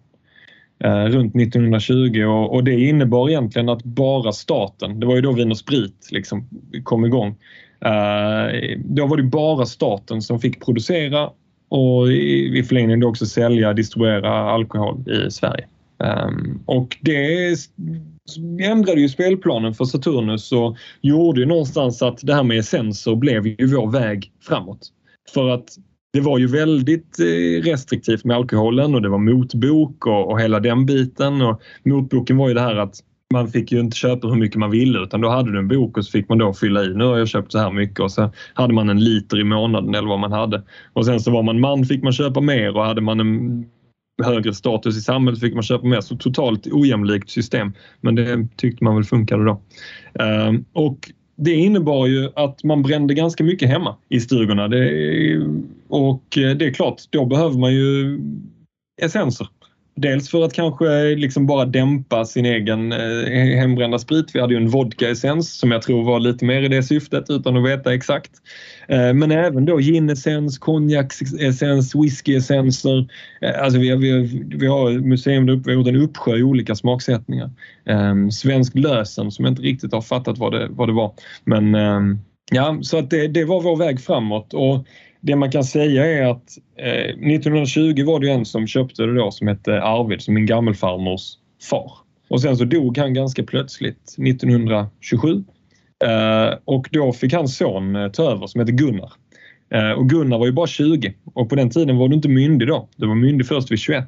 eh, 0.84 1.04
runt 1.04 1.36
1920 1.36 2.22
och, 2.24 2.54
och, 2.54 2.64
det 2.64 2.80
innebar 2.80 3.28
egentligen 3.28 3.68
att 3.68 3.84
bara 3.84 4.32
staten, 4.32 5.00
det 5.00 5.06
var 5.06 5.14
ju 5.14 5.20
då 5.20 5.32
Vin 5.32 5.50
och 5.50 5.58
Sprit 5.58 6.08
liksom 6.10 6.48
kom 6.84 7.04
igång. 7.04 7.28
Eh, 7.84 8.78
då 8.78 9.06
var 9.06 9.16
det 9.16 9.22
bara 9.22 9.66
staten 9.66 10.22
som 10.22 10.40
fick 10.40 10.64
producera 10.64 11.30
och 11.68 12.08
i, 12.08 12.58
i 12.58 12.62
förlängningen 12.62 13.04
också 13.04 13.26
sälja, 13.26 13.72
distribuera 13.72 14.50
alkohol 14.50 15.04
i 15.10 15.30
Sverige. 15.30 15.66
Um, 16.02 16.62
och 16.66 16.96
det 17.00 17.56
ändrade 18.62 19.00
ju 19.00 19.08
spelplanen 19.08 19.74
för 19.74 19.84
Saturnus 19.84 20.52
och 20.52 20.76
gjorde 21.00 21.40
ju 21.40 21.46
någonstans 21.46 22.02
att 22.02 22.18
det 22.22 22.34
här 22.34 22.42
med 22.42 22.58
essenser 22.58 23.16
blev 23.16 23.46
ju 23.46 23.66
vår 23.66 23.90
väg 23.90 24.32
framåt. 24.48 24.88
För 25.34 25.48
att 25.48 25.68
det 26.12 26.20
var 26.20 26.38
ju 26.38 26.46
väldigt 26.46 27.18
eh, 27.20 27.62
restriktivt 27.62 28.24
med 28.24 28.36
alkoholen 28.36 28.94
och 28.94 29.02
det 29.02 29.08
var 29.08 29.18
motbok 29.18 30.06
och, 30.06 30.30
och 30.30 30.40
hela 30.40 30.60
den 30.60 30.86
biten. 30.86 31.42
Och 31.42 31.60
motboken 31.84 32.36
var 32.36 32.48
ju 32.48 32.54
det 32.54 32.60
här 32.60 32.76
att 32.76 32.94
man 33.32 33.48
fick 33.48 33.72
ju 33.72 33.80
inte 33.80 33.96
köpa 33.96 34.28
hur 34.28 34.36
mycket 34.36 34.58
man 34.58 34.70
ville 34.70 34.98
utan 34.98 35.20
då 35.20 35.28
hade 35.28 35.52
du 35.52 35.58
en 35.58 35.68
bok 35.68 35.98
och 35.98 36.04
så 36.04 36.10
fick 36.10 36.28
man 36.28 36.38
då 36.38 36.52
fylla 36.52 36.84
i. 36.84 36.94
Nu 36.94 37.04
har 37.04 37.18
jag 37.18 37.28
köpt 37.28 37.52
så 37.52 37.58
här 37.58 37.72
mycket 37.72 38.00
och 38.00 38.12
så 38.12 38.32
hade 38.54 38.74
man 38.74 38.88
en 38.88 39.04
liter 39.04 39.40
i 39.40 39.44
månaden 39.44 39.94
eller 39.94 40.08
vad 40.08 40.18
man 40.18 40.32
hade. 40.32 40.62
Och 40.92 41.06
sen 41.06 41.20
så 41.20 41.30
var 41.30 41.42
man 41.42 41.60
man 41.60 41.84
fick 41.84 42.02
man 42.02 42.12
köpa 42.12 42.40
mer 42.40 42.76
och 42.76 42.84
hade 42.84 43.00
man 43.00 43.20
en 43.20 43.64
högre 44.22 44.54
status 44.54 44.96
i 44.96 45.00
samhället 45.00 45.40
fick 45.40 45.54
man 45.54 45.62
köpa 45.62 45.86
mer. 45.86 46.00
Så 46.00 46.16
totalt 46.16 46.66
ojämlikt 46.66 47.30
system. 47.30 47.72
Men 48.00 48.14
det 48.14 48.48
tyckte 48.56 48.84
man 48.84 48.94
väl 48.94 49.04
funkade 49.04 49.44
då. 49.44 49.60
Ehm, 50.24 50.64
och 50.72 51.12
det 51.36 51.54
innebar 51.54 52.06
ju 52.06 52.30
att 52.36 52.64
man 52.64 52.82
brände 52.82 53.14
ganska 53.14 53.44
mycket 53.44 53.68
hemma 53.68 53.96
i 54.08 54.20
stugorna. 54.20 54.68
Det, 54.68 55.46
och 55.88 56.38
eh, 56.38 56.56
det 56.56 56.66
är 56.66 56.74
klart, 56.74 57.02
då 57.10 57.24
behöver 57.26 57.58
man 57.58 57.74
ju 57.74 58.20
essenser 59.02 59.48
Dels 59.94 60.30
för 60.30 60.44
att 60.44 60.52
kanske 60.52 61.14
liksom 61.14 61.46
bara 61.46 61.64
dämpa 61.64 62.24
sin 62.24 62.46
egen 62.46 62.92
eh, 62.92 63.58
hembrända 63.58 63.98
sprit. 63.98 64.34
Vi 64.34 64.40
hade 64.40 64.54
ju 64.54 64.60
en 64.60 64.68
vodka-essens 64.68 65.58
som 65.58 65.70
jag 65.70 65.82
tror 65.82 66.04
var 66.04 66.20
lite 66.20 66.44
mer 66.44 66.62
i 66.62 66.68
det 66.68 66.82
syftet 66.82 67.30
utan 67.30 67.56
att 67.56 67.64
veta 67.64 67.94
exakt. 67.94 68.30
Eh, 68.88 69.14
men 69.14 69.30
även 69.30 69.64
då 69.64 69.80
gin-essens, 69.80 70.58
konjak-essens, 70.58 71.94
whisky-essenser. 71.94 73.08
Eh, 73.40 73.62
alltså 73.62 73.78
vi, 73.78 73.90
har, 73.90 73.96
vi, 73.96 74.42
vi 74.56 74.66
har 74.66 74.90
museum 74.90 75.46
där 75.46 75.52
uppe, 75.52 75.70
vi 75.70 75.76
har 75.76 75.82
gjort 75.82 75.94
en 75.94 76.02
uppsjö 76.02 76.36
i 76.36 76.42
olika 76.42 76.74
smaksättningar. 76.74 77.50
Eh, 77.84 78.28
svensk 78.28 78.74
lösen 78.74 79.30
som 79.30 79.44
jag 79.44 79.52
inte 79.52 79.62
riktigt 79.62 79.92
har 79.92 80.02
fattat 80.02 80.38
vad 80.38 80.52
det, 80.52 80.68
vad 80.70 80.88
det 80.88 80.92
var. 80.92 81.12
Men 81.44 81.74
ehm, 81.74 82.18
ja, 82.52 82.78
så 82.82 82.98
att 82.98 83.10
det, 83.10 83.28
det 83.28 83.44
var 83.44 83.60
vår 83.60 83.76
väg 83.76 84.00
framåt. 84.00 84.54
Och 84.54 84.86
det 85.20 85.36
man 85.36 85.50
kan 85.50 85.64
säga 85.64 86.06
är 86.06 86.30
att 86.30 86.58
eh, 86.76 87.32
1920 87.34 88.04
var 88.04 88.20
det 88.20 88.30
en 88.30 88.44
som 88.44 88.66
köpte 88.66 89.02
det 89.02 89.14
då 89.14 89.30
som 89.30 89.48
hette 89.48 89.82
Arvid, 89.82 90.22
som 90.22 90.34
min 90.34 90.46
gammelfarmors 90.46 91.22
far. 91.70 91.92
Och 92.28 92.40
sen 92.42 92.56
så 92.56 92.64
dog 92.64 92.98
han 92.98 93.14
ganska 93.14 93.42
plötsligt 93.42 94.14
1927. 94.28 95.44
Eh, 96.04 96.58
och 96.64 96.88
då 96.92 97.12
fick 97.12 97.32
hans 97.32 97.56
son 97.56 97.96
eh, 97.96 98.08
ta 98.08 98.22
över 98.22 98.46
som 98.46 98.58
hette 98.60 98.72
Gunnar. 98.72 99.12
Eh, 99.74 99.90
och 99.90 100.10
Gunnar 100.10 100.38
var 100.38 100.46
ju 100.46 100.52
bara 100.52 100.66
20 100.66 101.14
och 101.34 101.48
på 101.48 101.54
den 101.54 101.70
tiden 101.70 101.96
var 101.96 102.08
du 102.08 102.14
inte 102.14 102.28
myndig 102.28 102.68
då. 102.68 102.88
Du 102.96 103.06
var 103.06 103.14
myndig 103.14 103.46
först 103.46 103.70
vid 103.70 103.78
21. 103.78 104.06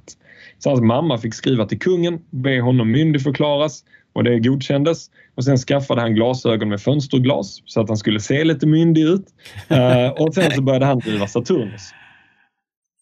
Så 0.59 0.71
hans 0.71 0.81
mamma 0.81 1.19
fick 1.19 1.35
skriva 1.35 1.67
till 1.67 1.79
kungen, 1.79 2.19
be 2.31 2.61
honom 2.61 2.91
myndigförklaras 2.91 3.85
och 4.15 4.25
det 4.25 4.39
godkändes. 4.39 5.11
Och 5.35 5.45
sen 5.45 5.57
skaffade 5.57 6.01
han 6.01 6.15
glasögon 6.15 6.69
med 6.69 6.81
fönsterglas 6.81 7.63
så 7.67 7.81
att 7.81 7.89
han 7.89 7.97
skulle 7.97 8.21
se 8.21 8.45
lite 8.45 8.67
myndig 8.67 9.03
ut. 9.03 9.27
Uh, 9.71 10.09
och 10.23 10.35
sen 10.35 10.51
så 10.51 10.63
började 10.63 10.87
han 10.87 10.99
driva 10.99 11.27
Saturnus. 11.27 11.83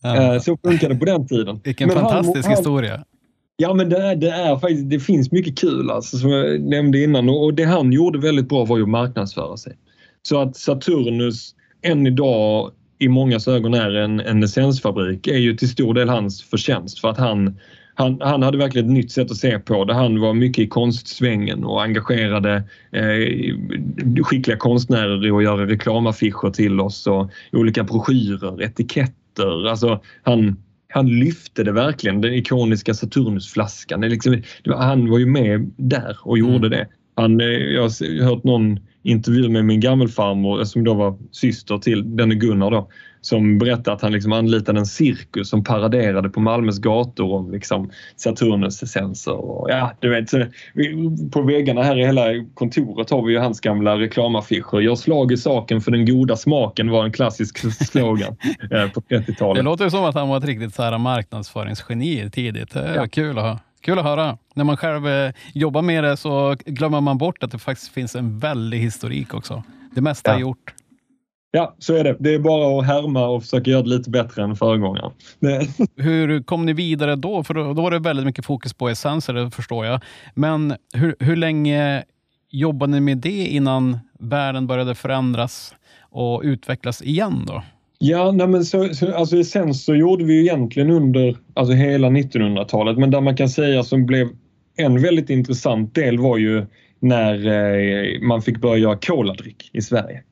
Ja. 0.02 0.35
Uh, 0.35 0.40
så 0.40 0.59
funkade 0.64 0.95
det 0.95 0.99
på 0.99 1.04
den 1.04 1.26
tiden. 1.26 1.61
Vilken 1.64 1.88
men 1.88 1.97
fantastisk 1.97 2.49
han, 2.49 2.57
historia. 2.57 3.04
Ja 3.57 3.75
men 3.75 3.88
det 3.88 3.99
är, 3.99 4.16
det 4.16 4.31
är 4.31 4.57
faktiskt, 4.57 4.90
det 4.90 5.00
finns 5.00 5.33
mycket 5.33 5.59
kul 5.59 5.90
alltså, 5.90 6.19
som 6.19 6.31
jag 6.31 6.61
nämnde 6.61 7.02
innan 7.02 7.28
och 7.28 7.54
det 7.54 7.64
han 7.64 7.92
gjorde 7.92 8.19
väldigt 8.19 8.49
bra 8.49 8.64
var 8.64 8.76
ju 8.76 8.83
att 8.83 8.88
marknadsföra 8.88 9.57
sig. 9.57 9.76
Så 10.23 10.40
att 10.40 10.57
Saturnus 10.57 11.54
än 11.83 12.07
idag 12.07 12.73
i 12.99 13.09
många 13.09 13.38
ögon 13.47 13.75
är 13.75 13.95
en, 13.95 14.21
en 14.21 14.42
essensfabrik 14.42 15.26
är 15.26 15.38
ju 15.38 15.57
till 15.57 15.69
stor 15.69 15.95
del 15.95 16.09
hans 16.09 16.42
förtjänst 16.42 16.99
för 16.99 17.09
att 17.09 17.19
han 17.19 17.59
han, 17.95 18.19
han 18.21 18.43
hade 18.43 18.59
verkligen 18.59 18.87
ett 18.87 18.95
nytt 18.95 19.13
sätt 19.13 19.31
att 19.31 19.37
se 19.37 19.59
på 19.59 19.85
det. 19.85 19.95
Han 19.95 20.21
var 20.21 20.35
mycket 20.35 20.65
i 20.65 20.69
konstsvängen 20.69 21.65
och 21.65 21.83
engagerade 21.83 22.63
eh, 22.93 24.25
skickliga 24.25 24.57
konstnärer 24.57 25.27
i 25.27 25.31
att 25.31 25.43
göra 25.43 25.67
reklamaffischer 25.67 26.51
till 26.51 26.81
oss 26.81 27.07
och 27.07 27.31
olika 27.53 27.85
broschyrer, 27.85 28.63
etiketter. 28.63 29.69
Alltså, 29.69 30.01
han, 30.23 30.57
han 30.89 31.07
lyfte 31.07 31.65
det 31.65 31.73
verkligen, 31.73 32.21
den 32.21 32.35
ikoniska 32.35 32.95
Saturnusflaskan. 32.95 34.01
Det 34.01 34.09
liksom, 34.09 34.43
det 34.63 34.71
var, 34.71 34.77
han 34.77 35.11
var 35.11 35.19
ju 35.19 35.27
med 35.27 35.71
där 35.77 36.17
och 36.23 36.39
gjorde 36.39 36.67
mm. 36.67 36.71
det. 36.71 36.87
Han, 37.15 37.41
eh, 37.41 37.47
jag 37.47 37.83
har 37.83 38.25
hört 38.25 38.45
någon 38.45 38.79
intervju 39.03 39.49
med 39.49 39.65
min 39.65 39.81
gammelfarmor 39.81 40.65
som 40.65 40.85
då 40.85 40.95
var 40.95 41.19
syster 41.31 41.79
till 41.79 42.17
denne 42.17 42.35
Gunnar 42.35 42.71
då, 42.71 42.89
som 43.23 43.59
berättade 43.59 43.93
att 43.93 44.02
han 44.02 44.12
liksom 44.12 44.33
anlitade 44.33 44.79
en 44.79 44.87
cirkus 44.87 45.49
som 45.49 45.64
paraderade 45.64 46.29
på 46.29 46.41
Malmös 46.41 46.79
gator 46.79 47.33
om 47.33 47.50
liksom 47.50 47.91
Saturnus 48.17 48.83
essenser. 48.83 49.33
Och 49.33 49.71
ja, 49.71 49.93
du 50.00 50.11
vet, 50.11 50.31
på 51.33 51.43
väggarna 51.43 51.83
här 51.83 51.99
i 51.99 52.07
hela 52.07 52.23
kontoret 52.55 53.11
har 53.11 53.23
vi 53.23 53.33
ju 53.33 53.38
hans 53.38 53.61
gamla 53.61 53.99
reklamaffischer. 53.99 54.81
Gör 54.81 54.95
slag 54.95 55.33
i 55.33 55.37
saken 55.37 55.81
för 55.81 55.91
den 55.91 56.07
goda 56.07 56.37
smaken 56.37 56.91
var 56.91 57.05
en 57.05 57.12
klassisk 57.12 57.59
slogan 57.91 58.37
eh, 58.71 58.88
på 58.88 59.00
30-talet. 59.00 59.57
Det 59.57 59.62
låter 59.62 59.88
som 59.88 60.05
att 60.05 60.14
han 60.14 60.29
var 60.29 60.37
ett 60.37 60.45
riktigt 60.45 60.75
så 60.75 60.83
här 60.83 60.99
marknadsföringsgeni 60.99 62.31
tidigt. 62.31 62.73
Det 62.73 62.93
ja. 62.97 63.07
kul 63.07 63.38
att 63.38 63.45
ha. 63.45 63.59
Kul 63.81 63.99
att 63.99 64.05
höra. 64.05 64.38
När 64.55 64.64
man 64.64 64.76
själv 64.76 65.09
eh, 65.09 65.33
jobbar 65.55 65.83
med 65.83 66.05
det 66.05 66.17
så 66.17 66.57
glömmer 66.67 67.00
man 67.00 67.19
bort 67.19 67.43
att 67.43 67.50
det 67.50 67.59
faktiskt 67.59 67.93
finns 67.93 68.17
en 68.17 68.38
väldig 68.38 68.79
historik 68.79 69.35
också. 69.35 69.62
Det 69.95 70.00
mesta 70.00 70.31
ja. 70.31 70.37
är 70.37 70.41
gjort. 70.41 70.75
Ja, 71.55 71.75
så 71.79 71.95
är 71.95 72.05
det. 72.05 72.17
Det 72.19 72.35
är 72.35 72.39
bara 72.39 72.79
att 72.79 72.87
härma 72.87 73.27
och 73.27 73.43
försöka 73.43 73.71
göra 73.71 73.83
det 73.83 73.89
lite 73.89 74.11
bättre 74.11 74.43
än 74.43 74.57
föregångaren. 74.57 75.11
hur 75.97 76.43
kom 76.43 76.67
ni 76.67 76.73
vidare 76.73 77.17
då? 77.17 77.45
För 77.45 77.55
då 77.55 77.73
var 77.73 77.91
det 77.91 77.99
väldigt 77.99 78.27
mycket 78.27 78.45
fokus 78.45 78.75
på 78.75 78.89
essenser, 78.89 79.35
det 79.35 79.51
förstår 79.51 79.87
jag. 79.87 80.01
Men 80.35 80.75
hur, 80.95 81.17
hur 81.19 81.37
länge 81.37 82.05
jobbade 82.51 82.93
ni 82.93 83.01
med 83.01 83.19
det 83.19 83.47
innan 83.47 83.99
världen 84.19 84.67
började 84.67 84.95
förändras 84.95 85.75
och 86.11 86.41
utvecklas 86.45 87.03
igen 87.03 87.45
då? 87.47 87.62
Ja, 87.99 88.33
nej 88.33 88.47
men 88.47 88.65
så, 88.65 88.95
så, 88.95 89.15
alltså 89.15 89.37
essens 89.37 89.85
så 89.85 89.95
gjorde 89.95 90.25
vi 90.25 90.35
ju 90.35 90.41
egentligen 90.41 90.91
under 90.91 91.37
alltså 91.55 91.75
hela 91.75 92.09
1900-talet, 92.09 92.99
men 92.99 93.11
där 93.11 93.21
man 93.21 93.37
kan 93.37 93.49
säga 93.49 93.83
som 93.83 94.07
blev 94.07 94.29
en 94.77 95.03
väldigt 95.03 95.31
intressant 95.31 95.95
del 95.95 96.19
var 96.19 96.38
ju 96.38 96.67
när 97.01 97.47
eh, 97.47 98.21
man 98.21 98.43
fick 98.43 98.61
börja 98.61 98.77
göra 98.77 98.97
koladryck 98.97 99.71
i 99.73 99.83
Sverige. 99.83 100.23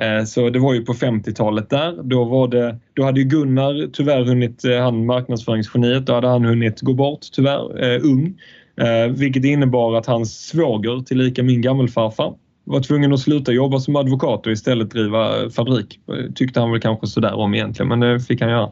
Eh, 0.00 0.24
så 0.24 0.50
det 0.50 0.58
var 0.58 0.74
ju 0.74 0.84
på 0.84 0.92
50-talet 0.92 1.70
där. 1.70 2.02
Då, 2.02 2.24
var 2.24 2.48
det, 2.48 2.76
då 2.94 3.04
hade 3.04 3.20
ju 3.20 3.26
Gunnar 3.26 3.90
tyvärr 3.92 4.24
hunnit, 4.24 4.64
eh, 4.64 4.78
han 4.78 5.06
marknadsföringsgeniet, 5.06 6.06
då 6.06 6.14
hade 6.14 6.28
han 6.28 6.44
hunnit 6.44 6.80
gå 6.80 6.94
bort 6.94 7.20
tyvärr, 7.32 7.84
eh, 7.84 8.00
ung. 8.04 8.40
Eh, 8.76 9.12
vilket 9.12 9.44
innebar 9.44 9.94
att 9.94 10.06
hans 10.06 10.46
svåger, 10.48 11.04
tillika 11.04 11.42
min 11.42 11.62
gammelfarfar, 11.62 12.34
var 12.64 12.80
tvungen 12.80 13.12
att 13.12 13.20
sluta 13.20 13.52
jobba 13.52 13.78
som 13.78 13.96
advokat 13.96 14.46
och 14.46 14.52
istället 14.52 14.90
driva 14.90 15.50
fabrik. 15.50 16.00
Tyckte 16.34 16.60
han 16.60 16.70
väl 16.70 16.80
kanske 16.80 17.06
sådär 17.06 17.34
om 17.34 17.54
egentligen, 17.54 17.88
men 17.88 18.00
det 18.00 18.20
fick 18.20 18.40
han 18.40 18.50
göra. 18.50 18.70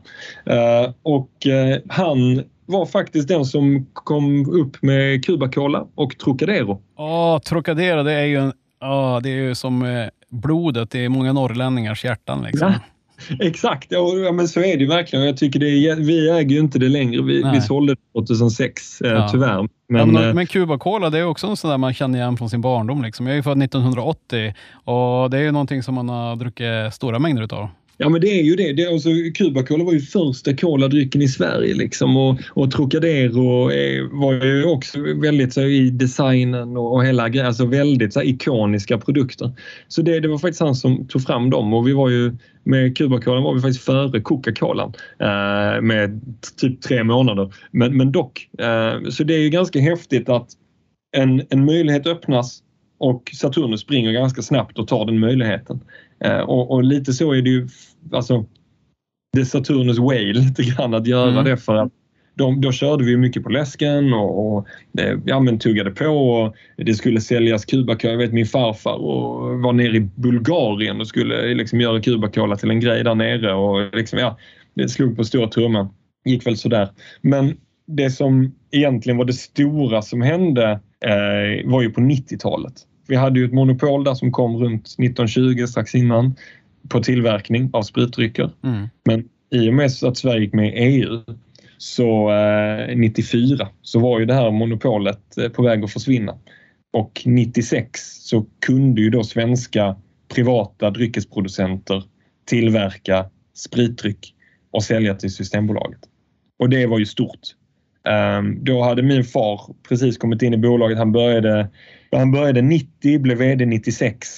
Och 1.02 1.30
han 1.88 2.42
var 2.66 2.86
faktiskt 2.86 3.28
den 3.28 3.44
som 3.44 3.86
kom 3.92 4.50
upp 4.50 4.82
med 4.82 5.24
Cuba 5.24 5.48
Cola 5.48 5.86
och 5.94 6.18
Trocadero. 6.18 6.82
Ja, 6.96 7.40
Trocadero 7.44 8.02
det 8.02 8.12
är 8.12 8.24
ju 8.24 8.36
en, 8.36 8.52
oh, 8.80 9.20
det 9.22 9.28
är 9.28 9.36
ju 9.36 9.54
som 9.54 10.08
blodet 10.28 10.94
i 10.94 11.08
många 11.08 11.32
norrlänningars 11.32 12.04
hjärtan. 12.04 12.42
Liksom. 12.42 12.72
Ja. 12.72 12.80
Exakt, 13.40 13.86
ja, 13.90 14.32
men 14.32 14.48
så 14.48 14.60
är 14.60 14.76
det 14.76 14.86
verkligen. 14.86 15.24
Jag 15.26 15.36
tycker 15.36 15.60
det 15.60 15.66
är, 15.66 15.96
vi 15.96 16.30
äger 16.30 16.50
ju 16.50 16.60
inte 16.60 16.78
det 16.78 16.88
längre. 16.88 17.22
Vi, 17.22 17.42
vi 17.52 17.60
sålde 17.60 17.94
det 17.94 18.00
2006, 18.12 19.00
eh, 19.00 19.10
ja. 19.10 19.28
tyvärr. 19.28 19.68
Men, 19.88 20.00
ja, 20.00 20.06
men, 20.06 20.28
eh, 20.28 20.34
men 20.34 20.46
Cuba 20.46 20.78
Cola 20.78 21.10
det 21.10 21.18
är 21.18 21.24
också 21.24 21.48
något 21.48 21.62
där 21.62 21.78
man 21.78 21.94
känner 21.94 22.18
igen 22.18 22.36
från 22.36 22.50
sin 22.50 22.60
barndom. 22.60 23.02
Liksom. 23.02 23.26
Jag 23.26 23.38
är 23.38 23.42
född 23.42 23.62
1980 23.62 24.54
och 24.72 25.30
det 25.30 25.38
är 25.38 25.42
ju 25.42 25.52
någonting 25.52 25.82
som 25.82 25.94
man 25.94 26.08
har 26.08 26.36
druckit 26.36 26.94
stora 26.94 27.18
mängder 27.18 27.42
utav. 27.42 27.68
Ja 28.00 28.08
men 28.08 28.20
det 28.20 28.40
är 28.40 28.42
ju 28.42 28.56
det. 28.56 28.72
det 28.72 28.86
alltså, 28.86 29.08
Cuba 29.34 29.62
Cola 29.62 29.84
var 29.84 29.92
ju 29.92 30.00
första 30.00 30.56
koladrycken 30.56 31.22
i 31.22 31.28
Sverige 31.28 31.74
liksom 31.74 32.16
och, 32.16 32.38
och 32.50 32.70
Trocadero 32.70 33.70
eh, 33.70 34.08
var 34.10 34.44
ju 34.44 34.64
också 34.64 34.98
väldigt 35.00 35.52
så, 35.52 35.60
i 35.60 35.90
designen 35.90 36.76
och, 36.76 36.94
och 36.94 37.04
hela 37.04 37.28
grejen, 37.28 37.46
alltså 37.46 37.66
väldigt 37.66 38.12
så, 38.12 38.22
ikoniska 38.22 38.98
produkter. 38.98 39.52
Så 39.88 40.02
det, 40.02 40.20
det 40.20 40.28
var 40.28 40.38
faktiskt 40.38 40.60
han 40.60 40.74
som 40.74 41.08
tog 41.08 41.22
fram 41.22 41.50
dem 41.50 41.74
och 41.74 41.88
vi 41.88 41.92
var 41.92 42.08
ju 42.08 42.36
med 42.64 42.98
Cuba 42.98 43.20
Cola 43.20 43.40
var 43.40 43.54
vi 43.54 43.60
faktiskt 43.60 43.84
före 43.84 44.20
Coca-Cola 44.20 44.92
eh, 45.18 45.82
med 45.82 46.20
typ 46.56 46.80
tre 46.80 47.04
månader. 47.04 47.54
Men, 47.70 47.96
men 47.96 48.12
dock, 48.12 48.48
eh, 48.58 49.10
så 49.10 49.24
det 49.24 49.34
är 49.34 49.40
ju 49.40 49.50
ganska 49.50 49.80
häftigt 49.80 50.28
att 50.28 50.48
en, 51.16 51.42
en 51.50 51.64
möjlighet 51.64 52.06
öppnas 52.06 52.62
och 52.98 53.30
Saturnus 53.34 53.80
springer 53.80 54.12
ganska 54.12 54.42
snabbt 54.42 54.78
och 54.78 54.88
tar 54.88 55.06
den 55.06 55.18
möjligheten. 55.18 55.80
Eh, 56.24 56.40
och, 56.40 56.70
och, 56.70 56.84
lite 56.84 57.12
så 57.12 57.32
är 57.32 57.42
det 57.42 57.50
ju, 57.50 57.68
alltså 58.12 58.44
det 59.32 59.44
Saturnus 59.44 59.98
way 59.98 60.32
lite 60.32 60.62
grann 60.62 60.94
att 60.94 61.06
göra 61.06 61.30
mm. 61.30 61.44
det 61.44 61.56
för 61.56 61.74
att 61.74 61.92
de, 62.34 62.60
då 62.60 62.72
körde 62.72 63.04
vi 63.04 63.16
mycket 63.16 63.42
på 63.42 63.48
läsken 63.48 64.12
och, 64.12 64.56
och 64.56 64.68
ja, 65.24 65.40
men 65.40 65.58
tuggade 65.58 65.90
på 65.90 66.06
och 66.06 66.54
det 66.76 66.94
skulle 66.94 67.20
säljas 67.20 67.64
Cubacola. 67.64 68.12
Jag 68.12 68.18
vet 68.18 68.32
min 68.32 68.46
farfar 68.46 68.94
och 68.94 69.60
var 69.60 69.72
nere 69.72 69.96
i 69.96 70.00
Bulgarien 70.00 71.00
och 71.00 71.06
skulle 71.06 71.54
liksom 71.54 71.80
göra 71.80 72.00
Cubacola 72.00 72.56
till 72.56 72.70
en 72.70 72.80
grej 72.80 73.04
där 73.04 73.14
nere 73.14 73.54
och 73.54 73.96
liksom, 73.96 74.18
ja, 74.18 74.38
det 74.74 74.88
slog 74.88 75.16
på 75.16 75.24
stora 75.24 75.48
trumman. 75.48 75.88
Gick 76.24 76.46
väl 76.46 76.56
sådär. 76.56 76.88
Men 77.20 77.56
det 77.86 78.10
som 78.10 78.54
egentligen 78.70 79.16
var 79.16 79.24
det 79.24 79.32
stora 79.32 80.02
som 80.02 80.22
hände 80.22 80.80
eh, 81.04 81.70
var 81.70 81.82
ju 81.82 81.90
på 81.90 82.00
90-talet. 82.00 82.74
Vi 83.08 83.16
hade 83.16 83.40
ju 83.40 83.46
ett 83.46 83.52
monopol 83.52 84.04
där 84.04 84.14
som 84.14 84.32
kom 84.32 84.56
runt 84.56 84.86
1920 84.86 85.66
strax 85.66 85.94
innan 85.94 86.34
på 86.88 87.02
tillverkning 87.02 87.70
av 87.72 87.82
spritdrycker. 87.82 88.50
Mm. 88.64 88.88
Men 89.04 89.28
i 89.50 89.70
och 89.70 89.74
med 89.74 89.90
att 90.02 90.16
Sverige 90.16 90.40
gick 90.40 90.54
med 90.54 90.68
i 90.68 90.70
EU 90.70 91.20
så 91.78 92.30
eh, 92.32 92.96
94 92.96 93.68
så 93.82 93.98
var 93.98 94.20
ju 94.20 94.26
det 94.26 94.34
här 94.34 94.50
monopolet 94.50 95.38
eh, 95.38 95.48
på 95.48 95.62
väg 95.62 95.84
att 95.84 95.92
försvinna. 95.92 96.38
Och 96.92 97.22
96 97.24 98.00
så 98.04 98.46
kunde 98.66 99.00
ju 99.00 99.10
då 99.10 99.24
svenska 99.24 99.96
privata 100.34 100.90
dryckesproducenter 100.90 102.02
tillverka 102.44 103.26
spritdryck 103.54 104.34
och 104.70 104.82
sälja 104.82 105.14
till 105.14 105.34
Systembolaget. 105.34 106.00
Och 106.58 106.68
det 106.68 106.86
var 106.86 106.98
ju 106.98 107.06
stort. 107.06 107.40
Um, 108.38 108.64
då 108.64 108.82
hade 108.82 109.02
min 109.02 109.24
far 109.24 109.60
precis 109.88 110.18
kommit 110.18 110.42
in 110.42 110.54
i 110.54 110.56
bolaget. 110.56 110.98
Han 110.98 111.12
började, 111.12 111.68
han 112.12 112.32
började 112.32 112.62
90, 112.62 113.18
blev 113.18 113.38
VD 113.38 113.66
96. 113.66 114.28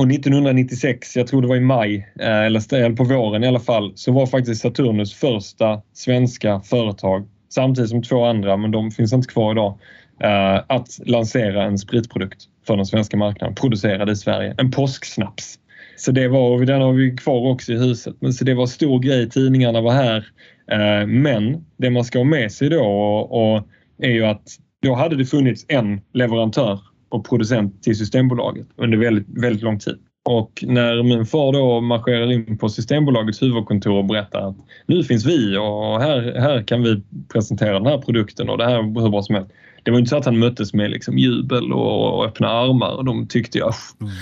Och 0.00 0.10
1996, 0.10 1.16
jag 1.16 1.26
tror 1.26 1.42
det 1.42 1.48
var 1.48 1.56
i 1.56 1.60
maj, 1.60 2.08
eh, 2.20 2.44
eller 2.44 2.96
på 2.96 3.04
våren 3.04 3.44
i 3.44 3.46
alla 3.46 3.60
fall, 3.60 3.92
så 3.94 4.12
var 4.12 4.26
faktiskt 4.26 4.62
Saturnus 4.62 5.14
första 5.14 5.82
svenska 5.92 6.60
företag, 6.60 7.28
samtidigt 7.48 7.90
som 7.90 8.02
två 8.02 8.24
andra, 8.24 8.56
men 8.56 8.70
de 8.70 8.90
finns 8.90 9.12
inte 9.12 9.28
kvar 9.28 9.52
idag, 9.52 9.78
eh, 10.22 10.62
att 10.66 10.98
lansera 11.06 11.64
en 11.64 11.78
spritprodukt 11.78 12.42
för 12.66 12.76
den 12.76 12.86
svenska 12.86 13.16
marknaden, 13.16 13.54
producerad 13.54 14.10
i 14.10 14.16
Sverige. 14.16 14.54
En 14.58 14.70
påsksnaps. 14.70 15.58
Så 15.96 16.10
det 16.12 16.28
var, 16.28 16.50
och 16.50 16.66
den 16.66 16.80
har 16.80 16.92
vi 16.92 17.16
kvar 17.16 17.50
också 17.50 17.72
i 17.72 17.78
huset, 17.78 18.16
men 18.20 18.32
så 18.32 18.44
det 18.44 18.54
var 18.54 18.66
stor 18.66 18.98
grej. 18.98 19.30
Tidningarna 19.30 19.80
var 19.80 19.92
här. 19.92 20.26
Eh, 20.70 21.06
men 21.06 21.64
det 21.76 21.90
man 21.90 22.04
ska 22.04 22.18
ha 22.18 22.24
med 22.24 22.52
sig 22.52 22.68
då 22.68 22.84
och, 22.84 23.54
och 23.56 23.66
är 23.98 24.10
ju 24.10 24.24
att 24.26 24.58
då 24.84 24.94
hade 24.94 25.16
det 25.16 25.24
funnits 25.24 25.64
en 25.68 26.00
leverantör 26.12 26.80
och 27.08 27.28
producent 27.28 27.82
till 27.82 27.98
Systembolaget 27.98 28.66
under 28.76 28.98
väldigt, 28.98 29.26
väldigt 29.28 29.62
lång 29.62 29.78
tid. 29.78 29.98
Och 30.24 30.64
när 30.66 31.02
min 31.02 31.26
far 31.26 31.52
då 31.52 31.80
marscherar 31.80 32.32
in 32.32 32.58
på 32.58 32.68
Systembolagets 32.68 33.42
huvudkontor 33.42 33.98
och 33.98 34.04
berättar 34.04 34.48
att 34.48 34.56
nu 34.86 35.04
finns 35.04 35.26
vi 35.26 35.56
och 35.56 36.00
här, 36.00 36.40
här 36.40 36.62
kan 36.62 36.82
vi 36.82 37.02
presentera 37.32 37.72
den 37.72 37.86
här 37.86 37.98
produkten 37.98 38.48
och 38.48 38.58
det 38.58 38.64
här 38.64 38.74
är 38.74 39.02
hur 39.02 39.10
bra 39.10 39.22
som 39.22 39.34
helst. 39.34 39.50
Det 39.82 39.90
var 39.90 39.98
inte 39.98 40.08
så 40.08 40.16
att 40.16 40.24
han 40.24 40.38
möttes 40.38 40.74
med 40.74 40.90
liksom 40.90 41.18
jubel 41.18 41.72
och 41.72 42.26
öppna 42.26 42.48
armar. 42.48 43.02
De 43.02 43.26
tyckte 43.28 43.58
jag... 43.58 43.74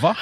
Va? 0.03 0.16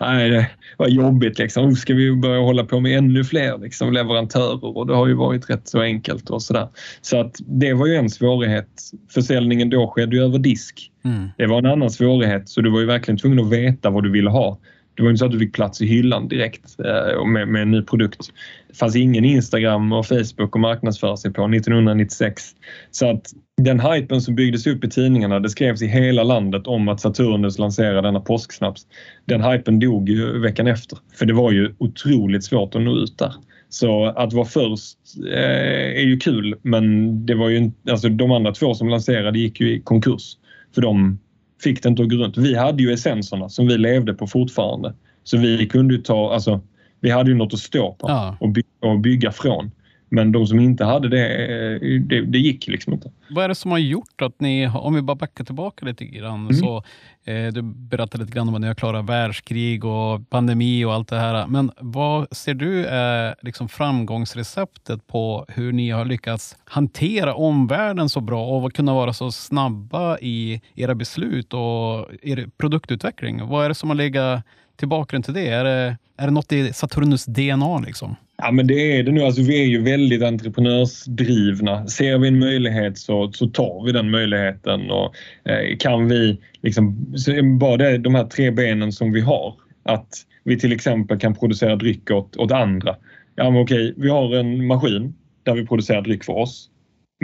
Nej, 0.00 0.30
det 0.30 0.50
var 0.76 0.88
jobbigt 0.88 1.38
liksom. 1.38 1.76
Ska 1.76 1.94
vi 1.94 2.16
börja 2.16 2.40
hålla 2.40 2.64
på 2.64 2.80
med 2.80 2.98
ännu 2.98 3.24
fler 3.24 3.58
liksom, 3.58 3.92
leverantörer? 3.92 4.76
Och 4.76 4.86
det 4.86 4.94
har 4.94 5.06
ju 5.06 5.14
varit 5.14 5.50
rätt 5.50 5.68
så 5.68 5.80
enkelt 5.80 6.30
och 6.30 6.42
sådär. 6.42 6.68
Så 7.00 7.20
att 7.20 7.36
det 7.46 7.72
var 7.72 7.86
ju 7.86 7.94
en 7.94 8.10
svårighet. 8.10 8.68
Försäljningen 9.10 9.70
då 9.70 9.88
skedde 9.88 10.16
ju 10.16 10.22
över 10.22 10.38
disk. 10.38 10.90
Mm. 11.04 11.28
Det 11.38 11.46
var 11.46 11.58
en 11.58 11.66
annan 11.66 11.90
svårighet 11.90 12.48
så 12.48 12.60
du 12.60 12.70
var 12.70 12.80
ju 12.80 12.86
verkligen 12.86 13.18
tvungen 13.18 13.40
att 13.40 13.52
veta 13.52 13.90
vad 13.90 14.02
du 14.02 14.10
ville 14.10 14.30
ha. 14.30 14.58
Det 14.94 15.02
var 15.02 15.10
inte 15.10 15.18
så 15.18 15.24
att 15.24 15.32
du 15.32 15.38
fick 15.38 15.54
plats 15.54 15.80
i 15.80 15.86
hyllan 15.86 16.28
direkt 16.28 16.80
eh, 16.80 17.26
med, 17.26 17.48
med 17.48 17.62
en 17.62 17.70
ny 17.70 17.82
produkt. 17.82 18.20
Det 18.68 18.76
fanns 18.76 18.96
ingen 18.96 19.24
Instagram 19.24 19.92
och 19.92 20.06
Facebook 20.06 20.56
att 20.56 20.60
marknadsföra 20.60 21.16
sig 21.16 21.32
på 21.32 21.44
1996. 21.44 22.42
Så 22.90 23.10
att 23.10 23.32
den 23.56 23.80
hypen 23.80 24.20
som 24.20 24.34
byggdes 24.34 24.66
upp 24.66 24.84
i 24.84 24.90
tidningarna, 24.90 25.40
det 25.40 25.50
skrevs 25.50 25.82
i 25.82 25.86
hela 25.86 26.22
landet 26.22 26.66
om 26.66 26.88
att 26.88 27.00
Saturnus 27.00 27.58
lanserade 27.58 28.08
denna 28.08 28.20
påsksnaps. 28.20 28.86
Den 29.24 29.44
hypen 29.44 29.78
dog 29.78 30.08
ju 30.08 30.38
veckan 30.38 30.66
efter. 30.66 30.98
För 31.18 31.26
det 31.26 31.34
var 31.34 31.52
ju 31.52 31.74
otroligt 31.78 32.44
svårt 32.44 32.74
att 32.74 32.82
nå 32.82 32.96
ut 32.96 33.18
där. 33.18 33.32
Så 33.68 34.04
att 34.04 34.32
vara 34.32 34.46
först 34.46 34.98
eh, 35.32 35.98
är 35.98 36.04
ju 36.04 36.16
kul 36.16 36.54
men 36.62 37.26
det 37.26 37.34
var 37.34 37.48
ju 37.48 37.70
alltså 37.90 38.08
de 38.08 38.30
andra 38.30 38.52
två 38.52 38.74
som 38.74 38.88
lanserade 38.88 39.38
gick 39.38 39.60
ju 39.60 39.72
i 39.72 39.80
konkurs. 39.80 40.36
För 40.74 40.82
de 40.82 41.18
fick 41.64 41.86
inte 41.86 42.02
att 42.02 42.10
gå 42.10 42.16
runt. 42.16 42.36
Vi 42.36 42.54
hade 42.54 42.82
ju 42.82 42.92
essenserna 42.92 43.48
som 43.48 43.66
vi 43.66 43.78
levde 43.78 44.14
på 44.14 44.26
fortfarande. 44.26 44.94
Så 45.24 45.36
vi 45.38 45.66
kunde 45.66 45.94
ju 45.94 46.02
ta, 46.02 46.32
alltså 46.34 46.60
vi 47.00 47.10
hade 47.10 47.30
ju 47.30 47.36
något 47.36 47.54
att 47.54 47.60
stå 47.60 47.92
på 47.92 48.08
ja. 48.08 48.36
och, 48.40 48.48
bygga, 48.48 48.68
och 48.80 48.98
bygga 48.98 49.32
från. 49.32 49.70
Men 50.14 50.32
de 50.32 50.46
som 50.46 50.60
inte 50.60 50.84
hade 50.84 51.08
det, 51.08 51.46
eh, 51.74 52.00
det, 52.00 52.20
det 52.20 52.38
gick 52.38 52.66
liksom 52.66 52.92
inte. 52.92 53.10
Vad 53.30 53.44
är 53.44 53.48
det 53.48 53.54
som 53.54 53.70
har 53.70 53.78
gjort 53.78 54.22
att 54.22 54.40
ni, 54.40 54.68
om 54.68 54.94
vi 54.94 55.02
bara 55.02 55.14
backar 55.14 55.44
tillbaka 55.44 55.86
lite 55.86 56.04
grann, 56.04 56.40
mm. 56.40 56.54
så 56.54 56.84
eh, 57.24 57.52
du 57.52 57.62
berättade 57.62 58.24
lite 58.24 58.36
grann 58.36 58.48
om 58.48 58.54
att 58.54 58.60
ni 58.60 58.66
har 58.66 58.74
klarat 58.74 59.04
världskrig 59.04 59.84
och 59.84 60.30
pandemi 60.30 60.84
och 60.84 60.94
allt 60.94 61.08
det 61.08 61.18
här. 61.18 61.46
Men 61.46 61.70
vad 61.80 62.36
ser 62.36 62.54
du 62.54 62.86
är 62.86 63.34
liksom 63.42 63.68
framgångsreceptet 63.68 65.06
på 65.06 65.46
hur 65.48 65.72
ni 65.72 65.90
har 65.90 66.04
lyckats 66.04 66.56
hantera 66.64 67.34
omvärlden 67.34 68.08
så 68.08 68.20
bra 68.20 68.46
och 68.46 68.72
kunna 68.72 68.94
vara 68.94 69.12
så 69.12 69.32
snabba 69.32 70.18
i 70.18 70.60
era 70.74 70.94
beslut 70.94 71.54
och 71.54 72.08
er 72.22 72.48
produktutveckling? 72.56 73.48
Vad 73.48 73.64
är 73.64 73.68
det 73.68 73.74
som 73.74 73.88
har 73.88 73.96
legat 73.96 74.42
till 74.76 74.88
bakgrund 74.88 75.24
till 75.24 75.34
det? 75.34 75.48
Är 75.48 75.64
det, 75.64 75.96
är 76.16 76.26
det 76.26 76.30
något 76.30 76.52
i 76.52 76.72
Saturnus 76.72 77.24
DNA? 77.24 77.78
Liksom? 77.78 78.16
Ja, 78.36 78.50
men 78.50 78.66
det 78.66 78.98
är 78.98 79.02
det 79.02 79.12
nu. 79.12 79.20
Alltså, 79.20 79.42
vi 79.42 79.62
är 79.62 79.66
ju 79.66 79.82
väldigt 79.82 80.22
entreprenörsdrivna. 80.22 81.86
Ser 81.86 82.18
vi 82.18 82.28
en 82.28 82.38
möjlighet 82.38 82.98
så, 82.98 83.32
så 83.32 83.46
tar 83.46 83.84
vi 83.86 83.92
den 83.92 84.10
möjligheten. 84.10 84.90
Och, 84.90 85.14
eh, 85.44 85.76
kan 85.78 86.08
vi, 86.08 86.40
liksom, 86.62 87.14
bara 87.58 87.76
det, 87.76 87.98
de 87.98 88.14
här 88.14 88.24
tre 88.24 88.50
benen 88.50 88.92
som 88.92 89.12
vi 89.12 89.20
har, 89.20 89.54
att 89.82 90.08
vi 90.44 90.58
till 90.58 90.72
exempel 90.72 91.18
kan 91.18 91.34
producera 91.34 91.76
dryck 91.76 92.10
åt, 92.10 92.36
åt 92.36 92.52
andra. 92.52 92.96
Ja, 93.36 93.50
men 93.50 93.62
okej, 93.62 93.94
vi 93.96 94.08
har 94.08 94.36
en 94.36 94.66
maskin 94.66 95.14
där 95.42 95.54
vi 95.54 95.66
producerar 95.66 96.02
dryck 96.02 96.24
för 96.24 96.32
oss. 96.32 96.70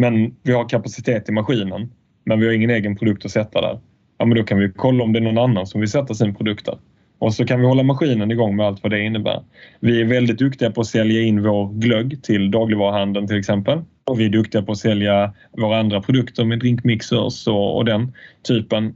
Men 0.01 0.35
vi 0.43 0.53
har 0.53 0.69
kapacitet 0.69 1.29
i 1.29 1.33
maskinen, 1.33 1.93
men 2.25 2.41
vi 2.41 2.47
har 2.47 2.53
ingen 2.53 2.71
egen 2.71 2.97
produkt 2.97 3.25
att 3.25 3.31
sätta 3.31 3.61
där. 3.61 3.81
Ja, 4.19 4.25
men 4.25 4.37
då 4.37 4.45
kan 4.45 4.59
vi 4.59 4.73
kolla 4.77 5.05
om 5.05 5.13
det 5.13 5.19
är 5.19 5.21
någon 5.21 5.39
annan 5.39 5.67
som 5.67 5.81
vill 5.81 5.91
sätta 5.91 6.15
sin 6.15 6.35
produkt 6.35 6.67
där. 6.67 6.79
Och 7.21 7.35
så 7.35 7.45
kan 7.45 7.61
vi 7.61 7.67
hålla 7.67 7.83
maskinen 7.83 8.31
igång 8.31 8.57
med 8.57 8.67
allt 8.67 8.83
vad 8.83 8.93
det 8.93 9.01
innebär. 9.01 9.43
Vi 9.81 10.01
är 10.01 10.05
väldigt 10.05 10.39
duktiga 10.39 10.71
på 10.71 10.81
att 10.81 10.87
sälja 10.87 11.21
in 11.21 11.43
vår 11.43 11.73
glögg 11.73 12.23
till 12.23 12.51
dagligvaruhandeln 12.51 13.27
till 13.27 13.39
exempel. 13.39 13.81
Och 14.05 14.21
vi 14.21 14.25
är 14.25 14.29
duktiga 14.29 14.63
på 14.63 14.73
att 14.73 14.79
sälja 14.79 15.33
våra 15.53 15.79
andra 15.79 16.01
produkter 16.01 16.45
med 16.45 16.59
drinkmixers 16.59 17.47
och, 17.47 17.77
och 17.77 17.85
den 17.85 18.13
typen. 18.49 18.95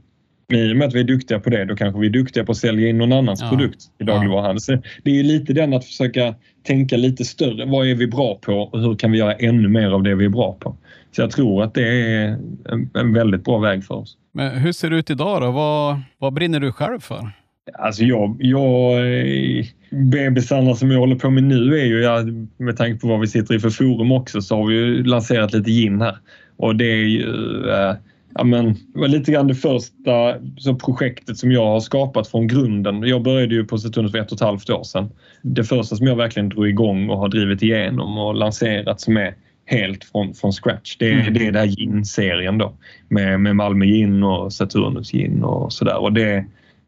I 0.53 0.73
och 0.73 0.77
med 0.77 0.87
att 0.87 0.93
vi 0.93 0.99
är 0.99 1.03
duktiga 1.03 1.39
på 1.39 1.49
det, 1.49 1.65
då 1.65 1.75
kanske 1.75 1.99
vi 2.01 2.07
är 2.07 2.11
duktiga 2.11 2.45
på 2.45 2.51
att 2.51 2.57
sälja 2.57 2.89
in 2.89 2.97
någon 2.97 3.11
annans 3.11 3.41
ja. 3.41 3.49
produkt 3.49 3.79
i 3.99 4.03
dagligvaruhandeln. 4.03 4.83
Det 5.03 5.19
är 5.19 5.23
lite 5.23 5.53
den 5.53 5.73
att 5.73 5.85
försöka 5.85 6.35
tänka 6.63 6.97
lite 6.97 7.25
större. 7.25 7.65
Vad 7.65 7.87
är 7.87 7.95
vi 7.95 8.07
bra 8.07 8.35
på 8.35 8.53
och 8.53 8.79
hur 8.79 8.95
kan 8.95 9.11
vi 9.11 9.17
göra 9.17 9.33
ännu 9.33 9.67
mer 9.67 9.89
av 9.89 10.03
det 10.03 10.15
vi 10.15 10.25
är 10.25 10.29
bra 10.29 10.57
på? 10.59 10.77
Så 11.15 11.21
jag 11.21 11.31
tror 11.31 11.63
att 11.63 11.73
det 11.73 11.87
är 11.87 12.27
en, 12.69 12.89
en 12.93 13.13
väldigt 13.13 13.43
bra 13.43 13.57
väg 13.57 13.83
för 13.83 13.95
oss. 13.95 14.17
Men 14.33 14.57
hur 14.57 14.71
ser 14.71 14.89
det 14.89 14.95
ut 14.95 15.09
idag 15.09 15.41
då? 15.41 15.51
Vad, 15.51 16.01
vad 16.17 16.33
brinner 16.33 16.59
du 16.59 16.71
själv 16.71 16.99
för? 16.99 17.31
Alltså 17.73 18.03
jag, 18.03 18.37
jag 18.39 19.05
bebisarna 19.89 20.75
som 20.75 20.91
jag 20.91 20.99
håller 20.99 21.15
på 21.15 21.29
med 21.29 21.43
nu 21.43 21.79
är 21.79 21.85
ju, 21.85 22.47
med 22.57 22.77
tanke 22.77 22.99
på 22.99 23.07
vad 23.07 23.19
vi 23.19 23.27
sitter 23.27 23.55
i 23.55 23.59
för 23.59 23.69
forum 23.69 24.11
också, 24.11 24.41
så 24.41 24.55
har 24.55 24.67
vi 24.67 24.75
ju 24.75 25.03
lanserat 25.03 25.53
lite 25.53 25.71
gin 25.71 26.01
här. 26.01 26.17
Och 26.57 26.75
det 26.75 26.85
är 26.85 26.95
ju, 26.95 27.23
äh, 27.69 27.95
ja 28.35 28.43
men, 28.43 28.65
det 28.65 28.99
var 28.99 29.07
lite 29.07 29.31
grann 29.31 29.47
det 29.47 29.55
första 29.55 30.35
så 30.57 30.75
projektet 30.75 31.37
som 31.37 31.51
jag 31.51 31.65
har 31.65 31.79
skapat 31.79 32.27
från 32.27 32.47
grunden. 32.47 33.01
Jag 33.01 33.21
började 33.21 33.55
ju 33.55 33.65
på 33.65 33.77
Saturnus 33.77 34.11
för 34.11 34.19
ett 34.19 34.31
och 34.31 34.37
ett 34.37 34.47
halvt 34.47 34.69
år 34.69 34.83
sedan. 34.83 35.09
Det 35.41 35.63
första 35.63 35.95
som 35.95 36.07
jag 36.07 36.15
verkligen 36.15 36.49
drog 36.49 36.67
igång 36.67 37.09
och 37.09 37.17
har 37.17 37.29
drivit 37.29 37.63
igenom 37.63 38.17
och 38.17 38.35
lanserat 38.35 39.01
som 39.01 39.17
är 39.17 39.35
helt 39.65 40.03
från, 40.03 40.33
från 40.33 40.51
scratch. 40.51 40.97
Det, 40.97 41.11
mm. 41.11 41.33
det 41.33 41.39
är 41.39 41.51
den 41.51 41.55
här 41.55 41.75
gin-serien 41.75 42.57
då 42.57 42.73
med, 43.09 43.39
med 43.39 43.55
Malmö 43.55 43.85
gin 43.85 44.23
och 44.23 44.53
Saturnus 44.53 45.11
gin 45.11 45.43
och 45.43 45.73
sådär. 45.73 45.97
Och 45.97 46.13
det, 46.13 46.45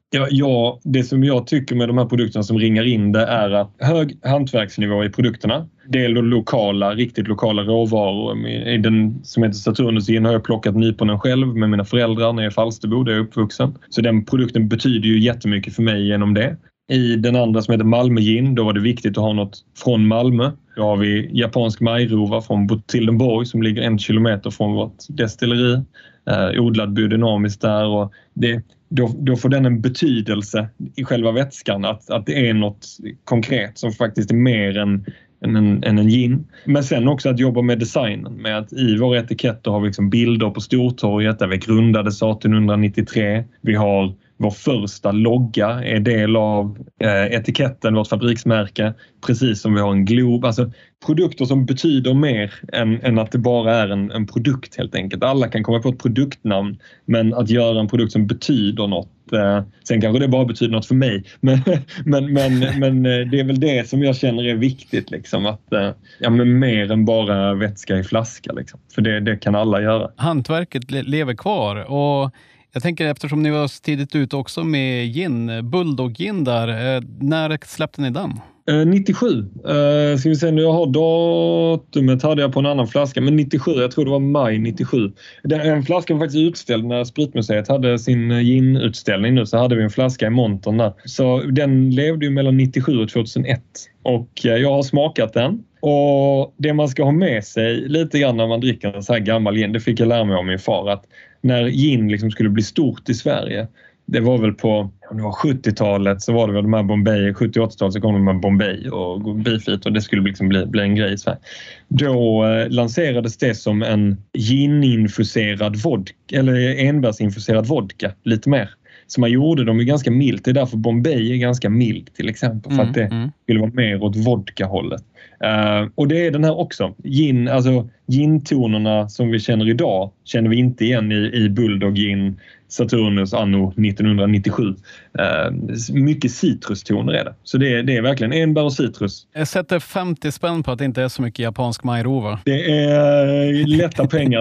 Ja, 0.10 0.28
ja, 0.32 0.80
det 0.84 1.04
som 1.04 1.24
jag 1.24 1.48
tycker 1.48 1.76
med 1.76 1.90
de 1.90 1.98
här 1.98 2.06
produkterna 2.06 2.44
som 2.44 2.60
ringar 2.60 2.84
in 2.84 3.12
det 3.12 3.26
är 3.26 3.52
att 3.52 3.72
hög 3.80 4.20
hantverksnivå 4.24 5.04
i 5.04 5.10
produkterna. 5.10 5.68
Det 5.90 6.06
är 6.06 6.10
lokala, 6.10 6.94
riktigt 6.94 7.28
lokala 7.28 7.62
råvaror. 7.62 8.48
I 8.48 8.78
den 8.78 9.24
som 9.24 9.44
heter 9.44 9.54
Saturnus 9.54 10.08
gin 10.08 10.26
har 10.26 10.34
jag 10.34 10.44
plockat 10.44 10.76
nyponen 10.76 11.20
själv 11.20 11.48
med 11.48 11.70
mina 11.70 11.86
föräldrar 11.86 12.34
när 12.34 12.44
jag 12.44 12.48
är 12.48 12.52
i 12.52 12.54
Falsterbo 12.54 13.04
där 13.04 13.12
jag 13.12 13.20
är 13.20 13.24
uppvuxen. 13.24 13.78
Så 13.90 14.02
den 14.02 14.26
produkten 14.26 14.68
betyder 14.68 15.08
ju 15.08 15.20
jättemycket 15.20 15.76
för 15.76 15.84
mig 15.84 16.08
genom 16.08 16.34
det. 16.34 16.58
I 16.90 17.16
den 17.16 17.36
andra 17.36 17.62
som 17.62 17.72
heter 17.72 17.86
Malmö 17.86 18.22
gin, 18.22 18.56
då 18.56 18.64
var 18.64 18.74
det 18.74 18.80
viktigt 18.80 19.18
att 19.18 19.24
ha 19.24 19.34
något 19.34 19.66
från 19.84 20.08
Malmö. 20.08 20.52
Då 20.76 20.84
har 20.84 20.98
vi 20.98 21.30
japansk 21.34 21.82
majrova 21.82 22.42
från 22.42 22.68
Botildenborg 22.68 23.46
som 23.46 23.62
ligger 23.62 23.82
en 23.82 24.00
kilometer 24.00 24.50
från 24.50 24.74
vårt 24.74 24.96
destilleri. 25.10 25.82
Eh, 26.30 26.62
odlad 26.62 26.94
biodynamiskt 26.94 27.62
där 27.62 27.86
och 27.86 28.14
det, 28.34 28.64
då, 28.90 29.16
då 29.18 29.36
får 29.36 29.50
den 29.50 29.66
en 29.66 29.82
betydelse 29.82 30.70
i 30.96 31.04
själva 31.04 31.32
vätskan. 31.32 31.86
Att, 31.86 32.10
att 32.10 32.26
det 32.26 32.50
är 32.50 32.54
något 32.54 32.88
konkret 33.24 33.78
som 33.78 33.92
faktiskt 33.92 34.32
är 34.32 34.36
mer 34.36 34.78
än, 34.78 35.06
än, 35.42 35.56
en, 35.56 35.84
än 35.84 35.98
en 35.98 36.10
gin. 36.10 36.48
Men 36.66 36.84
sen 36.84 37.08
också 37.08 37.30
att 37.30 37.40
jobba 37.40 37.62
med 37.62 37.80
designen. 37.80 38.34
Med 38.34 38.58
att 38.58 38.74
I 38.74 38.98
våra 38.98 39.20
etiketter 39.20 39.72
har 39.72 39.80
vi 39.80 39.88
liksom 39.88 40.10
bilder 40.10 40.50
på 40.50 40.62
Stortorget 40.62 41.40
där 41.40 41.48
vi 41.48 41.58
grundades 41.58 42.16
1893. 42.16 43.44
Vi 43.62 43.76
har 43.76 44.14
vår 44.38 44.52
första 44.52 45.12
logga 45.12 45.70
är 45.70 46.00
del 46.00 46.36
av 46.36 46.78
eh, 47.00 47.26
etiketten, 47.26 47.96
vårt 47.96 48.08
fabriksmärke. 48.08 48.94
Precis 49.28 49.62
som 49.62 49.74
vi 49.74 49.82
har 49.82 49.92
en 49.92 50.06
glob. 50.06 50.46
Alltså 50.46 50.72
produkter 51.06 51.46
som 51.46 51.66
betyder 51.66 52.14
mer 52.14 52.54
än, 52.74 53.02
än 53.02 53.20
att 53.20 53.32
det 53.32 53.38
bara 53.38 53.76
är 53.76 53.90
en, 53.90 54.12
en, 54.12 54.28
produkt 54.28 54.78
helt 54.78 54.96
enkelt. 54.96 55.24
Alla 55.24 55.48
kan 55.48 55.64
komma 55.64 55.80
på 55.80 55.90
ett 55.90 56.00
produktnamn 56.00 56.78
men 57.06 57.34
att 57.34 57.50
göra 57.50 57.80
en 57.80 57.88
produkt 57.88 58.12
som 58.12 58.28
betyder 58.28 58.88
något. 58.88 59.34
Eh, 59.34 59.62
sen 59.88 60.02
kanske 60.02 60.20
det 60.20 60.28
bara 60.28 60.46
betyder 60.46 60.72
något 60.72 60.86
för 60.86 60.96
mig 60.96 61.24
men, 61.40 61.62
men, 62.06 62.34
men, 62.34 62.60
men 62.80 63.06
eh, 63.06 63.28
det 63.28 63.40
är 63.40 63.44
väl 63.44 63.60
det 63.60 63.90
som 63.90 64.04
jag 64.04 64.16
känner 64.16 64.44
är 64.44 64.56
viktigt. 64.56 65.12
Liksom, 65.12 65.46
att, 65.46 65.74
eh, 65.74 65.92
ja, 66.20 66.30
men 66.30 66.60
mer 66.60 66.92
än 66.92 67.06
bara 67.06 67.54
vätska 67.54 67.98
i 67.98 68.04
flaska. 68.04 68.54
Liksom. 68.54 68.80
För 68.96 69.02
det, 69.02 69.20
det 69.20 69.38
kan 69.38 69.56
alla 69.56 69.82
göra. 69.82 70.12
Hantverket 70.16 70.92
lever 70.92 71.34
kvar 71.34 71.92
och 71.92 72.32
jag 72.74 72.84
tänker 72.84 73.06
eftersom 73.06 73.44
ni 73.44 73.50
var 73.50 73.82
tidigt 73.82 74.16
ute 74.16 74.36
också 74.36 74.64
med 74.64 75.14
gin, 75.14 75.70
Bulldog 75.70 76.14
gin 76.14 76.44
där. 76.44 76.96
Eh, 76.96 77.02
när 77.20 77.58
släppte 77.66 78.02
ni 78.02 78.10
den? 78.10 78.34
Eh, 78.70 78.86
97. 78.86 79.28
Eh, 79.68 80.18
ska 80.18 80.30
vi 80.30 80.36
se 80.36 80.52
nu, 80.52 80.62
jag 80.62 80.74
har 80.74 80.88
datumet 80.88 82.24
hade 82.24 82.42
jag 82.42 82.54
på 82.54 82.60
en 82.60 82.66
annan 82.66 82.88
flaska, 82.88 83.22
men 83.22 83.36
97, 83.36 83.72
jag 83.72 83.92
tror 83.92 84.06
det 84.06 84.12
var 84.12 84.20
maj 84.20 84.58
97. 84.58 85.12
Den, 85.44 85.62
en 85.62 85.84
flaska 85.84 86.14
var 86.14 86.22
faktiskt 86.22 86.38
utställd 86.38 86.86
när 86.86 87.04
Spritmuseet 87.04 87.68
hade 87.68 88.00
sin 88.00 88.32
ginutställning 88.32 89.36
nu 89.36 89.46
så 89.46 89.58
hade 89.58 89.76
vi 89.76 89.84
en 89.84 89.90
flaska 89.90 90.28
i 90.28 90.30
montern 90.30 90.78
där. 90.78 90.94
Så 91.06 91.40
den 91.40 91.92
levde 91.92 92.26
ju 92.26 92.32
mellan 92.32 92.58
97 92.58 92.98
och 92.98 93.10
2001 93.10 93.62
och 94.04 94.30
jag 94.42 94.72
har 94.72 94.84
smakat 94.84 95.34
den. 95.34 95.64
Och 95.80 96.56
det 96.58 96.74
man 96.74 96.88
ska 96.88 97.04
ha 97.04 97.12
med 97.12 97.44
sig 97.44 97.76
lite 97.76 98.20
grann 98.20 98.38
när 98.38 98.48
man 98.48 98.60
dricker 98.60 98.94
en 98.94 99.04
så 99.04 99.14
här 99.14 99.20
gammal 99.20 99.56
gin, 99.56 99.72
det 99.72 99.80
fick 99.80 100.00
jag 100.00 100.08
lära 100.08 100.24
mig 100.24 100.36
av 100.36 100.46
min 100.46 100.60
far 100.60 100.90
att 100.90 101.04
när 101.42 101.70
gin 101.70 102.08
liksom 102.08 102.32
skulle 102.32 102.50
bli 102.50 102.64
stort 102.64 103.10
i 103.10 103.14
Sverige 103.14 103.68
det 104.08 104.20
var 104.20 104.38
väl 104.38 104.54
på 104.54 104.92
om 105.10 105.18
det 105.18 105.24
var 105.24 105.32
70-talet 105.32 106.22
så 106.22 106.34
var 106.34 106.48
det 106.48 106.54
väl 106.54 106.64
de 106.64 106.74
här 106.74 106.84
Bombay, 106.84 107.32
70-80-talet 107.32 107.94
så 107.94 108.02
kom 108.02 108.14
de 108.14 108.24
med 108.24 108.40
Bombay 108.40 108.90
och 108.90 109.36
Beefeat 109.36 109.86
och 109.86 109.94
det 109.94 110.02
skulle 110.02 110.22
liksom 110.22 110.50
bli, 110.50 110.66
bli 110.66 110.82
en 110.82 110.96
grej 110.96 111.14
i 111.14 111.18
Sverige. 111.18 111.40
Då 111.88 112.46
eh, 112.46 112.70
lanserades 112.70 113.38
det 113.38 113.56
som 113.56 113.84
en 113.84 114.18
gin-infuserad 114.34 115.76
vodka, 115.76 116.14
eller 116.34 116.80
enbärsinfuserad 116.80 117.68
vodka 117.68 118.12
lite 118.24 118.50
mer. 118.50 118.70
Så 119.08 119.22
man 119.22 119.32
gjorde 119.32 119.66
dem 119.66 119.80
ju 119.80 119.86
ganska 119.86 120.12
milt. 120.12 120.46
Det 120.46 120.52
är 120.52 120.54
därför 120.54 120.78
Bombay 120.78 121.32
är 121.32 121.38
ganska 121.38 121.70
mild 121.70 122.14
till 122.14 122.30
exempel. 122.30 122.72
För 122.72 122.80
mm, 122.80 122.90
att 122.90 122.94
det 122.94 123.04
mm. 123.06 123.32
skulle 123.44 123.60
vara 123.60 123.72
mer 123.74 124.04
åt 124.04 124.16
vodka-hållet. 124.16 125.04
Uh, 125.44 125.90
och 125.96 126.08
det 126.08 126.26
är 126.26 126.32
den 126.32 126.44
här 126.44 126.60
också. 126.60 126.96
Gin, 127.04 127.48
alltså 127.48 127.90
gin-tonerna 128.08 129.10
som 129.10 129.32
vi 129.32 129.40
känner 129.40 129.70
idag 129.70 130.12
känner 130.24 130.50
vi 130.50 130.56
inte 130.56 130.86
igen 130.86 131.12
i, 131.12 131.32
i 131.34 131.50
Bulldog 131.50 131.96
gin 131.96 132.40
Saturnus 132.70 133.34
anno 133.34 133.72
1997. 133.72 134.76
Eh, 135.20 135.52
mycket 135.94 136.32
citrustoner 136.32 137.14
är 137.14 137.26
det. 137.26 137.36
Så 137.44 137.58
det 137.58 137.74
är, 137.74 137.84
det 137.84 137.98
är 137.98 138.02
verkligen 138.02 138.34
enbär 138.34 138.64
och 138.64 138.74
citrus. 138.74 139.28
Jag 139.34 139.48
sätter 139.48 139.80
50 139.80 140.32
spänn 140.32 140.64
på 140.64 140.72
att 140.72 140.80
det 140.80 140.86
inte 140.86 141.02
är 141.02 141.08
så 141.08 141.22
mycket 141.22 141.40
japansk 141.40 141.84
majrova. 141.84 142.40
Det 142.46 142.72
är 142.72 143.68
lätta 143.68 144.08
pengar 144.08 144.40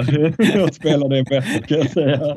att 0.64 0.74
spela 0.74 1.08
det 1.08 1.22
bättre 1.22 1.62
kan 1.62 1.78
jag 1.78 1.90
säga. 1.90 2.36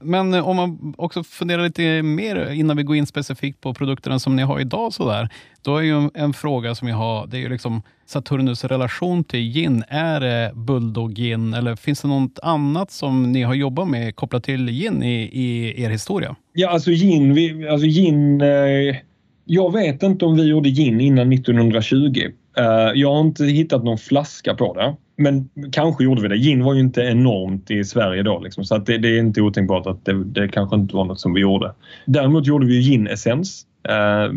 Men 0.00 0.34
eh, 0.34 0.48
om 0.48 0.56
man 0.56 0.94
också 0.98 1.24
funderar 1.24 1.62
lite 1.62 2.02
mer 2.02 2.50
innan 2.50 2.76
vi 2.76 2.82
går 2.82 2.96
in 2.96 3.06
specifikt 3.06 3.60
på 3.60 3.74
produkterna 3.74 4.18
som 4.18 4.36
ni 4.36 4.42
har 4.42 4.60
idag 4.60 4.92
så 4.92 5.08
där. 5.08 5.28
Då 5.62 5.76
är 5.76 5.82
ju 5.82 6.10
en 6.14 6.32
fråga 6.32 6.74
som 6.74 6.88
jag 6.88 6.96
har, 6.96 7.26
det 7.26 7.36
är 7.36 7.40
ju 7.40 7.48
liksom 7.48 7.82
Saturnus 8.06 8.64
relation 8.64 9.24
till 9.24 9.40
gin. 9.40 9.84
Är 9.88 10.20
det 10.20 10.52
Bulldog 10.54 11.14
gin 11.14 11.54
eller 11.54 11.76
finns 11.76 12.00
det 12.00 12.08
något 12.08 12.38
annat 12.42 12.90
som 12.90 13.32
ni 13.32 13.42
har 13.42 13.54
jobbat 13.54 13.88
med 13.88 14.16
kopplat 14.16 14.44
till 14.44 14.66
gin 14.66 15.02
i, 15.02 15.22
i 15.22 15.82
er 15.82 15.90
historia? 15.90 16.36
Ja, 16.52 16.68
alltså 16.68 16.90
gin, 16.90 17.34
vi, 17.34 17.68
alltså 17.68 17.86
gin 17.86 18.40
eh, 18.40 18.96
jag 19.44 19.72
vet 19.72 20.02
inte 20.02 20.24
om 20.24 20.36
vi 20.36 20.42
gjorde 20.42 20.68
gin 20.68 21.00
innan 21.00 21.32
1920. 21.32 22.30
Eh, 22.58 22.64
jag 22.94 23.12
har 23.14 23.20
inte 23.20 23.44
hittat 23.44 23.84
någon 23.84 23.98
flaska 23.98 24.54
på 24.54 24.74
det. 24.74 24.96
Men 25.16 25.48
kanske 25.72 26.04
gjorde 26.04 26.22
vi 26.22 26.28
det. 26.28 26.36
Gin 26.36 26.64
var 26.64 26.74
ju 26.74 26.80
inte 26.80 27.00
enormt 27.00 27.70
i 27.70 27.84
Sverige 27.84 28.22
då. 28.22 28.38
Liksom, 28.38 28.64
så 28.64 28.74
att 28.74 28.86
det, 28.86 28.98
det, 28.98 29.08
är 29.08 29.18
inte 29.18 29.40
otänkbart 29.40 29.86
att 29.86 30.04
det, 30.04 30.24
det 30.24 30.48
kanske 30.48 30.76
inte 30.76 30.96
var 30.96 31.04
något 31.04 31.20
som 31.20 31.34
vi 31.34 31.40
gjorde. 31.40 31.74
Däremot 32.06 32.46
gjorde 32.46 32.66
vi 32.66 32.80
gin-essens 32.80 33.66
Eh, 33.88 34.32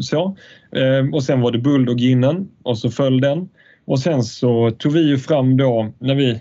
så. 0.00 0.36
Ehm, 0.76 1.14
och 1.14 1.22
sen 1.22 1.40
var 1.40 1.52
det 1.52 1.58
bulldogginen 1.58 2.48
och 2.62 2.78
så 2.78 2.90
föll 2.90 3.20
den. 3.20 3.48
Och 3.86 3.98
sen 3.98 4.22
så 4.22 4.70
tog 4.70 4.92
vi 4.92 5.08
ju 5.08 5.18
fram 5.18 5.56
då 5.56 5.92
när 5.98 6.14
vi 6.14 6.40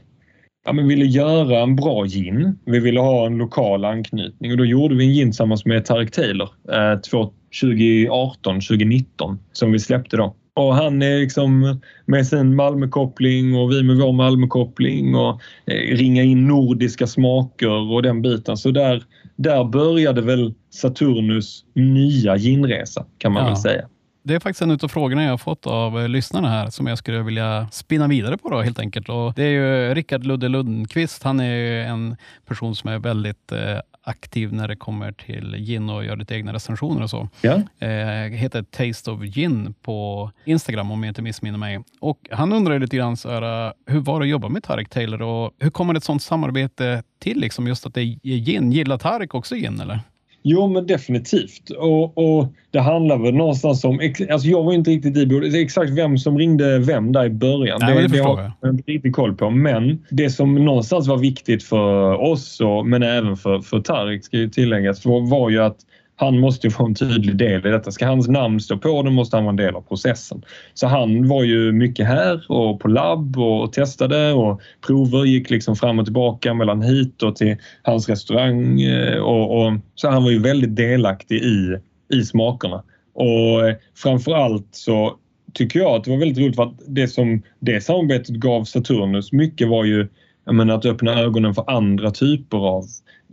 ja, 0.65 0.73
men 0.73 0.88
ville 0.88 1.06
göra 1.06 1.60
en 1.60 1.75
bra 1.75 2.06
gin. 2.06 2.60
Vi 2.65 2.79
ville 2.79 2.99
ha 2.99 3.25
en 3.25 3.38
lokal 3.38 3.86
anknytning 3.86 4.51
och 4.51 4.58
då 4.58 4.65
gjorde 4.65 4.95
vi 4.95 5.06
en 5.06 5.13
gin 5.13 5.27
tillsammans 5.27 5.65
med 5.65 5.86
Tarek 5.86 6.12
Taylor 6.12 6.49
eh, 6.71 6.99
2018, 6.99 8.56
2019 8.56 9.39
som 9.51 9.71
vi 9.71 9.79
släppte 9.79 10.17
då. 10.17 10.36
Och 10.55 10.75
han 10.75 11.01
är 11.01 11.19
liksom 11.19 11.81
med 12.05 12.27
sin 12.27 12.55
Malmökoppling 12.55 13.55
och 13.55 13.71
vi 13.71 13.83
med 13.83 13.97
vår 13.97 14.11
Malmökoppling 14.11 15.15
och 15.15 15.41
eh, 15.65 15.95
ringa 15.95 16.23
in 16.23 16.47
nordiska 16.47 17.07
smaker 17.07 17.91
och 17.91 18.03
den 18.03 18.21
biten. 18.21 18.57
Så 18.57 18.71
där, 18.71 19.03
där 19.35 19.63
började 19.63 20.21
väl 20.21 20.53
Saturnus 20.69 21.65
nya 21.73 22.35
ginresa 22.35 23.05
kan 23.17 23.31
man 23.31 23.43
ja. 23.43 23.49
väl 23.49 23.57
säga. 23.57 23.87
Det 24.23 24.35
är 24.35 24.39
faktiskt 24.39 24.61
en 24.61 24.71
av 24.71 24.87
frågorna 24.87 25.23
jag 25.23 25.29
har 25.29 25.37
fått 25.37 25.67
av 25.67 25.99
eh, 25.99 26.07
lyssnarna 26.07 26.49
här 26.49 26.69
som 26.69 26.87
jag 26.87 26.97
skulle 26.97 27.21
vilja 27.21 27.67
spinna 27.71 28.07
vidare 28.07 28.37
på 28.37 28.49
då 28.49 28.61
helt 28.61 28.79
enkelt. 28.79 29.09
Och 29.09 29.33
det 29.33 29.43
är 29.43 29.49
ju 29.49 29.93
Rickard 29.93 30.23
Ludde 30.23 30.47
Lundqvist. 30.47 31.23
Han 31.23 31.39
är 31.39 31.55
ju 31.55 31.81
en 31.81 32.15
person 32.45 32.75
som 32.75 32.89
är 32.89 32.99
väldigt 32.99 33.51
eh, 33.51 33.79
aktiv 34.03 34.53
när 34.53 34.67
det 34.67 34.75
kommer 34.75 35.11
till 35.11 35.55
gin 35.55 35.89
och 35.89 36.05
gör 36.05 36.15
lite 36.15 36.35
egna 36.35 36.53
recensioner 36.53 37.03
och 37.03 37.09
så. 37.09 37.29
Ja. 37.41 37.87
Eh, 37.87 38.31
heter 38.31 38.63
Taste 38.63 39.11
of 39.11 39.21
Gin 39.21 39.73
på 39.81 40.31
Instagram 40.45 40.91
om 40.91 41.03
jag 41.03 41.11
inte 41.11 41.21
missminner 41.21 41.57
mig. 41.57 41.83
Och 41.99 42.27
han 42.31 42.53
undrar 42.53 42.79
lite 42.79 42.97
grann 42.97 43.17
så 43.17 43.29
här, 43.29 43.73
hur 43.85 43.99
var 43.99 44.19
det 44.19 44.23
att 44.23 44.29
jobba 44.29 44.49
med 44.49 44.63
Tarek 44.63 44.89
Taylor 44.89 45.21
och 45.21 45.51
hur 45.59 45.69
kommer 45.69 45.95
ett 45.95 46.03
sånt 46.03 46.23
samarbete 46.23 47.03
till? 47.19 47.39
Liksom 47.39 47.67
just 47.67 47.85
att 47.85 47.93
det 47.93 48.01
är 48.01 48.17
gin. 48.23 48.71
Gillar 48.71 48.97
Tarek 48.97 49.33
också 49.35 49.55
gin 49.55 49.79
eller? 49.79 49.99
Jo, 50.43 50.67
men 50.67 50.88
definitivt. 50.88 51.69
Och, 51.69 52.17
och, 52.17 52.47
det 52.71 52.79
handlar 52.79 53.17
väl 53.17 53.34
någonstans 53.34 53.84
om... 53.84 53.99
Alltså 54.32 54.47
jag 54.47 54.63
var 54.63 54.73
inte 54.73 54.91
riktigt 54.91 55.17
i 55.17 55.62
exakt 55.62 55.91
vem 55.91 56.17
som 56.17 56.38
ringde 56.38 56.79
vem 56.79 57.12
där 57.12 57.25
i 57.25 57.29
början. 57.29 57.79
Nej, 57.82 57.95
det, 57.95 58.01
det, 58.01 58.17
det 58.17 58.23
har 58.23 58.51
jag 58.62 58.73
inte 58.73 58.91
riktigt 58.91 59.13
koll 59.13 59.36
på. 59.36 59.49
Men 59.49 60.06
det 60.10 60.29
som 60.29 60.65
någonstans 60.65 61.08
var 61.08 61.17
viktigt 61.17 61.63
för 61.63 62.13
oss, 62.21 62.62
och, 62.62 62.88
men 62.88 63.03
även 63.03 63.38
för, 63.38 63.62
för 63.62 63.79
Tarik 63.79 64.25
ska 64.25 64.38
ju 64.38 64.49
tilläggas, 64.49 65.06
var, 65.06 65.29
var 65.29 65.49
ju 65.49 65.60
att 65.60 65.77
han 66.23 66.39
måste 66.39 66.67
ju 66.67 66.73
vara 66.73 66.88
en 66.88 66.95
tydlig 66.95 67.38
del 67.38 67.67
i 67.67 67.69
detta. 67.69 67.91
Ska 67.91 68.05
hans 68.05 68.27
namn 68.27 68.59
stå 68.59 68.77
på 68.77 69.01
det 69.01 69.12
måste 69.12 69.38
han 69.38 69.43
vara 69.43 69.51
en 69.51 69.55
del 69.55 69.75
av 69.75 69.81
processen. 69.81 70.45
Så 70.73 70.88
han 70.88 71.27
var 71.27 71.43
ju 71.43 71.71
mycket 71.71 72.07
här 72.07 72.51
och 72.51 72.79
på 72.79 72.88
labb 72.88 73.38
och 73.38 73.73
testade 73.73 74.33
och 74.33 74.62
prover 74.88 75.25
gick 75.25 75.49
liksom 75.49 75.75
fram 75.75 75.99
och 75.99 76.05
tillbaka 76.05 76.53
mellan 76.53 76.81
hit 76.81 77.23
och 77.23 77.36
till 77.36 77.57
hans 77.81 78.09
restaurang. 78.09 78.81
Eh, 78.81 79.17
och, 79.17 79.65
och 79.65 79.73
så 79.95 80.09
han 80.09 80.23
var 80.23 80.31
ju 80.31 80.39
väldigt 80.39 80.75
delaktig 80.75 81.36
i, 81.36 81.77
i 82.13 82.23
smakerna. 82.23 82.83
Och 83.13 83.67
eh, 83.67 83.75
framför 83.95 84.31
allt 84.31 84.67
så 84.71 85.17
tycker 85.53 85.79
jag 85.79 85.95
att 85.95 86.03
det 86.03 86.12
var 86.12 86.17
väldigt 86.17 86.38
roligt 86.38 86.55
för 86.55 86.63
att 86.63 86.79
det 86.88 87.07
som 87.07 87.41
det 87.59 87.81
samarbetet 87.81 88.36
gav 88.36 88.63
Saturnus 88.63 89.31
mycket 89.31 89.67
var 89.67 89.83
ju 89.83 90.07
menar, 90.51 90.75
att 90.75 90.86
öppna 90.86 91.19
ögonen 91.19 91.53
för 91.53 91.69
andra 91.69 92.12
typer 92.12 92.57
av 92.57 92.83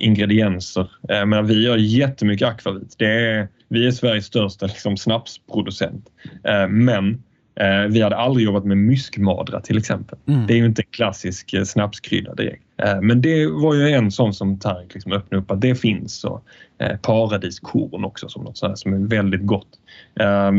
ingredienser. 0.00 0.90
Jag 1.08 1.28
menar, 1.28 1.42
vi 1.42 1.64
gör 1.64 1.76
jättemycket 1.76 2.48
akvavit. 2.48 2.94
Det 2.98 3.06
är, 3.06 3.48
vi 3.68 3.86
är 3.86 3.90
Sveriges 3.90 4.26
största 4.26 4.66
liksom, 4.66 4.96
snapsproducent. 4.96 6.06
Eh, 6.44 6.68
men 6.68 7.22
eh, 7.60 7.90
vi 7.90 8.02
hade 8.02 8.16
aldrig 8.16 8.46
jobbat 8.46 8.64
med 8.64 8.76
myskmadra 8.76 9.60
till 9.60 9.78
exempel. 9.78 10.18
Mm. 10.28 10.46
Det 10.46 10.54
är 10.54 10.56
ju 10.56 10.66
inte 10.66 10.82
en 10.82 10.90
klassisk 10.90 11.52
eh, 11.52 11.64
snapskrydda 11.64 12.34
direkt. 12.34 12.62
Men 13.02 13.22
det 13.22 13.46
var 13.46 13.74
ju 13.74 13.88
en 13.90 14.10
sån 14.10 14.34
som 14.34 14.58
Tarik 14.58 14.94
liksom 14.94 15.12
öppnade 15.12 15.42
upp 15.42 15.50
att 15.50 15.60
det 15.60 15.74
finns. 15.74 16.24
Och 16.24 16.44
paradiskorn 17.02 18.04
också 18.04 18.28
som 18.28 18.44
något 18.44 18.58
sånt 18.58 18.78
som 18.78 18.92
är 18.92 19.08
väldigt 19.08 19.46
gott. 19.46 19.68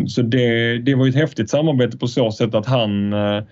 Så 0.07 0.21
det, 0.21 0.77
det 0.77 0.95
var 0.95 1.07
ett 1.07 1.15
häftigt 1.15 1.49
samarbete 1.49 1.97
på 1.97 2.07
så 2.07 2.31
sätt 2.31 2.55
att 2.55 2.65
han 2.65 3.11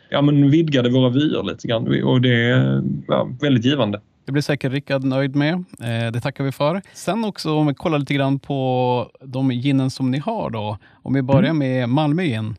ja, 0.10 0.22
men 0.22 0.52
vidgade 0.52 0.90
våra 0.90 1.10
vyer 1.10 1.44
lite 1.44 1.68
grann 1.68 2.04
och 2.04 2.22
det 2.22 2.50
är 2.50 2.84
ja, 3.08 3.30
väldigt 3.42 3.66
givande. 3.66 4.02
Det 4.30 4.34
blir 4.34 4.42
säkert 4.42 4.72
Rickard 4.72 5.04
nöjd 5.04 5.36
med. 5.36 5.54
Eh, 5.54 6.12
det 6.12 6.22
tackar 6.22 6.44
vi 6.44 6.52
för. 6.52 6.82
Sen 6.94 7.26
också 7.26 7.56
om 7.56 7.68
vi 7.68 7.74
kollar 7.74 8.00
lite 8.00 8.14
grann 8.14 8.40
på 8.40 9.12
de 9.22 9.52
ginen 9.52 9.90
som 9.90 10.12
ni 10.12 10.18
har 10.18 10.50
då. 10.50 10.78
Om 10.94 11.14
vi 11.14 11.22
börjar 11.22 11.50
mm. 11.50 11.58
med 11.58 11.90
Malmö 11.90 12.24
gin. 12.24 12.56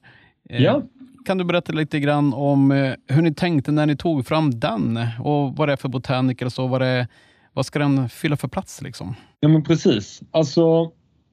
Eh, 0.48 0.62
ja. 0.62 0.82
Kan 1.26 1.38
du 1.38 1.44
berätta 1.44 1.72
lite 1.72 2.00
grann 2.00 2.34
om 2.34 2.72
eh, 2.72 2.92
hur 3.06 3.22
ni 3.22 3.34
tänkte 3.34 3.72
när 3.72 3.86
ni 3.86 3.96
tog 3.96 4.26
fram 4.26 4.60
den 4.60 4.98
och 5.20 5.56
vad 5.56 5.68
det 5.68 5.72
är 5.72 5.76
för 5.76 5.88
botaniker 5.88 6.46
och 6.46 6.52
så. 6.52 6.66
Vad, 6.66 6.80
det, 6.80 7.08
vad 7.52 7.66
ska 7.66 7.78
den 7.78 8.08
fylla 8.08 8.36
för 8.36 8.48
plats 8.48 8.82
liksom? 8.82 9.14
Ja 9.40 9.48
men 9.48 9.64
precis. 9.64 10.22
Alltså 10.30 10.90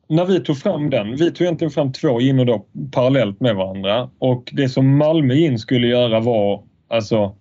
när 0.10 0.26
vi 0.26 0.40
tog 0.40 0.58
fram 0.58 0.90
den, 0.90 1.12
vi 1.12 1.32
tog 1.32 1.42
egentligen 1.42 1.72
fram 1.72 1.92
två 1.92 2.20
giner 2.20 2.46
då 2.46 2.66
parallellt 2.92 3.40
med 3.40 3.56
varandra 3.56 4.10
och 4.20 4.50
det 4.54 4.70
som 4.70 4.98
Malmö 4.98 5.34
gin 5.34 5.60
skulle 5.60 5.88
göra 5.88 6.20
var 6.20 6.64
alltså 6.90 7.36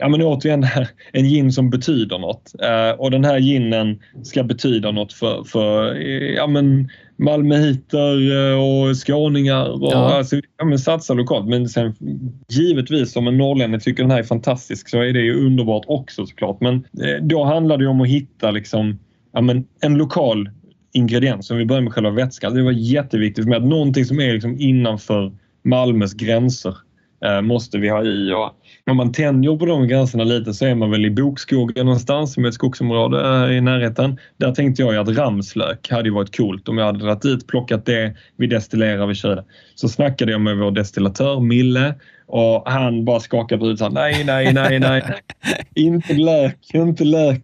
ja 0.00 0.08
men 0.08 0.22
återigen 0.22 0.66
en 1.12 1.24
gin 1.24 1.52
som 1.52 1.70
betyder 1.70 2.18
något. 2.18 2.52
Eh, 2.62 3.00
och 3.00 3.10
den 3.10 3.24
här 3.24 3.38
ginen 3.38 4.00
ska 4.22 4.42
betyda 4.42 4.90
något 4.90 5.12
för, 5.12 5.44
för 5.44 5.94
ja 6.36 6.46
men 6.46 6.88
malmöhiter 7.16 8.50
eh, 8.52 8.58
och 8.58 9.06
skåningar 9.06 9.82
och 9.82 9.92
ja. 9.92 10.16
Alltså, 10.16 10.36
ja, 10.58 10.64
men 10.64 10.78
satsa 10.78 11.14
lokalt. 11.14 11.48
Men 11.48 11.68
sen 11.68 11.94
givetvis 12.48 13.16
om 13.16 13.26
en 13.26 13.38
norrlänning 13.38 13.80
tycker 13.80 14.02
den 14.02 14.10
här 14.10 14.18
är 14.18 14.22
fantastisk 14.22 14.88
så 14.88 14.98
är 14.98 15.12
det 15.12 15.20
ju 15.20 15.46
underbart 15.46 15.84
också 15.86 16.26
såklart. 16.26 16.60
Men 16.60 16.74
eh, 16.74 17.22
då 17.22 17.44
handlar 17.44 17.78
det 17.78 17.86
om 17.86 18.00
att 18.00 18.08
hitta 18.08 18.50
liksom, 18.50 18.98
ja, 19.32 19.40
men 19.40 19.66
en 19.80 19.94
lokal 19.94 20.50
ingrediens. 20.92 21.50
Om 21.50 21.56
vi 21.56 21.66
börjar 21.66 21.82
med 21.82 21.92
själva 21.92 22.10
vätskan. 22.10 22.54
Det 22.54 22.62
var 22.62 22.72
jätteviktigt 22.72 23.44
för 23.44 23.50
mig 23.50 23.58
att 23.58 23.66
någonting 23.66 24.04
som 24.04 24.20
är 24.20 24.32
liksom 24.32 24.60
innanför 24.60 25.32
Malmös 25.62 26.14
gränser 26.14 26.70
eh, 26.70 26.76
Eh, 27.24 27.40
måste 27.40 27.78
vi 27.78 27.88
ha 27.88 28.04
i. 28.04 28.32
Och 28.32 28.54
om 28.90 28.96
man 28.96 29.12
tänjer 29.12 29.56
på 29.56 29.66
de 29.66 29.88
gränserna 29.88 30.24
lite 30.24 30.54
så 30.54 30.66
är 30.66 30.74
man 30.74 30.90
väl 30.90 31.04
i 31.04 31.10
bokskogen 31.10 31.86
någonstans 31.86 32.36
med 32.36 32.48
ett 32.48 32.54
skogsområde 32.54 33.46
eh, 33.46 33.56
i 33.56 33.60
närheten. 33.60 34.18
Där 34.36 34.52
tänkte 34.52 34.82
jag 34.82 34.96
att 34.96 35.16
ramslök 35.18 35.90
hade 35.90 36.10
varit 36.10 36.36
coolt 36.36 36.68
om 36.68 36.78
jag 36.78 36.86
hade 36.86 36.98
dragit 36.98 37.22
dit, 37.22 37.46
plockat 37.46 37.86
det, 37.86 38.16
vi 38.36 38.46
destillerar, 38.46 39.06
vi 39.06 39.14
kör 39.14 39.36
det. 39.36 39.44
Så 39.74 39.88
snackade 39.88 40.32
jag 40.32 40.40
med 40.40 40.56
vår 40.56 40.70
destillatör 40.70 41.40
Mille 41.40 41.94
och 42.30 42.70
han 42.70 43.04
bara 43.04 43.20
skakade 43.20 43.58
på 43.58 43.64
huvudet. 43.64 43.92
Nej, 43.92 44.24
nej, 44.24 44.52
nej, 44.52 44.78
nej. 44.80 45.02
inte 45.74 46.14
lök, 46.14 46.56
inte 46.74 47.04
lök. 47.04 47.42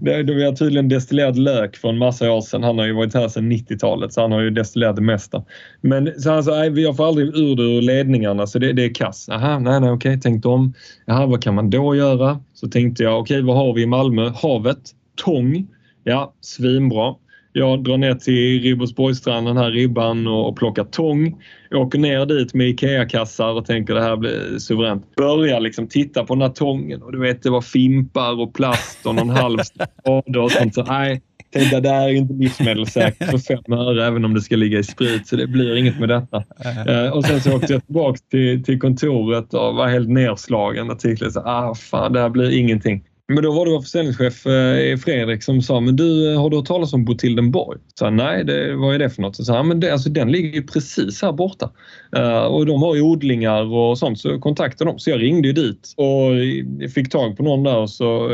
Vi 0.00 0.44
har 0.44 0.52
tydligen 0.52 0.88
destillerat 0.88 1.36
lök 1.36 1.76
för 1.76 1.88
en 1.88 1.98
massa 1.98 2.32
år 2.32 2.40
sedan. 2.40 2.62
Han 2.62 2.78
har 2.78 2.86
ju 2.86 2.92
varit 2.92 3.14
här 3.14 3.28
sedan 3.28 3.52
90-talet 3.52 4.12
så 4.12 4.20
han 4.20 4.32
har 4.32 4.40
ju 4.40 4.50
destillerat 4.50 4.96
det 4.96 5.02
mesta. 5.02 5.44
Men 5.80 6.20
så 6.20 6.30
han 6.30 6.44
sa, 6.44 6.50
nej, 6.50 6.80
jag 6.80 6.96
får 6.96 7.08
aldrig 7.08 7.28
ur 7.28 7.56
det 7.56 7.62
ur 7.62 7.82
ledningarna 7.82 8.46
så 8.46 8.58
det, 8.58 8.72
det 8.72 8.84
är 8.84 8.94
kass. 8.94 9.28
Aha, 9.28 9.58
nej, 9.58 9.80
nej, 9.80 9.90
okej, 9.90 10.20
tänkte 10.20 10.48
om. 10.48 10.74
Jaha, 11.06 11.26
vad 11.26 11.42
kan 11.42 11.54
man 11.54 11.70
då 11.70 11.94
göra? 11.94 12.40
Så 12.54 12.68
tänkte 12.68 13.02
jag, 13.02 13.20
okej, 13.20 13.42
vad 13.42 13.56
har 13.56 13.74
vi 13.74 13.82
i 13.82 13.86
Malmö? 13.86 14.32
Havet, 14.42 14.90
tång. 15.24 15.66
Ja, 16.04 16.32
svinbra. 16.40 17.14
Jag 17.56 17.84
drar 17.84 17.96
ner 17.96 18.14
till 18.14 18.62
Ribersborgsstranden, 18.62 19.56
här 19.56 19.70
ribban 19.70 20.26
och, 20.26 20.48
och 20.48 20.56
plockar 20.56 20.84
tång. 20.84 21.42
Jag 21.70 21.80
åker 21.80 21.98
ner 21.98 22.26
dit 22.26 22.54
med 22.54 22.68
IKEA-kassar 22.68 23.52
och 23.52 23.66
tänker 23.66 23.94
det 23.94 24.02
här 24.02 24.16
blir 24.16 24.58
suveränt. 24.58 25.16
Börjar 25.16 25.60
liksom 25.60 25.88
titta 25.88 26.24
på 26.24 26.34
den 26.34 26.42
här 26.42 26.48
tången 26.48 27.02
och 27.02 27.12
du 27.12 27.20
vet 27.20 27.42
det 27.42 27.50
var 27.50 27.60
fimpar 27.60 28.40
och 28.40 28.54
plast 28.54 29.06
och 29.06 29.14
någon 29.14 29.30
halv 29.30 29.58
skada. 29.58 30.40
och 30.40 30.50
sånt. 30.50 30.74
Så, 30.74 30.82
nej, 30.82 31.22
tänkte 31.52 31.80
det 31.80 31.88
här 31.88 32.08
är 32.08 32.12
inte 32.12 32.34
livsmedelssäkert 32.34 33.30
för 33.30 33.38
fem 33.38 33.72
öre 33.72 34.06
även 34.06 34.24
om 34.24 34.34
det 34.34 34.40
ska 34.40 34.56
ligga 34.56 34.78
i 34.78 34.84
sprit 34.84 35.26
så 35.26 35.36
det 35.36 35.46
blir 35.46 35.76
inget 35.76 35.98
med 35.98 36.08
detta. 36.08 36.44
Eh, 36.86 37.10
och 37.12 37.24
sen 37.24 37.40
så 37.40 37.56
åkte 37.56 37.72
jag 37.72 37.84
tillbaka 37.84 38.18
till, 38.30 38.64
till 38.64 38.80
kontoret 38.80 39.54
och 39.54 39.74
var 39.74 39.88
helt 39.88 40.08
nerslagen 40.08 40.90
och 40.90 40.98
tänkte 40.98 41.30
så, 41.30 41.40
ah 41.40 41.74
fan 41.74 42.12
det 42.12 42.20
här 42.20 42.28
blir 42.28 42.58
ingenting. 42.58 43.04
Men 43.28 43.44
då 43.44 43.52
var 43.52 43.64
det 43.66 43.72
vår 43.72 43.80
försäljningschef 43.80 44.46
eh, 44.46 44.96
Fredrik 44.96 45.42
som 45.42 45.62
sa, 45.62 45.80
men 45.80 45.96
du, 45.96 46.32
eh, 46.32 46.40
har 46.40 46.50
du 46.50 46.56
hört 46.56 46.66
talas 46.66 46.92
om 46.92 47.04
Botildenborg? 47.04 47.80
Så 47.98 48.10
nej, 48.10 48.44
det, 48.44 48.76
vad 48.76 48.94
är 48.94 48.98
det 48.98 49.10
för 49.10 49.22
något? 49.22 49.36
Så 49.36 49.44
sa 49.44 49.62
men 49.62 49.80
det, 49.80 49.92
alltså, 49.92 50.08
den 50.08 50.32
ligger 50.32 50.48
ju 50.48 50.66
precis 50.66 51.22
här 51.22 51.32
borta. 51.32 51.70
Uh, 52.16 52.38
och 52.38 52.66
de 52.66 52.82
har 52.82 52.94
ju 52.94 53.02
odlingar 53.02 53.74
och 53.74 53.98
sånt, 53.98 54.18
så 54.18 54.40
kontaktade 54.40 54.90
dem. 54.90 54.98
Så 54.98 55.10
jag 55.10 55.22
ringde 55.22 55.48
ju 55.48 55.54
dit 55.54 55.94
och 55.96 56.90
fick 56.90 57.10
tag 57.10 57.36
på 57.36 57.42
någon 57.42 57.62
där, 57.62 57.76
och 57.76 57.90
så, 57.90 58.28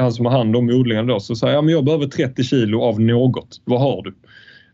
han 0.00 0.12
som 0.12 0.26
har 0.26 0.32
hand 0.32 0.56
om 0.56 0.70
odlingarna 0.70 1.12
då, 1.12 1.20
så 1.20 1.34
sa 1.34 1.50
jag, 1.50 1.64
men 1.64 1.74
jag 1.74 1.84
behöver 1.84 2.06
30 2.06 2.42
kilo 2.42 2.82
av 2.82 3.00
något. 3.00 3.60
Vad 3.64 3.80
har 3.80 4.02
du? 4.02 4.14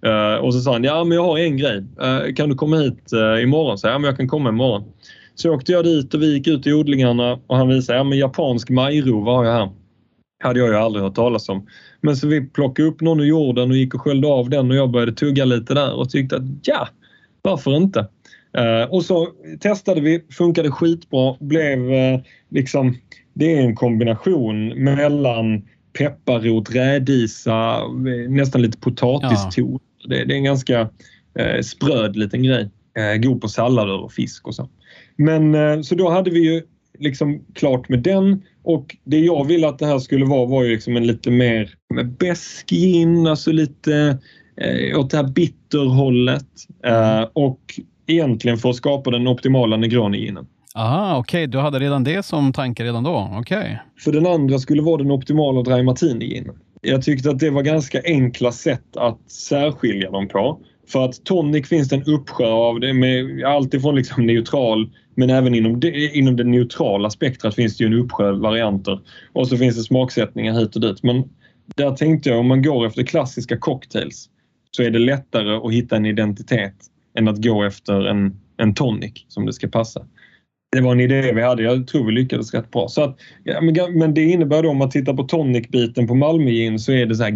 Uh, 0.08 0.44
och 0.44 0.54
så 0.54 0.60
sa 0.60 0.72
han, 0.72 0.84
ja 0.84 1.04
men 1.04 1.16
jag 1.16 1.24
har 1.24 1.38
en 1.38 1.56
grej. 1.56 1.76
Uh, 1.78 2.34
kan 2.34 2.48
du 2.48 2.54
komma 2.54 2.76
hit 2.76 3.12
imorgon? 3.42 3.78
Så 3.78 3.86
jag, 3.86 3.94
ja 3.94 3.98
men 3.98 4.08
jag 4.08 4.16
kan 4.16 4.28
komma 4.28 4.48
imorgon. 4.48 4.84
Så 5.40 5.54
åkte 5.54 5.72
jag 5.72 5.84
dit 5.84 6.14
och 6.14 6.22
vi 6.22 6.32
gick 6.32 6.46
ut 6.46 6.66
i 6.66 6.72
odlingarna 6.72 7.38
och 7.46 7.56
han 7.56 7.68
visade, 7.68 7.98
ja 7.98 8.04
men 8.04 8.18
japansk 8.18 8.70
majrova 8.70 9.32
har 9.32 9.44
jag 9.44 9.52
här. 9.52 9.70
Hade 10.44 10.58
jag 10.58 10.68
ju 10.68 10.74
aldrig 10.74 11.04
hört 11.04 11.14
talas 11.14 11.48
om. 11.48 11.66
Men 12.00 12.16
så 12.16 12.28
vi 12.28 12.46
plockade 12.46 12.88
upp 12.88 13.00
någon 13.00 13.20
ur 13.20 13.24
jorden 13.24 13.70
och 13.70 13.76
gick 13.76 13.94
och 13.94 14.00
sköljde 14.00 14.28
av 14.28 14.50
den 14.50 14.70
och 14.70 14.76
jag 14.76 14.90
började 14.90 15.12
tugga 15.12 15.44
lite 15.44 15.74
där 15.74 15.94
och 15.94 16.10
tyckte 16.10 16.36
att 16.36 16.42
ja, 16.62 16.88
varför 17.42 17.76
inte? 17.76 18.00
Uh, 18.58 18.94
och 18.94 19.04
så 19.04 19.28
testade 19.60 20.00
vi, 20.00 20.24
funkade 20.30 20.70
skitbra, 20.70 21.36
blev 21.40 21.78
uh, 21.78 22.20
liksom, 22.50 22.96
det 23.34 23.54
är 23.54 23.60
en 23.60 23.74
kombination 23.74 24.68
mellan 24.68 25.62
pepparrot, 25.98 26.74
rädisa, 26.74 27.88
nästan 28.28 28.62
lite 28.62 28.78
potatiston. 28.78 29.78
Ja. 29.98 30.08
Det, 30.08 30.24
det, 30.24 30.34
är 30.34 30.36
en 30.36 30.44
ganska 30.44 30.80
uh, 30.80 31.60
spröd 31.62 32.16
liten 32.16 32.42
grej. 32.42 32.70
God 33.20 33.40
på 33.40 33.48
sallader 33.48 34.04
och 34.04 34.12
fisk 34.12 34.46
och 34.46 34.54
så. 34.54 34.68
Men 35.18 35.54
eh, 35.54 35.80
så 35.80 35.94
då 35.94 36.10
hade 36.10 36.30
vi 36.30 36.40
ju 36.40 36.62
liksom 36.98 37.44
klart 37.54 37.88
med 37.88 37.98
den 37.98 38.42
och 38.62 38.96
det 39.04 39.18
jag 39.18 39.46
ville 39.46 39.68
att 39.68 39.78
det 39.78 39.86
här 39.86 39.98
skulle 39.98 40.24
vara 40.24 40.46
var 40.46 40.62
ju 40.62 40.70
liksom 40.70 40.96
en 40.96 41.06
lite 41.06 41.30
mer 41.30 41.74
besk 42.18 42.70
gin, 42.70 43.26
alltså 43.26 43.52
lite 43.52 44.18
eh, 44.56 44.98
åt 44.98 45.10
det 45.10 45.16
här 45.16 45.24
bitterhållet 45.24 46.46
eh, 46.84 47.22
och 47.32 47.60
egentligen 48.06 48.58
för 48.58 48.70
att 48.70 48.76
skapa 48.76 49.10
den 49.10 49.28
optimala 49.28 49.76
negroni-ginen. 49.76 50.46
Aha, 50.74 51.18
okej, 51.18 51.38
okay. 51.38 51.46
du 51.46 51.58
hade 51.58 51.78
redan 51.78 52.04
det 52.04 52.22
som 52.22 52.52
tanke 52.52 52.84
redan 52.84 53.04
då? 53.04 53.30
Okej. 53.32 53.58
Okay. 53.58 53.76
För 53.98 54.12
den 54.12 54.26
andra 54.26 54.58
skulle 54.58 54.82
vara 54.82 54.96
den 54.96 55.10
optimala 55.10 55.62
dry 55.62 55.82
martini-ginen. 55.82 56.54
Jag 56.82 57.02
tyckte 57.02 57.30
att 57.30 57.38
det 57.38 57.50
var 57.50 57.62
ganska 57.62 58.00
enkla 58.04 58.52
sätt 58.52 58.96
att 58.96 59.30
särskilja 59.30 60.10
dem 60.10 60.28
på. 60.28 60.60
För 60.88 61.04
att 61.04 61.24
tonic 61.24 61.68
finns 61.68 61.88
det 61.88 61.96
en 61.96 62.04
uppsjö 62.04 62.46
av 62.46 62.80
det 62.80 62.92
med 62.92 63.44
allt 63.44 63.74
ifrån 63.74 63.94
liksom 63.94 64.26
neutral 64.26 64.90
men 65.18 65.30
även 65.30 65.54
inom 65.54 65.80
det, 65.80 66.16
inom 66.16 66.36
det 66.36 66.44
neutrala 66.44 67.10
spektrat 67.10 67.54
finns 67.54 67.76
det 67.76 67.84
ju 67.84 67.86
en 67.86 68.00
uppsjö 68.00 68.32
varianter. 68.32 69.00
Och 69.32 69.48
så 69.48 69.56
finns 69.56 69.76
det 69.76 69.82
smaksättningar 69.82 70.60
hit 70.60 70.74
och 70.74 70.80
dit. 70.80 71.02
Men 71.02 71.24
där 71.76 71.90
tänkte 71.90 72.28
jag 72.28 72.38
om 72.38 72.48
man 72.48 72.62
går 72.62 72.86
efter 72.86 73.02
klassiska 73.02 73.56
cocktails 73.56 74.28
så 74.70 74.82
är 74.82 74.90
det 74.90 74.98
lättare 74.98 75.56
att 75.56 75.72
hitta 75.72 75.96
en 75.96 76.06
identitet 76.06 76.74
än 77.18 77.28
att 77.28 77.44
gå 77.44 77.64
efter 77.64 78.06
en, 78.06 78.40
en 78.56 78.74
tonic 78.74 79.12
som 79.28 79.46
det 79.46 79.52
ska 79.52 79.68
passa. 79.68 80.06
Det 80.72 80.80
var 80.80 80.92
en 80.92 81.00
idé 81.00 81.32
vi 81.32 81.42
hade. 81.42 81.62
Jag 81.62 81.86
tror 81.86 82.06
vi 82.06 82.12
lyckades 82.12 82.54
rätt 82.54 82.70
bra. 82.70 82.88
Så 82.88 83.02
att, 83.02 83.18
ja, 83.44 83.60
men, 83.60 83.98
men 83.98 84.14
det 84.14 84.24
innebär 84.24 84.62
då 84.62 84.70
om 84.70 84.76
man 84.76 84.90
tittar 84.90 85.14
på 85.14 85.22
tonic-biten 85.22 86.06
på 86.06 86.14
Malmö 86.14 86.50
gin 86.50 86.78
så 86.78 86.92
är 86.92 87.06
det 87.06 87.14
så 87.14 87.22
här 87.22 87.30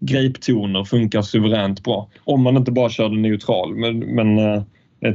grape-toner. 0.00 0.84
funkar 0.84 1.22
suveränt 1.22 1.84
bra. 1.84 2.10
Om 2.24 2.42
man 2.42 2.56
inte 2.56 2.72
bara 2.72 2.90
kör 2.90 3.08
den 3.08 3.22
neutral. 3.22 3.76
Men, 3.76 3.98
men 3.98 4.38
eh, 4.38 4.62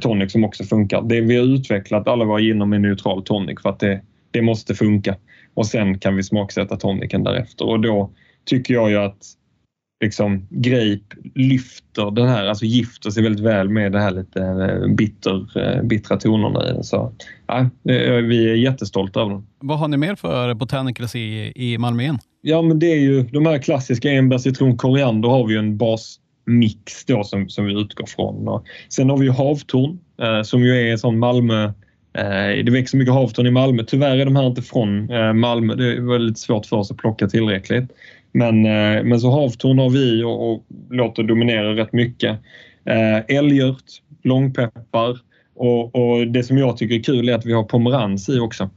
tonic 0.01 0.31
som 0.31 0.43
också 0.43 0.63
funkar. 0.63 1.01
Det 1.01 1.21
vi 1.21 1.37
har 1.37 1.43
utvecklat 1.43 2.07
alla 2.07 2.25
våra 2.25 2.41
gin 2.41 2.69
med 2.69 2.81
neutral 2.81 3.23
tonic 3.23 3.61
för 3.61 3.69
att 3.69 3.79
det, 3.79 4.01
det 4.31 4.41
måste 4.41 4.75
funka. 4.75 5.15
Och 5.53 5.65
sen 5.65 5.99
kan 5.99 6.15
vi 6.15 6.23
smaksätta 6.23 6.77
tonicen 6.77 7.23
därefter 7.23 7.65
och 7.65 7.79
då 7.79 8.11
tycker 8.45 8.73
jag 8.73 8.89
ju 8.89 8.97
att 8.97 9.17
liksom 10.03 10.47
grape 10.49 11.15
lyfter 11.35 12.11
den 12.11 12.27
här, 12.27 12.45
alltså 12.45 12.65
gifter 12.65 13.09
sig 13.09 13.23
väldigt 13.23 13.45
väl 13.45 13.69
med 13.69 13.91
det 13.91 13.99
här 13.99 14.11
lite 14.11 14.41
eh, 14.41 14.95
bitter, 14.95 15.57
eh, 15.57 15.83
bittra 15.83 16.17
tonerna 16.17 16.69
i 16.69 16.73
den. 16.73 16.83
Så 16.83 17.13
ja, 17.47 17.69
vi 17.83 18.49
är 18.49 18.55
jättestolta 18.55 19.21
över 19.21 19.31
den. 19.31 19.47
Vad 19.59 19.79
har 19.79 19.87
ni 19.87 19.97
mer 19.97 20.15
för 20.15 20.53
botanicals 20.53 21.15
i, 21.15 21.53
i 21.55 21.77
Malmö? 21.77 22.17
Ja, 22.41 22.61
men 22.61 22.79
det 22.79 22.91
är 22.91 22.99
ju 22.99 23.23
de 23.23 23.45
här 23.45 23.57
klassiska 23.59 24.11
enbär, 24.11 24.37
citron, 24.37 24.77
koriander 24.77 25.29
har 25.29 25.47
vi 25.47 25.57
en 25.57 25.77
mix 26.45 27.05
då 27.05 27.23
som, 27.23 27.49
som 27.49 27.65
vi 27.65 27.81
utgår 27.81 28.05
från. 28.05 28.47
Och 28.47 28.65
sen 28.89 29.09
har 29.09 29.17
vi 29.17 29.25
ju 29.25 29.31
havtorn 29.31 29.99
eh, 30.21 30.41
som 30.41 30.63
ju 30.63 30.91
är 30.91 30.97
sån 30.97 31.19
Malmö 31.19 31.63
eh, 32.13 32.63
det 32.65 32.71
växer 32.71 32.97
mycket 32.97 33.13
havtorn 33.13 33.47
i 33.47 33.51
Malmö. 33.51 33.83
Tyvärr 33.87 34.17
är 34.17 34.25
de 34.25 34.35
här 34.35 34.47
inte 34.47 34.61
från 34.61 35.09
eh, 35.09 35.33
Malmö. 35.33 35.75
Det 35.75 36.01
var 36.01 36.19
lite 36.19 36.39
svårt 36.39 36.65
för 36.65 36.75
oss 36.75 36.91
att 36.91 36.97
plocka 36.97 37.27
tillräckligt. 37.27 37.91
Men, 38.31 38.65
eh, 38.65 39.03
men 39.03 39.19
så 39.19 39.31
havtorn 39.31 39.79
har 39.79 39.89
vi 39.89 40.23
och, 40.23 40.51
och 40.51 40.65
låter 40.89 41.23
dominera 41.23 41.75
rätt 41.75 41.93
mycket. 41.93 42.39
Eh, 42.85 43.37
älgört, 43.37 43.83
långpeppar 44.23 45.19
och, 45.55 45.95
och, 45.95 46.27
det 46.27 46.43
som 46.43 46.57
jag 46.57 46.77
tycker 46.77 46.95
är 46.95 47.03
kul 47.03 47.29
är 47.29 47.33
att 47.33 47.45
vi 47.45 47.53
har 47.53 47.63
pomerans 47.63 48.29
i 48.29 48.39
också. 48.39 48.69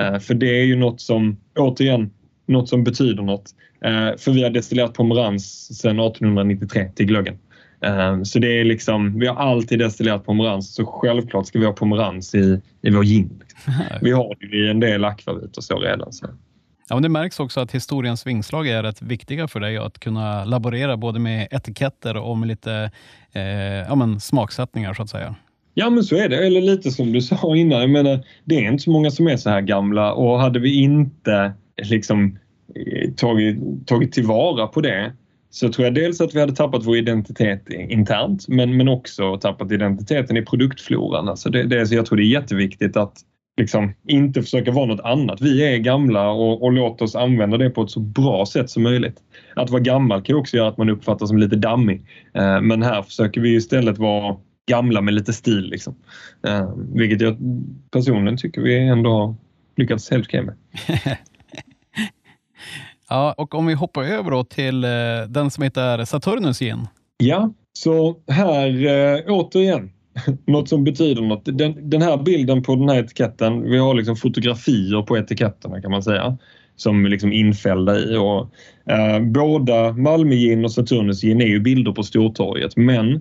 Eh, 0.00 0.18
för 0.18 0.34
det 0.34 0.60
är 0.60 0.64
ju 0.64 0.76
något 0.76 1.00
som, 1.00 1.36
återigen, 1.58 2.10
något 2.46 2.68
som 2.68 2.84
betyder 2.84 3.22
något. 3.22 3.50
Eh, 3.84 4.16
för 4.16 4.30
vi 4.30 4.42
har 4.42 4.50
destillerat 4.50 4.94
pomerans 4.94 5.76
sedan 5.80 6.00
1893 6.00 6.90
till 6.94 7.06
glöggen. 7.06 7.38
Eh, 7.84 8.22
så 8.22 8.38
det 8.38 8.60
är 8.60 8.64
liksom, 8.64 9.18
vi 9.18 9.26
har 9.26 9.36
alltid 9.36 9.78
destillerat 9.78 10.26
pomerans 10.26 10.74
så 10.74 10.86
självklart 10.86 11.46
ska 11.46 11.58
vi 11.58 11.66
ha 11.66 11.72
pomerans 11.72 12.34
i, 12.34 12.60
i 12.82 12.90
vår 12.90 13.04
gin. 13.04 13.42
Vi 14.02 14.10
har 14.10 14.36
det 14.40 14.56
i 14.56 14.70
en 14.70 14.80
del 14.80 15.04
akvavit 15.04 15.56
och 15.56 15.64
så 15.64 15.78
redan. 15.78 16.12
Så. 16.12 16.26
Ja, 16.88 16.96
men 16.96 17.02
det 17.02 17.08
märks 17.08 17.40
också 17.40 17.60
att 17.60 17.72
historiens 17.72 18.26
vingslag 18.26 18.68
är 18.68 18.82
rätt 18.82 19.02
viktiga 19.02 19.48
för 19.48 19.60
dig 19.60 19.76
att 19.76 19.98
kunna 19.98 20.44
laborera 20.44 20.96
både 20.96 21.18
med 21.18 21.48
etiketter 21.50 22.16
och 22.16 22.38
med 22.38 22.48
lite 22.48 22.90
eh, 23.32 23.42
ja, 23.88 23.94
men 23.94 24.20
smaksättningar 24.20 24.94
så 24.94 25.02
att 25.02 25.10
säga. 25.10 25.34
Ja 25.74 25.90
men 25.90 26.04
så 26.04 26.16
är 26.16 26.28
det, 26.28 26.46
eller 26.46 26.60
lite 26.60 26.90
som 26.90 27.12
du 27.12 27.22
sa 27.22 27.56
innan. 27.56 27.80
Jag 27.80 27.90
menar, 27.90 28.24
det 28.44 28.54
är 28.54 28.70
inte 28.70 28.82
så 28.82 28.90
många 28.90 29.10
som 29.10 29.26
är 29.26 29.36
så 29.36 29.50
här 29.50 29.60
gamla 29.60 30.12
och 30.12 30.40
hade 30.40 30.58
vi 30.58 30.82
inte 30.82 31.52
liksom 31.82 32.38
Eh, 32.74 33.10
tagit, 33.10 33.86
tagit 33.86 34.12
tillvara 34.12 34.66
på 34.66 34.80
det 34.80 35.12
så 35.50 35.72
tror 35.72 35.84
jag 35.84 35.94
dels 35.94 36.20
att 36.20 36.34
vi 36.34 36.40
hade 36.40 36.54
tappat 36.54 36.86
vår 36.86 36.96
identitet 36.96 37.68
internt 37.70 38.48
men, 38.48 38.76
men 38.76 38.88
också 38.88 39.36
tappat 39.36 39.72
identiteten 39.72 40.36
i 40.36 40.42
produktfloran. 40.42 41.28
Alltså 41.28 41.50
det, 41.50 41.62
det, 41.62 41.86
så 41.86 41.94
jag 41.94 42.06
tror 42.06 42.16
det 42.16 42.24
är 42.24 42.40
jätteviktigt 42.40 42.96
att 42.96 43.14
liksom 43.56 43.94
inte 44.08 44.42
försöka 44.42 44.70
vara 44.70 44.86
något 44.86 45.00
annat. 45.00 45.40
Vi 45.40 45.74
är 45.74 45.78
gamla 45.78 46.30
och, 46.30 46.62
och 46.62 46.72
låt 46.72 47.02
oss 47.02 47.14
använda 47.14 47.56
det 47.56 47.70
på 47.70 47.82
ett 47.82 47.90
så 47.90 48.00
bra 48.00 48.46
sätt 48.46 48.70
som 48.70 48.82
möjligt. 48.82 49.16
Att 49.56 49.70
vara 49.70 49.82
gammal 49.82 50.22
kan 50.22 50.36
också 50.36 50.56
göra 50.56 50.68
att 50.68 50.78
man 50.78 50.90
uppfattas 50.90 51.28
som 51.28 51.38
lite 51.38 51.56
dammig. 51.56 52.02
Eh, 52.34 52.60
men 52.60 52.82
här 52.82 53.02
försöker 53.02 53.40
vi 53.40 53.54
istället 53.54 53.98
vara 53.98 54.36
gamla 54.66 55.00
med 55.00 55.14
lite 55.14 55.32
stil. 55.32 55.70
Liksom. 55.70 55.94
Eh, 56.46 56.70
vilket 56.94 57.20
jag 57.20 57.36
personligen 57.90 58.36
tycker 58.36 58.60
vi 58.60 58.78
ändå 58.78 59.10
har 59.10 59.34
lyckats 59.76 60.10
helt 60.10 60.26
okej 60.26 60.42
med. 60.42 60.54
ja, 63.14 63.34
och 63.38 63.54
om 63.54 63.66
vi 63.66 63.74
hoppar 63.74 64.04
över 64.04 64.30
då 64.30 64.44
till 64.44 64.84
eh, 64.84 64.90
den 65.28 65.50
som 65.50 65.64
heter 65.64 66.04
Saturnus 66.04 66.62
igen. 66.62 66.86
Ja, 67.16 67.52
så 67.72 68.16
här 68.28 68.86
eh, 68.86 69.20
återigen 69.28 69.90
något 70.46 70.68
som 70.68 70.84
betyder 70.84 71.22
något. 71.22 71.42
Den, 71.44 71.90
den, 71.90 72.02
här 72.02 72.16
bilden 72.16 72.62
på 72.62 72.74
den 72.74 72.88
här 72.88 72.98
etiketten, 72.98 73.62
vi 73.62 73.78
har 73.78 73.94
liksom 73.94 74.16
fotografier 74.16 75.02
på 75.02 75.18
etiketterna 75.18 75.82
kan 75.82 75.90
man 75.90 76.02
säga 76.02 76.38
som 76.76 77.06
liksom 77.06 77.32
infällda 77.32 77.98
i. 77.98 78.16
Och, 78.16 78.50
eh, 78.92 79.20
båda 79.20 79.92
Malmö 79.92 80.34
gin 80.34 80.64
och 80.64 80.72
Saturnus 80.72 81.20
gin 81.20 81.40
är 81.40 81.46
ju 81.46 81.60
bilder 81.60 81.92
på 81.92 82.02
Stortorget 82.02 82.76
men 82.76 83.20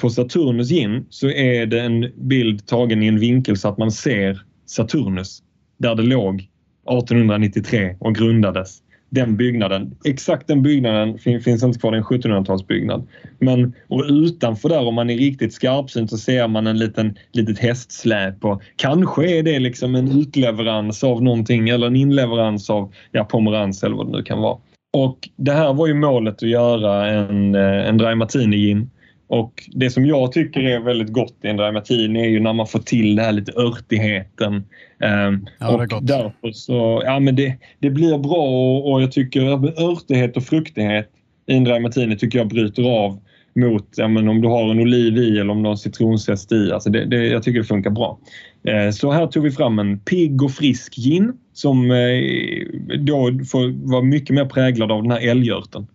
på 0.00 0.10
Saturnus 0.10 0.68
gin 0.68 1.06
så 1.10 1.30
är 1.30 1.66
det 1.66 1.80
en 1.80 2.28
bild 2.28 2.66
tagen 2.66 3.02
i 3.02 3.06
en 3.06 3.18
vinkel 3.18 3.56
så 3.56 3.68
att 3.68 3.78
man 3.78 3.92
ser 3.92 4.42
Saturnus 4.66 5.42
där 5.78 5.94
det 5.94 6.02
låg 6.02 6.34
1893 6.34 7.96
och 8.00 8.14
grundades 8.14 8.81
den 9.12 9.36
byggnaden. 9.36 9.96
Exakt 10.04 10.46
den 10.46 10.62
byggnaden 10.62 11.18
finns 11.18 11.62
inte 11.62 11.78
kvar, 11.78 11.92
det 11.92 11.96
är 11.96 11.98
en 11.98 12.04
1700-talsbyggnad. 12.04 13.08
Men 13.38 13.72
och 13.88 14.04
utanför 14.08 14.68
där 14.68 14.86
om 14.86 14.94
man 14.94 15.10
är 15.10 15.16
riktigt 15.16 15.54
skarpsynt 15.54 16.10
så 16.10 16.18
ser 16.18 16.48
man 16.48 16.66
en 16.66 16.78
liten 16.78 17.16
litet 17.32 17.58
hästsläp 17.58 18.44
och 18.44 18.62
kanske 18.76 19.38
är 19.38 19.42
det 19.42 19.58
liksom 19.58 19.94
en 19.94 20.20
utleverans 20.20 21.04
av 21.04 21.22
någonting 21.22 21.68
eller 21.68 21.86
en 21.86 21.96
inleverans 21.96 22.70
av 22.70 22.92
ja, 23.10 23.24
Pomerans 23.24 23.82
eller 23.82 23.96
vad 23.96 24.06
det 24.06 24.18
nu 24.18 24.22
kan 24.22 24.38
vara. 24.38 24.58
Och 24.92 25.28
det 25.36 25.52
här 25.52 25.72
var 25.72 25.86
ju 25.86 25.94
målet 25.94 26.34
att 26.34 26.48
göra 26.48 27.10
en, 27.10 27.54
eh, 27.54 27.88
en 27.88 27.98
dry 27.98 28.14
martini 28.14 28.56
gin 28.56 28.90
och 29.32 29.68
det 29.72 29.90
som 29.90 30.06
jag 30.06 30.32
tycker 30.32 30.60
är 30.60 30.80
väldigt 30.80 31.12
gott 31.12 31.36
i 31.42 31.48
en 31.48 31.56
dry 31.56 31.72
martini 31.72 32.20
är 32.20 32.28
ju 32.28 32.40
när 32.40 32.52
man 32.52 32.66
får 32.66 32.78
till 32.78 33.16
det 33.16 33.22
här 33.22 33.32
lite 33.32 33.52
örtigheten. 33.56 34.54
Um, 34.54 35.46
ja, 35.58 35.86
och 35.96 36.04
därför 36.04 36.52
så, 36.52 37.02
ja 37.04 37.20
men 37.20 37.36
det, 37.36 37.56
det 37.78 37.90
blir 37.90 38.18
bra 38.18 38.48
och, 38.48 38.92
och 38.92 39.02
jag 39.02 39.12
tycker 39.12 39.40
örtighet 39.82 40.36
och 40.36 40.42
fruktighet 40.42 41.10
i 41.46 41.54
en 41.54 41.64
dry 41.64 41.80
martini 41.80 42.16
tycker 42.16 42.38
jag 42.38 42.48
bryter 42.48 42.82
av 42.82 43.20
mot 43.54 43.88
ja, 43.96 44.08
men 44.08 44.28
om 44.28 44.40
du 44.40 44.48
har 44.48 44.70
en 44.70 44.80
oliv 44.80 45.16
i 45.16 45.38
eller 45.38 45.50
om 45.50 45.62
du 45.62 45.68
har 45.68 45.76
citronzest 45.76 46.52
i. 46.52 46.72
Alltså 46.72 46.90
det, 46.90 47.04
det, 47.04 47.26
jag 47.26 47.42
tycker 47.42 47.58
det 47.58 47.66
funkar 47.66 47.90
bra. 47.90 48.18
Eh, 48.64 48.90
så 48.90 49.12
här 49.12 49.26
tog 49.26 49.42
vi 49.42 49.50
fram 49.50 49.78
en 49.78 49.98
pigg 49.98 50.42
och 50.42 50.50
frisk 50.50 50.94
gin 50.94 51.32
som 51.52 51.90
eh, 51.90 52.96
då 52.98 53.30
får 53.50 53.90
vara 53.90 54.02
mycket 54.02 54.34
mer 54.34 54.44
präglad 54.44 54.92
av 54.92 55.02
den 55.02 55.10
här 55.10 55.28
älgörten. 55.28 55.86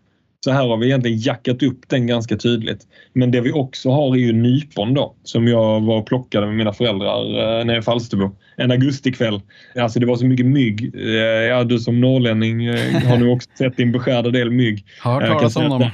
Så 0.46 0.52
här 0.52 0.68
har 0.68 0.78
vi 0.78 0.86
egentligen 0.86 1.18
jackat 1.18 1.64
upp 1.64 1.80
den 1.88 2.08
ganska 2.08 2.38
tydligt. 2.38 2.88
Men 3.14 3.32
det 3.32 3.42
vi 3.42 3.52
också 3.52 3.90
har 3.90 4.16
är 4.16 4.20
ju 4.20 4.34
nypon 4.34 4.94
då 4.94 5.16
som 5.24 5.48
jag 5.48 5.82
var 5.82 5.98
och 5.98 6.08
plockade 6.08 6.48
med 6.48 6.56
mina 6.56 6.74
föräldrar 6.74 7.60
eh, 7.60 7.66
nere 7.66 7.78
i 7.78 7.82
Falsterbo 7.82 8.36
en 8.58 8.72
augustikväll. 8.72 9.42
Alltså 9.80 10.00
det 10.00 10.06
var 10.06 10.16
så 10.16 10.26
mycket 10.26 10.46
mygg. 10.46 10.96
Eh, 10.96 11.12
ja, 11.22 11.64
du 11.64 11.80
som 11.80 12.02
norrlänning 12.02 12.66
eh, 12.66 13.08
har 13.08 13.18
nu 13.18 13.30
också 13.30 13.50
sett 13.58 13.78
din 13.78 13.92
beskärda 13.92 14.30
del 14.30 14.52
mygg. 14.52 14.86
Har 15.02 15.22
hört 15.22 15.40
talas 15.40 15.56
om 15.56 15.70
dem. 15.70 15.90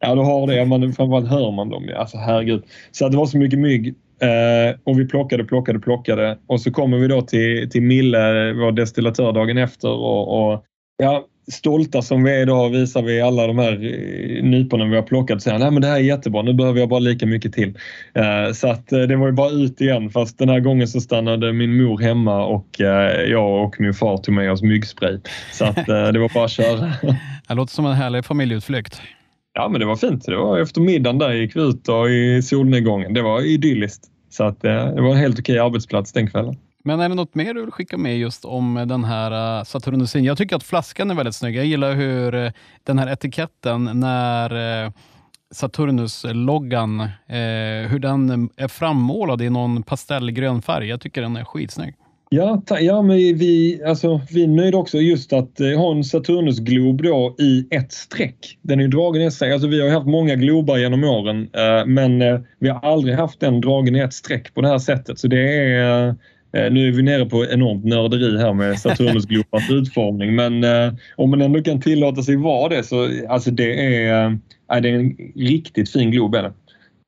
Ja, 0.00 0.14
du 0.14 0.20
har 0.20 0.46
det. 0.46 0.64
Man, 0.64 0.92
framförallt 0.92 1.28
hör 1.28 1.50
man 1.50 1.68
dem. 1.68 1.90
Alltså 1.96 2.16
herregud. 2.16 2.62
Så 2.90 3.08
det 3.08 3.16
var 3.16 3.26
så 3.26 3.38
mycket 3.38 3.58
mygg. 3.58 3.94
Eh, 4.22 4.76
och 4.84 5.00
vi 5.00 5.08
plockade, 5.08 5.44
plockade, 5.44 5.78
plockade. 5.78 6.38
Och 6.46 6.60
så 6.60 6.70
kommer 6.70 6.98
vi 6.98 7.08
då 7.08 7.22
till, 7.22 7.70
till 7.70 7.82
Mille, 7.82 8.52
vår 8.52 8.72
destillatör, 8.72 9.32
dagen 9.32 9.58
efter. 9.58 9.90
Och, 9.90 10.52
och 10.52 10.64
ja, 10.96 11.26
stolta 11.50 12.02
som 12.02 12.24
vi 12.24 12.30
är 12.30 12.42
idag 12.42 12.70
visar 12.70 13.02
vi 13.02 13.20
alla 13.20 13.46
de 13.46 13.58
här 13.58 13.72
eh, 13.72 14.44
nyponen 14.44 14.90
vi 14.90 14.96
har 14.96 15.02
plockat 15.02 15.42
säger 15.42 15.66
att 15.66 15.82
det 15.82 15.86
här 15.86 15.94
är 15.94 16.00
jättebra, 16.00 16.42
nu 16.42 16.54
behöver 16.54 16.80
jag 16.80 16.88
bara 16.88 17.00
lika 17.00 17.26
mycket 17.26 17.52
till. 17.52 17.78
Eh, 18.14 18.52
så 18.52 18.68
att 18.68 18.92
eh, 18.92 19.00
det 19.00 19.16
var 19.16 19.26
ju 19.26 19.32
bara 19.32 19.50
ut 19.50 19.80
igen 19.80 20.10
fast 20.10 20.38
den 20.38 20.48
här 20.48 20.60
gången 20.60 20.88
så 20.88 21.00
stannade 21.00 21.52
min 21.52 21.76
mor 21.76 21.98
hemma 21.98 22.46
och 22.46 22.66
jag 23.28 23.64
och 23.64 23.80
min 23.80 23.94
far 23.94 24.16
tog 24.16 24.34
med 24.34 24.52
oss 24.52 24.62
myggspray. 24.62 25.18
Så 25.52 25.64
att 25.64 25.86
det 25.86 26.18
var 26.18 26.34
bara 26.34 26.44
att 26.44 26.50
köra. 26.50 26.92
Det 27.48 27.54
låter 27.54 27.74
som 27.74 27.86
en 27.86 27.92
härlig 27.92 28.24
familjeutflykt. 28.24 29.02
Ja 29.54 29.68
men 29.68 29.80
det 29.80 29.86
var 29.86 29.96
fint. 29.96 30.26
Det 30.26 30.36
var 30.36 30.58
efter 30.58 30.80
middagen 30.80 31.18
där 31.18 31.32
gick 31.32 31.56
vi 31.56 31.60
ut 31.60 31.88
och 31.88 32.10
i 32.10 32.42
solnedgången. 32.42 33.14
Det 33.14 33.22
var 33.22 33.40
idylliskt. 33.40 34.04
Så 34.30 34.44
att 34.44 34.60
det 34.60 35.00
var 35.00 35.10
en 35.10 35.16
helt 35.16 35.38
okej 35.38 35.58
arbetsplats 35.58 36.12
den 36.12 36.30
kvällen. 36.30 36.56
Men 36.84 37.00
är 37.00 37.08
det 37.08 37.14
något 37.14 37.34
mer 37.34 37.54
du 37.54 37.60
vill 37.60 37.70
skicka 37.70 37.98
med 37.98 38.18
just 38.18 38.44
om 38.44 38.84
den 38.88 39.04
här 39.04 39.58
eh, 39.58 39.64
Saturnusin? 39.64 40.24
Jag 40.24 40.38
tycker 40.38 40.56
att 40.56 40.62
flaskan 40.62 41.10
är 41.10 41.14
väldigt 41.14 41.34
snygg. 41.34 41.56
Jag 41.56 41.66
gillar 41.66 41.94
hur 41.94 42.34
eh, 42.34 42.50
den 42.84 42.98
här 42.98 43.12
etiketten 43.12 43.90
när 43.94 44.84
eh, 44.84 44.92
Saturnus-loggan, 45.52 47.08
hur 47.88 47.98
den 47.98 48.50
är 48.56 48.68
frammålad 48.68 49.42
i 49.42 49.50
någon 49.50 49.82
pastellgrön 49.82 50.62
färg. 50.62 50.88
Jag 50.88 51.00
tycker 51.00 51.22
den 51.22 51.36
är 51.36 51.44
skitsnygg. 51.44 51.94
Ja, 52.32 52.62
ja 52.80 53.02
men 53.02 53.16
vi, 53.16 53.82
alltså, 53.86 54.20
vi 54.30 54.42
är 54.42 54.48
nöjda 54.48 54.78
också 54.78 54.98
just 54.98 55.32
att 55.32 55.60
eh, 55.60 55.78
ha 55.78 55.92
en 55.92 56.04
Saturnus-glob 56.04 57.02
då 57.02 57.36
i 57.38 57.66
ett 57.70 57.92
streck. 57.92 58.58
Den 58.62 58.78
är 58.78 58.82
ju 58.82 58.88
dragen 58.88 59.22
i 59.22 59.24
ett 59.24 59.32
streck. 59.32 59.52
Alltså, 59.52 59.68
vi 59.68 59.80
har 59.80 59.90
haft 59.90 60.06
många 60.06 60.34
globar 60.34 60.78
genom 60.78 61.04
åren 61.04 61.50
eh, 61.52 61.86
men 61.86 62.22
eh, 62.22 62.40
vi 62.58 62.68
har 62.68 62.80
aldrig 62.80 63.16
haft 63.16 63.40
den 63.40 63.60
dragen 63.60 63.96
i 63.96 63.98
ett 63.98 64.14
streck 64.14 64.54
på 64.54 64.60
det 64.60 64.68
här 64.68 64.78
sättet. 64.78 65.18
Så 65.18 65.28
det 65.28 65.56
är 65.56 66.08
Eh, 66.08 66.14
nu 66.52 66.88
är 66.88 66.92
vi 66.92 67.02
nere 67.02 67.26
på 67.26 67.46
enormt 67.46 67.84
nörderi 67.84 68.38
här 68.38 68.52
med 68.52 68.80
Saturnusglobans 68.80 69.70
utformning 69.70 70.34
men 70.34 70.64
eh, 70.64 70.92
om 71.16 71.30
man 71.30 71.40
ändå 71.40 71.62
kan 71.62 71.80
tillåta 71.80 72.22
sig 72.22 72.36
vara 72.36 72.68
det 72.68 72.82
så 72.82 73.08
alltså 73.28 73.50
det 73.50 74.04
är, 74.06 74.38
det 74.68 74.88
är 74.88 74.94
en 74.94 75.16
riktigt 75.36 75.92
fin 75.92 76.10
glob. 76.10 76.34
Är 76.34 76.42
det. 76.42 76.52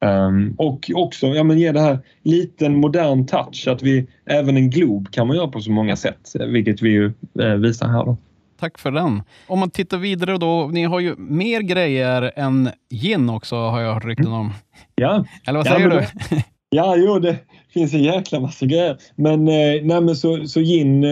Um, 0.02 0.54
och 0.58 0.90
också 0.94 1.26
ja, 1.26 1.44
men 1.44 1.58
ge 1.58 1.72
det 1.72 1.80
här 1.80 1.98
liten 2.22 2.76
modern 2.76 3.26
touch 3.26 3.68
att 3.68 3.82
vi 3.82 4.06
även 4.26 4.56
en 4.56 4.70
glob 4.70 5.10
kan 5.10 5.26
man 5.26 5.36
göra 5.36 5.48
på 5.48 5.60
så 5.60 5.70
många 5.70 5.96
sätt 5.96 6.32
vilket 6.48 6.82
vi 6.82 6.90
ju 6.90 7.12
äh, 7.40 7.54
visar 7.54 7.88
här. 7.88 8.04
Då. 8.04 8.16
Tack 8.60 8.78
för 8.78 8.90
den. 8.90 9.22
Om 9.46 9.58
man 9.58 9.70
tittar 9.70 9.98
vidare 9.98 10.38
då, 10.38 10.70
ni 10.72 10.84
har 10.84 11.00
ju 11.00 11.16
mer 11.16 11.60
grejer 11.60 12.32
än 12.36 12.70
gin 12.90 13.30
också 13.30 13.56
har 13.56 13.80
jag 13.80 13.94
hört 13.94 14.04
rykten 14.04 14.32
om. 14.32 14.52
Ja. 14.94 15.24
Eller 15.46 15.58
vad 15.58 15.66
säger 15.66 15.90
ja, 15.90 16.00
du? 16.00 16.36
Ja, 16.70 16.96
jo, 16.96 17.18
det 17.18 17.36
finns 17.72 17.94
en 17.94 18.02
jäkla 18.02 18.40
massa 18.40 18.66
grejer. 18.66 18.96
Men, 19.16 19.48
eh, 19.48 19.82
nej, 19.82 20.00
men 20.00 20.16
så, 20.16 20.46
så 20.46 20.60
gin 20.60 21.04
eh, 21.04 21.10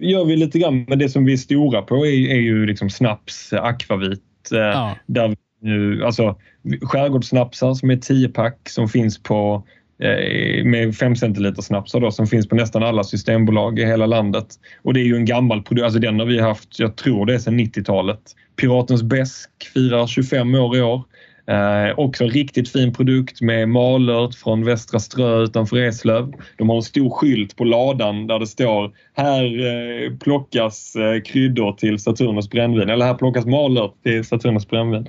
gör 0.00 0.24
vi 0.24 0.36
lite 0.36 0.58
grann. 0.58 0.84
Men 0.88 0.98
det 0.98 1.08
som 1.08 1.24
vi 1.24 1.32
är 1.32 1.36
stora 1.36 1.82
på 1.82 2.06
är, 2.06 2.30
är 2.30 2.40
ju 2.40 2.66
liksom 2.66 2.90
snaps, 2.90 3.52
akvavit. 3.52 4.22
Eh, 4.52 4.58
ja. 4.58 4.96
Där 5.06 5.36
nu, 5.62 6.04
alltså, 6.04 6.36
skärgårdssnapsar 6.82 7.74
som 7.74 7.90
är 7.90 7.96
10-pack 7.96 8.68
som 8.68 8.88
finns 8.88 9.22
på 9.22 9.66
eh, 10.02 10.64
med 10.64 10.96
5 10.96 11.16
centiliter 11.16 11.62
snapsar 11.62 12.00
då, 12.00 12.10
som 12.10 12.26
finns 12.26 12.48
på 12.48 12.54
nästan 12.54 12.82
alla 12.82 13.04
systembolag 13.04 13.78
i 13.78 13.84
hela 13.84 14.06
landet. 14.06 14.46
Och 14.82 14.94
det 14.94 15.00
är 15.00 15.04
ju 15.04 15.16
en 15.16 15.24
gammal 15.24 15.62
produkt, 15.62 15.84
alltså 15.84 16.00
den 16.00 16.18
har 16.18 16.26
vi 16.26 16.40
haft, 16.40 16.78
jag 16.78 16.96
tror 16.96 17.26
det 17.26 17.34
är 17.34 17.38
sedan 17.38 17.60
90-talet. 17.60 18.20
Piratens 18.60 19.02
Bäsk 19.02 19.50
firar 19.74 20.06
25 20.06 20.54
år 20.54 20.76
i 20.76 20.82
år. 20.82 21.04
Eh, 21.46 21.98
också 21.98 22.24
en 22.24 22.30
riktigt 22.30 22.72
fin 22.72 22.92
produkt 22.92 23.40
med 23.40 23.68
malört 23.68 24.34
från 24.34 24.64
Västra 24.64 25.00
Strö 25.00 25.42
utanför 25.42 25.76
Eslöv. 25.76 26.32
De 26.58 26.68
har 26.68 26.76
en 26.76 26.82
stor 26.82 27.10
skylt 27.10 27.56
på 27.56 27.64
ladan 27.64 28.26
där 28.26 28.38
det 28.38 28.46
står 28.46 28.92
här 29.16 29.44
eh, 29.44 30.16
plockas 30.18 30.96
eh, 30.96 31.22
kryddor 31.22 31.72
till 31.72 31.98
Saturnus 31.98 32.50
brännvin 32.50 32.90
eller 32.90 33.04
här 33.04 33.14
plockas 33.14 33.46
malört 33.46 34.02
till 34.02 34.24
Saturnus 34.24 34.68
brännvin. 34.68 35.08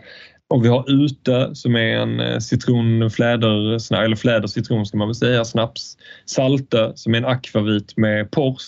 Och 0.52 0.66
vi 0.66 0.70
har 0.70 1.04
Ute 1.04 1.56
som 1.56 1.76
är 1.76 1.98
en 1.98 2.20
eh, 2.20 2.40
citronfläder, 2.40 3.94
eller 4.04 4.16
fläder 4.16 4.48
citron 4.48 4.86
ska 4.86 4.98
man 4.98 5.08
väl 5.08 5.16
säga, 5.16 5.46
snaps. 5.46 5.98
Salte 6.26 6.92
som 6.96 7.14
är 7.14 7.18
en 7.18 7.26
akvavit 7.26 7.98
med 7.98 8.32
pors. 8.32 8.64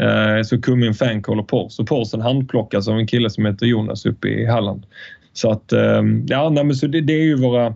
Eh, 0.00 0.42
så 0.42 0.60
kummin, 0.60 0.94
fänkål 0.94 1.40
och 1.40 1.48
pors. 1.48 1.78
Och 1.78 1.86
porsen 1.86 2.20
handplockas 2.20 2.88
av 2.88 2.98
en 2.98 3.06
kille 3.06 3.30
som 3.30 3.46
heter 3.46 3.66
Jonas 3.66 4.06
uppe 4.06 4.28
i 4.28 4.46
Halland. 4.46 4.86
Så 5.34 5.50
att 5.50 5.72
ehm, 5.72 6.26
ja, 6.28 6.50
nej, 6.50 6.64
men 6.64 6.76
så 6.76 6.86
det, 6.86 7.00
det 7.00 7.12
är 7.12 7.24
ju 7.24 7.36
våra, 7.36 7.66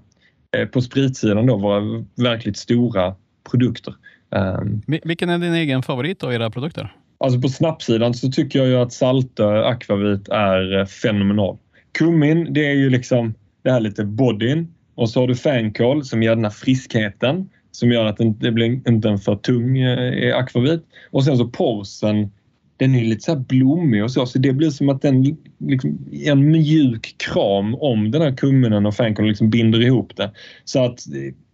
eh, 0.57 0.67
på 0.73 0.81
spritsidan 0.81 1.47
då, 1.47 1.57
våra 1.57 2.05
verkligt 2.17 2.57
stora 2.57 3.15
produkter. 3.51 3.95
Ehm. 4.35 4.83
Vilken 4.87 5.29
är 5.29 5.39
din 5.39 5.55
egen 5.55 5.83
favorit 5.83 6.23
av 6.23 6.33
era 6.33 6.51
produkter? 6.51 6.95
Alltså 7.21 7.41
på 7.41 7.49
snapssidan 7.49 8.15
så 8.15 8.29
tycker 8.29 8.59
jag 8.59 8.69
ju 8.69 8.77
att 8.77 8.93
Saltö 8.93 9.65
Akvavit 9.65 10.29
är 10.29 10.79
eh, 10.79 10.87
fenomenal. 10.87 11.57
Kummin, 11.93 12.53
det 12.53 12.67
är 12.67 12.75
ju 12.75 12.91
liksom 12.91 13.35
det 13.63 13.71
här 13.73 13.81
lite 13.81 14.05
bodyn 14.05 14.75
och 14.95 15.11
så 15.11 15.21
har 15.21 15.27
du 15.27 15.35
fänkål 15.35 16.05
som 16.05 16.23
ger 16.23 16.35
den 16.35 16.45
här 16.45 16.51
friskheten 16.51 17.49
som 17.71 17.93
gör 17.93 18.05
att 18.05 18.17
det 18.41 18.53
blir 18.53 18.89
inte 18.89 19.09
en 19.09 19.19
för 19.19 19.37
tung 19.37 19.79
eh, 19.79 20.37
akvavit. 20.37 20.83
Och 21.11 21.25
sen 21.25 21.37
så 21.37 21.49
porsen 21.49 22.31
den 22.79 22.95
är 22.95 23.05
lite 23.05 23.21
så 23.21 23.37
blommig 23.37 24.05
och 24.05 24.11
så, 24.11 24.27
så 24.27 24.39
det 24.39 24.53
blir 24.53 24.71
som 24.71 24.89
att 24.89 25.03
den 25.03 25.37
liksom, 25.59 25.99
en 26.25 26.51
mjuk 26.51 27.15
kram 27.17 27.75
om 27.75 28.11
den 28.11 28.23
här 28.23 28.37
kumminen 28.37 28.87
och 28.87 28.95
fänkålen 28.95 29.29
liksom 29.29 29.51
binder 29.51 29.83
ihop 29.83 30.17
det. 30.17 30.31
Så 30.65 30.85
att 30.85 31.01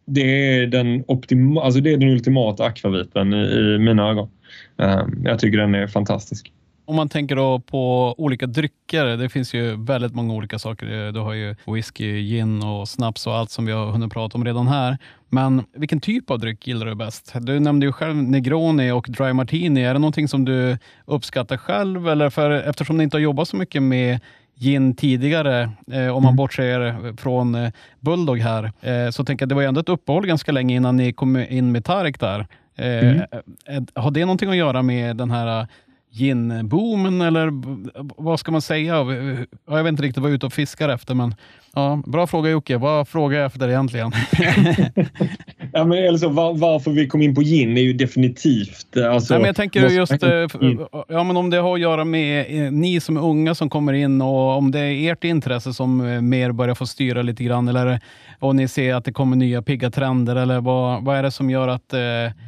det 0.06 0.56
är 0.56 0.66
den, 0.66 1.04
optima, 1.06 1.62
alltså 1.62 1.80
det 1.80 1.92
är 1.92 1.96
den 1.96 2.08
ultimata 2.08 2.64
akvaviten 2.64 3.34
i, 3.34 3.74
i 3.74 3.78
mina 3.78 4.10
ögon. 4.10 4.28
Um, 4.76 5.22
jag 5.24 5.38
tycker 5.38 5.58
den 5.58 5.74
är 5.74 5.86
fantastisk. 5.86 6.52
Om 6.86 6.96
man 6.96 7.08
tänker 7.08 7.36
då 7.36 7.60
på 7.60 8.14
olika 8.18 8.46
drycker, 8.46 9.04
det 9.04 9.28
finns 9.28 9.54
ju 9.54 9.84
väldigt 9.84 10.14
många 10.14 10.34
olika 10.34 10.58
saker. 10.58 11.12
Du 11.12 11.20
har 11.20 11.32
ju 11.32 11.56
whisky, 11.66 12.22
gin 12.22 12.62
och 12.62 12.88
snaps 12.88 13.26
och 13.26 13.34
allt 13.34 13.50
som 13.50 13.66
vi 13.66 13.72
har 13.72 13.86
hunnit 13.86 14.12
prata 14.12 14.38
om 14.38 14.44
redan 14.44 14.68
här. 14.68 14.98
Men 15.28 15.62
vilken 15.74 16.00
typ 16.00 16.30
av 16.30 16.38
dryck 16.38 16.66
gillar 16.66 16.86
du 16.86 16.94
bäst? 16.94 17.32
Du 17.40 17.60
nämnde 17.60 17.86
ju 17.86 17.92
själv 17.92 18.16
Negroni 18.16 18.90
och 18.90 19.06
Dry 19.08 19.32
Martini. 19.32 19.84
Är 19.84 19.92
det 19.92 20.00
någonting 20.00 20.28
som 20.28 20.44
du 20.44 20.78
uppskattar 21.04 21.56
själv? 21.56 22.08
Eller 22.08 22.30
för, 22.30 22.50
eftersom 22.50 22.96
ni 22.96 23.04
inte 23.04 23.16
har 23.16 23.22
jobbat 23.22 23.48
så 23.48 23.56
mycket 23.56 23.82
med 23.82 24.20
gin 24.56 24.96
tidigare, 24.96 25.62
eh, 25.92 26.08
om 26.08 26.22
man 26.22 26.30
mm. 26.30 26.36
bortser 26.36 27.16
från 27.16 27.54
eh, 27.54 27.70
Bulldog 28.00 28.38
här, 28.38 28.72
eh, 28.80 29.10
så 29.10 29.24
tänker 29.24 29.42
jag 29.42 29.48
det 29.48 29.54
var 29.54 29.62
ju 29.62 29.68
ändå 29.68 29.80
ett 29.80 29.88
uppehåll 29.88 30.26
ganska 30.26 30.52
länge 30.52 30.76
innan 30.76 30.96
ni 30.96 31.12
kom 31.12 31.36
in 31.36 31.72
med 31.72 31.84
Tarek 31.84 32.20
där. 32.20 32.46
Eh, 32.76 33.08
mm. 33.08 33.26
Har 33.94 34.10
det 34.10 34.20
någonting 34.20 34.50
att 34.50 34.56
göra 34.56 34.82
med 34.82 35.16
den 35.16 35.30
här 35.30 35.66
ginboomen 36.14 37.20
eller 37.20 37.50
vad 38.22 38.40
ska 38.40 38.52
man 38.52 38.62
säga? 38.62 38.94
Jag 39.66 39.82
vet 39.82 39.88
inte 39.88 40.02
riktigt 40.02 40.22
vad 40.22 40.30
jag 40.30 40.32
är 40.32 40.36
ute 40.36 40.46
och 40.46 40.52
fiskar 40.52 40.88
efter, 40.88 41.14
men 41.14 41.34
ja, 41.74 42.02
bra 42.06 42.26
fråga 42.26 42.50
Jocke. 42.50 42.76
Vad 42.76 43.08
frågar 43.08 43.38
jag 43.38 43.46
efter 43.46 43.68
egentligen? 43.68 44.12
ja, 45.72 45.84
men 45.84 46.08
alltså, 46.08 46.28
var, 46.28 46.54
varför 46.54 46.90
vi 46.90 47.08
kom 47.08 47.22
in 47.22 47.34
på 47.34 47.40
gin 47.40 47.76
är 47.76 47.82
ju 47.82 47.92
definitivt... 47.92 48.96
Alltså, 48.96 49.34
ja, 49.34 49.38
men 49.38 49.46
jag 49.46 49.56
tänker 49.56 49.88
just 49.88 50.22
eh, 50.22 50.46
ja, 51.08 51.24
men 51.24 51.36
om 51.36 51.50
det 51.50 51.56
har 51.56 51.74
att 51.74 51.80
göra 51.80 52.04
med 52.04 52.64
eh, 52.64 52.72
ni 52.72 53.00
som 53.00 53.16
är 53.16 53.20
unga 53.20 53.54
som 53.54 53.70
kommer 53.70 53.92
in 53.92 54.22
och 54.22 54.56
om 54.56 54.70
det 54.70 54.80
är 54.80 55.12
ert 55.12 55.24
intresse 55.24 55.74
som 55.74 56.00
eh, 56.00 56.20
mer 56.20 56.52
börjar 56.52 56.74
få 56.74 56.86
styra 56.86 57.22
lite 57.22 57.44
grann 57.44 57.68
eller 57.68 58.00
och 58.38 58.56
ni 58.56 58.68
ser 58.68 58.94
att 58.94 59.04
det 59.04 59.12
kommer 59.12 59.36
nya 59.36 59.62
pigga 59.62 59.90
trender 59.90 60.36
eller 60.36 60.60
vad, 60.60 61.04
vad 61.04 61.16
är 61.16 61.22
det 61.22 61.30
som 61.30 61.50
gör 61.50 61.68
att 61.68 61.88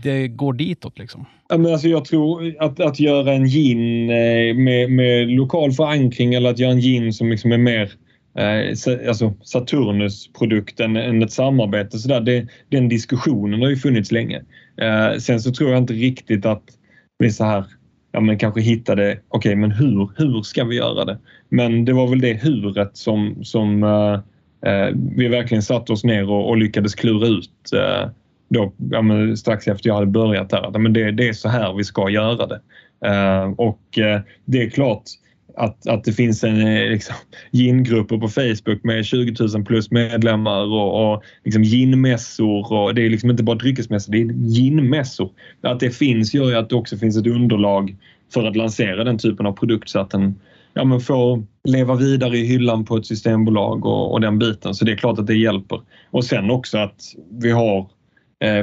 det 0.03 0.29
går 0.29 0.53
ditåt? 0.53 0.99
Liksom? 0.99 1.27
Men 1.49 1.67
alltså 1.67 1.89
jag 1.89 2.05
tror 2.05 2.55
att, 2.59 2.81
att 2.81 3.01
göra 3.01 3.33
en 3.33 3.47
gin 3.47 4.11
eh, 4.11 4.55
med, 4.55 4.91
med 4.91 5.29
lokal 5.29 5.73
förankring 5.73 6.35
eller 6.35 6.51
att 6.51 6.59
göra 6.59 6.73
en 6.73 6.81
gin 6.81 7.13
som 7.13 7.31
liksom 7.31 7.53
är 7.53 7.59
mer 7.59 7.93
eh, 8.39 9.09
alltså 9.09 9.35
Saturnus-produkten 9.43 10.97
än 10.97 11.23
ett 11.23 11.33
samarbete. 11.33 11.99
Så 11.99 12.09
där, 12.09 12.21
det, 12.21 12.47
den 12.69 12.89
diskussionen 12.89 13.63
har 13.63 13.69
ju 13.69 13.77
funnits 13.77 14.13
länge. 14.13 14.43
Eh, 14.81 15.19
sen 15.19 15.41
så 15.41 15.53
tror 15.53 15.71
jag 15.71 15.79
inte 15.79 15.93
riktigt 15.93 16.47
att 16.47 16.65
vi 17.19 17.31
så 17.31 17.45
här, 17.45 17.65
ja 18.13 18.21
men 18.21 18.39
kanske 18.39 18.61
hittade, 18.61 19.11
okej 19.11 19.21
okay, 19.29 19.57
men 19.57 19.71
hur, 19.71 20.11
hur 20.17 20.43
ska 20.43 20.65
vi 20.65 20.77
göra 20.77 21.05
det? 21.05 21.19
Men 21.49 21.85
det 21.85 21.93
var 21.93 22.09
väl 22.09 22.21
det 22.21 22.35
huret 22.35 22.97
som, 22.97 23.45
som 23.45 23.83
eh, 23.83 24.15
eh 24.71 24.91
vi 25.17 25.29
verkligen 25.29 25.63
satte 25.63 25.93
oss 25.93 26.05
ner 26.05 26.31
och, 26.31 26.49
och 26.49 26.57
lyckades 26.57 26.95
klura 26.95 27.27
ut 27.27 27.73
eh, 27.75 28.11
då, 28.49 28.73
ja, 28.91 29.03
men 29.03 29.37
strax 29.37 29.69
efter 29.69 29.89
jag 29.89 29.95
hade 29.95 30.07
börjat 30.07 30.51
där. 30.51 30.79
Men 30.79 30.93
det, 30.93 31.11
det 31.11 31.29
är 31.29 31.33
så 31.33 31.49
här 31.49 31.73
vi 31.75 31.85
ska 31.85 32.11
göra 32.11 32.47
det. 32.47 32.61
Uh, 33.07 33.53
och 33.57 33.81
uh, 33.99 34.21
det 34.45 34.63
är 34.63 34.71
klart, 34.71 35.03
att, 35.57 35.89
att 35.89 36.05
det 36.05 36.13
finns 36.13 36.45
en 36.45 36.61
eh, 36.61 36.91
liksom, 36.91 37.15
gin-grupper 37.53 38.19
på 38.19 38.29
Facebook 38.29 38.85
med 38.85 39.05
20 39.05 39.35
000 39.55 39.65
plus 39.65 39.91
medlemmar 39.91 40.65
och, 40.65 41.13
och 41.13 41.23
liksom 41.45 41.63
ginmässor. 41.63 42.73
Och 42.73 42.95
det 42.95 43.07
är 43.07 43.11
liksom 43.11 43.31
inte 43.31 43.43
bara 43.43 43.57
dryckesmässor, 43.57 44.13
det 44.13 44.19
är 44.19 44.33
ginmässor. 44.33 45.31
Att 45.61 45.81
det 45.81 45.91
finns 45.91 46.35
gör 46.35 46.49
ju 46.49 46.57
att 46.57 46.69
det 46.69 46.77
också 46.77 46.97
finns 46.97 47.17
ett 47.17 47.27
underlag 47.27 47.97
för 48.35 48.45
att 48.45 48.57
lansera 48.57 49.05
den 49.05 49.19
typen 49.19 49.47
av 49.47 49.53
produkt 49.53 49.89
så 49.89 50.01
att 50.01 50.11
den 50.11 50.35
ja, 50.75 50.85
men 50.85 51.01
får 51.01 51.43
leva 51.65 51.95
vidare 51.95 52.39
i 52.39 52.47
hyllan 52.47 52.85
på 52.85 52.97
ett 52.97 53.07
systembolag 53.07 53.87
och, 53.87 54.13
och 54.13 54.21
den 54.21 54.39
biten. 54.39 54.75
Så 54.75 54.85
det 54.85 54.93
är 54.93 54.97
klart 54.97 55.19
att 55.19 55.27
det 55.27 55.35
hjälper. 55.35 55.81
Och 56.11 56.25
sen 56.25 56.51
också 56.51 56.79
att 56.79 57.01
vi 57.31 57.51
har 57.51 57.87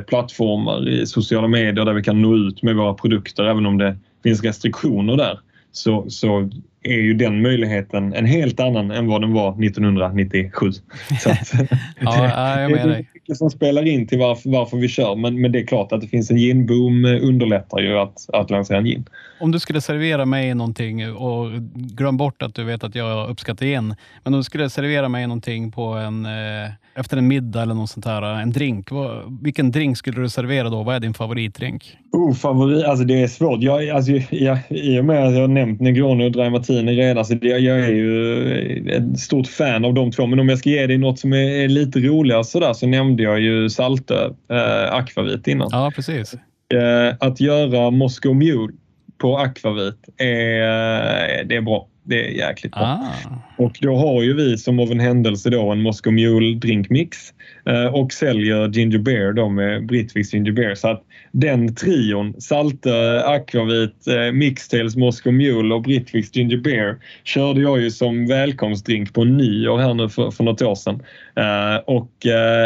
plattformar 0.07 0.89
i 0.89 1.05
sociala 1.05 1.47
medier 1.47 1.85
där 1.85 1.93
vi 1.93 2.03
kan 2.03 2.21
nå 2.21 2.35
ut 2.35 2.63
med 2.63 2.75
våra 2.75 2.93
produkter 2.93 3.43
även 3.43 3.65
om 3.65 3.77
det 3.77 3.97
finns 4.23 4.43
restriktioner 4.43 5.17
där. 5.17 5.39
Så, 5.71 6.09
så 6.09 6.49
är 6.83 6.99
ju 6.99 7.13
den 7.13 7.41
möjligheten 7.41 8.13
en 8.13 8.25
helt 8.25 8.59
annan 8.59 8.91
än 8.91 9.07
vad 9.07 9.21
den 9.21 9.33
var 9.33 9.65
1997. 9.65 10.71
Så 11.19 11.29
att, 11.29 11.53
ja, 11.99 12.59
jag 12.61 12.71
med 12.71 12.87
det 13.12 13.12
mycket 13.23 13.37
som 13.37 13.49
spelar 13.49 13.87
in 13.87 14.07
till 14.07 14.19
varför, 14.19 14.49
varför 14.49 14.77
vi 14.77 14.87
kör 14.87 15.15
men, 15.15 15.41
men 15.41 15.51
det 15.51 15.59
är 15.59 15.65
klart 15.65 15.91
att 15.91 16.01
det 16.01 16.07
finns 16.07 16.31
en 16.31 16.37
ginboom 16.37 17.05
underlättar 17.05 17.79
ju 17.79 17.97
att, 17.97 18.29
att 18.33 18.49
lansera 18.49 18.77
en 18.77 18.85
gin. 18.85 19.05
Om 19.39 19.51
du 19.51 19.59
skulle 19.59 19.81
servera 19.81 20.25
mig 20.25 20.53
någonting 20.53 21.11
och 21.13 21.51
glöm 21.73 22.17
bort 22.17 22.41
att 22.41 22.55
du 22.55 22.63
vet 22.63 22.83
att 22.83 22.95
jag 22.95 23.29
uppskattar 23.29 23.65
gin, 23.65 23.95
men 24.23 24.33
om 24.33 24.39
du 24.39 24.43
skulle 24.43 24.69
servera 24.69 25.09
mig 25.09 25.27
någonting 25.27 25.71
på 25.71 25.83
en, 25.83 26.25
eh, 26.25 26.71
efter 26.95 27.17
en 27.17 27.27
middag 27.27 27.61
eller 27.61 27.73
något 27.73 27.89
sånt 27.89 28.05
här, 28.05 28.41
en 28.41 28.51
drink. 28.51 28.91
Vad, 28.91 29.39
vilken 29.43 29.71
drink 29.71 29.97
skulle 29.97 30.21
du 30.21 30.29
servera 30.29 30.69
då? 30.69 30.83
Vad 30.83 30.95
är 30.95 30.99
din 30.99 31.13
favoritdrink? 31.13 31.97
Oh, 32.11 32.33
favorit, 32.33 32.85
alltså 32.85 33.05
det 33.05 33.21
är 33.21 33.27
svårt. 33.27 33.61
Jag, 33.61 33.89
alltså, 33.89 34.11
jag, 34.29 34.57
I 34.69 34.99
och 34.99 35.05
med 35.05 35.27
att 35.27 35.33
jag 35.33 35.41
har 35.41 35.47
nämnt 35.47 35.81
Negroni 35.81 36.27
och 36.27 36.31
Dry 36.31 36.49
Martini 36.49 36.95
redan 36.95 37.25
så 37.25 37.37
jag, 37.41 37.59
jag 37.59 37.79
är 37.79 37.89
ju 37.89 38.89
ett 38.89 39.19
stort 39.19 39.47
fan 39.47 39.85
av 39.85 39.93
de 39.93 40.11
två. 40.11 40.27
Men 40.27 40.39
om 40.39 40.49
jag 40.49 40.59
ska 40.59 40.69
ge 40.69 40.87
dig 40.87 40.97
något 40.97 41.19
som 41.19 41.33
är, 41.33 41.63
är 41.63 41.67
lite 41.67 41.99
roligare 41.99 42.43
så, 42.43 42.59
där, 42.59 42.73
så 42.73 42.87
nämnde 42.87 43.12
jag 43.19 43.39
ju 43.39 43.69
Saltö 43.69 44.25
eh, 44.49 44.93
Akvavit 44.93 45.47
innan. 45.47 45.69
Ja, 45.71 45.91
precis. 45.95 46.33
Eh, 46.73 47.15
att 47.19 47.41
göra 47.41 47.91
Moscow 47.91 48.35
Mule 48.35 48.73
på 49.17 49.37
Akvavit 49.37 50.09
är, 50.17 50.61
eh, 50.61 51.45
det 51.45 51.55
är 51.55 51.61
bra. 51.61 51.87
Det 52.03 52.25
är 52.25 52.29
jäkligt 52.29 52.73
bra. 52.73 52.81
Ah. 52.81 53.63
Och 53.63 53.77
då 53.81 53.95
har 53.95 54.23
ju 54.23 54.33
vi 54.33 54.57
som 54.57 54.79
av 54.79 54.91
en 54.91 54.99
händelse 54.99 55.49
då 55.49 55.71
en 55.71 55.81
Moscow 55.81 56.13
Mule 56.13 56.55
drinkmix 56.55 57.17
eh, 57.65 57.85
och 57.85 58.13
säljer 58.13 58.69
Ginger 58.69 58.97
Beer 58.97 59.33
då 59.33 59.49
med 59.49 59.85
Britviks 59.85 60.33
Ginger 60.33 60.51
Beer. 60.51 60.75
Så 60.75 60.87
att 60.87 61.03
den 61.31 61.75
trion, 61.75 62.41
Salte, 62.41 63.23
Akvavit, 63.25 64.07
eh, 64.07 64.31
Mixtails, 64.33 64.95
Moscow 64.95 65.33
Mule 65.33 65.75
och 65.75 65.81
Britviks 65.81 66.35
Ginger 66.35 66.57
Beer 66.57 66.95
körde 67.23 67.61
jag 67.61 67.81
ju 67.81 67.91
som 67.91 68.27
välkomstdrink 68.27 69.13
på 69.13 69.23
nyår 69.23 69.77
här 69.77 69.93
nu 69.93 70.09
för, 70.09 70.31
för 70.31 70.43
något 70.43 70.61
år 70.61 70.75
sedan. 70.75 71.03
Eh, 71.35 71.77
och 71.85 72.11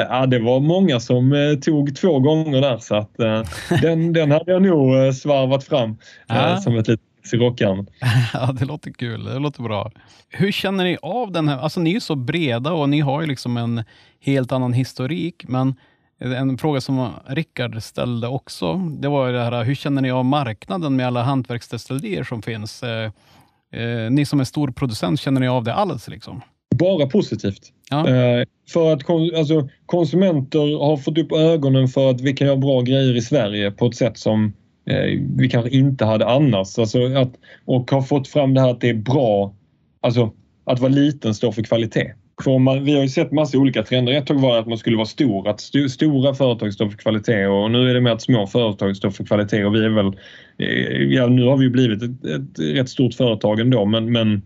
ja, 0.10 0.26
det 0.26 0.40
var 0.40 0.60
många 0.60 1.00
som 1.00 1.58
tog 1.62 1.96
två 1.96 2.20
gånger 2.20 2.62
där 2.62 2.78
så 2.78 2.96
att 2.96 3.18
den, 3.82 4.14
den 4.14 4.32
hade 4.32 4.52
jag 4.52 4.62
nog 4.62 5.14
svarvat 5.14 5.64
fram 5.64 5.98
ah. 6.28 6.58
som 6.58 6.78
ett 6.78 6.88
litet 6.88 7.07
rockärmen. 7.34 7.88
ja, 8.34 8.52
det 8.60 8.66
låter 8.66 8.92
kul. 8.92 9.24
Det 9.24 9.40
låter 9.40 9.64
bra. 9.64 9.92
Hur 10.30 10.52
känner 10.52 10.84
ni 10.84 10.98
av 11.02 11.32
den 11.32 11.48
här? 11.48 11.58
Alltså, 11.58 11.80
ni 11.80 11.96
är 11.96 12.00
så 12.00 12.16
breda 12.16 12.74
och 12.74 12.90
ni 12.90 13.00
har 13.00 13.22
ju 13.22 13.28
liksom 13.28 13.58
en 13.58 13.84
helt 14.20 14.52
annan 14.52 14.74
historik, 14.74 15.44
men 15.48 15.76
en 16.20 16.58
fråga 16.58 16.82
som 16.82 17.10
Rickard 17.28 17.84
ställde 17.84 18.28
också, 18.28 18.76
det 18.76 19.08
var 19.08 19.32
det 19.32 19.44
här, 19.44 19.64
hur 19.64 19.76
känner 19.76 20.02
ni 20.02 20.12
av 20.12 20.26
marknaden 20.26 20.96
med 20.96 21.08
alla 21.08 21.24
hantverksdestillerier 21.24 22.24
som 22.24 22.42
finns? 22.42 22.84
Eh, 22.84 23.12
eh, 23.74 24.12
ni 24.12 24.26
som 24.26 24.40
är 24.40 24.44
stor 24.44 24.72
producent, 24.72 25.20
känner 25.20 25.42
ni 25.42 25.48
av 25.48 25.64
det 25.64 25.74
alls? 25.74 26.08
Liksom? 26.08 26.42
Bara 26.76 27.08
positivt. 27.08 27.62
Ja. 27.90 28.10
Eh, 28.10 28.46
för 28.70 28.94
att 28.94 29.10
alltså, 29.10 29.70
konsumenter 29.86 30.80
har 30.80 30.98
fått 30.98 31.18
upp 31.18 31.32
ögonen 31.32 31.88
för 31.88 32.10
att 32.10 32.22
vi 32.22 32.34
kan 32.34 32.48
göra 32.48 32.58
bra 32.58 32.82
grejer 32.82 33.16
i 33.16 33.22
Sverige 33.22 33.72
på 33.72 33.86
ett 33.86 33.96
sätt 33.96 34.18
som 34.18 34.54
Eh, 34.88 35.20
vi 35.38 35.50
kanske 35.50 35.70
inte 35.70 36.06
hade 36.06 36.28
annars. 36.28 36.80
Alltså 36.80 37.06
att, 37.06 37.32
och 37.66 37.92
har 37.92 38.02
fått 38.02 38.28
fram 38.28 38.54
det 38.54 38.62
här 38.62 38.70
att 38.70 38.82
det 38.82 38.90
är 38.90 38.94
bra, 38.94 39.56
alltså 40.02 40.34
att 40.66 40.80
vara 40.80 40.92
liten 40.92 41.34
står 41.34 41.52
för 41.52 41.64
kvalitet. 41.64 42.14
För 42.44 42.60
man, 42.60 42.84
vi 42.84 42.96
har 42.96 43.02
ju 43.02 43.10
sett 43.10 43.32
massa 43.32 43.58
olika 43.58 43.84
trender. 43.84 44.14
Ett 44.14 44.26
tag 44.26 44.42
var 44.42 44.54
det 44.54 44.60
att 44.60 44.68
man 44.68 44.78
skulle 44.78 44.98
vara 44.98 45.06
stor, 45.06 45.48
att 45.48 45.60
st 45.60 45.90
stora 45.90 46.34
företag 46.34 46.74
står 46.74 46.90
för 46.90 46.98
kvalitet 46.98 47.46
och 47.46 47.72
nu 47.72 47.90
är 47.90 47.94
det 47.94 48.02
mer 48.02 48.12
att 48.12 48.22
små 48.22 48.48
företag 48.48 48.98
står 48.98 49.10
för 49.10 49.24
kvalitet 49.24 49.66
och 49.66 49.76
vi 49.76 49.86
är 49.86 49.90
väl, 49.90 50.08
eh, 50.58 51.04
ja 51.04 51.28
nu 51.28 51.46
har 51.46 51.58
vi 51.58 51.64
ju 51.64 51.70
blivit 51.70 52.04
ett, 52.04 52.26
ett 52.26 52.60
rätt 52.60 52.90
stort 52.90 53.14
företag 53.14 53.60
ändå 53.60 53.86
men, 53.86 54.12
men 54.12 54.42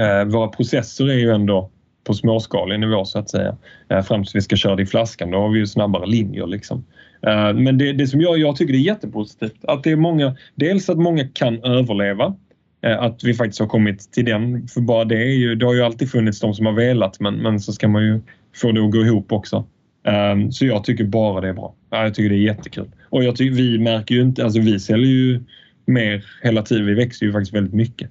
eh, 0.00 0.24
våra 0.24 0.48
processer 0.48 1.10
är 1.10 1.18
ju 1.18 1.30
ändå 1.30 1.70
på 2.04 2.14
småskalig 2.14 2.80
nivå 2.80 3.04
så 3.04 3.18
att 3.18 3.30
säga. 3.30 3.56
Eh, 3.88 4.02
fram 4.02 4.22
tills 4.22 4.34
vi 4.34 4.40
ska 4.40 4.56
köra 4.56 4.76
det 4.76 4.82
i 4.82 4.86
flaskan, 4.86 5.30
då 5.30 5.38
har 5.38 5.48
vi 5.48 5.58
ju 5.58 5.66
snabbare 5.66 6.06
linjer 6.06 6.46
liksom. 6.46 6.84
Eh, 7.26 7.54
men 7.54 7.78
det, 7.78 7.92
det 7.92 8.06
som 8.06 8.20
jag, 8.20 8.38
jag 8.38 8.56
tycker 8.56 8.74
är 8.74 8.78
jättepositivt, 8.78 9.64
att 9.64 9.84
det 9.84 9.90
är 9.90 9.96
många, 9.96 10.36
dels 10.54 10.88
att 10.88 10.98
många 10.98 11.28
kan 11.28 11.64
överleva, 11.64 12.34
eh, 12.82 13.02
att 13.02 13.24
vi 13.24 13.34
faktiskt 13.34 13.60
har 13.60 13.66
kommit 13.66 14.12
till 14.12 14.24
den. 14.24 14.68
För 14.68 14.80
bara 14.80 15.04
det 15.04 15.16
är 15.16 15.36
ju, 15.36 15.54
det 15.54 15.66
har 15.66 15.74
ju 15.74 15.82
alltid 15.82 16.10
funnits 16.10 16.40
de 16.40 16.54
som 16.54 16.66
har 16.66 16.72
velat 16.72 17.20
men, 17.20 17.34
men 17.34 17.60
så 17.60 17.72
ska 17.72 17.88
man 17.88 18.02
ju 18.02 18.20
få 18.56 18.72
det 18.72 18.84
att 18.84 18.92
gå 18.92 18.98
ihop 18.98 19.32
också. 19.32 19.64
Ehm, 20.04 20.52
så 20.52 20.66
jag 20.66 20.84
tycker 20.84 21.04
bara 21.04 21.40
det 21.40 21.48
är 21.48 21.52
bra. 21.52 21.74
Jag 21.90 22.14
tycker 22.14 22.30
det 22.30 22.36
är 22.36 22.46
jättekul. 22.46 22.90
Och 23.10 23.24
jag 23.24 23.36
tycker, 23.36 23.56
vi 23.56 23.78
märker 23.78 24.14
ju 24.14 24.20
inte, 24.20 24.44
alltså 24.44 24.60
vi 24.60 24.80
säljer 24.80 25.12
ju 25.12 25.40
mer 25.86 26.24
hela 26.42 26.62
tiden. 26.62 26.86
Vi 26.86 26.94
växer 26.94 27.26
ju 27.26 27.32
faktiskt 27.32 27.54
väldigt 27.54 27.74
mycket. 27.74 28.10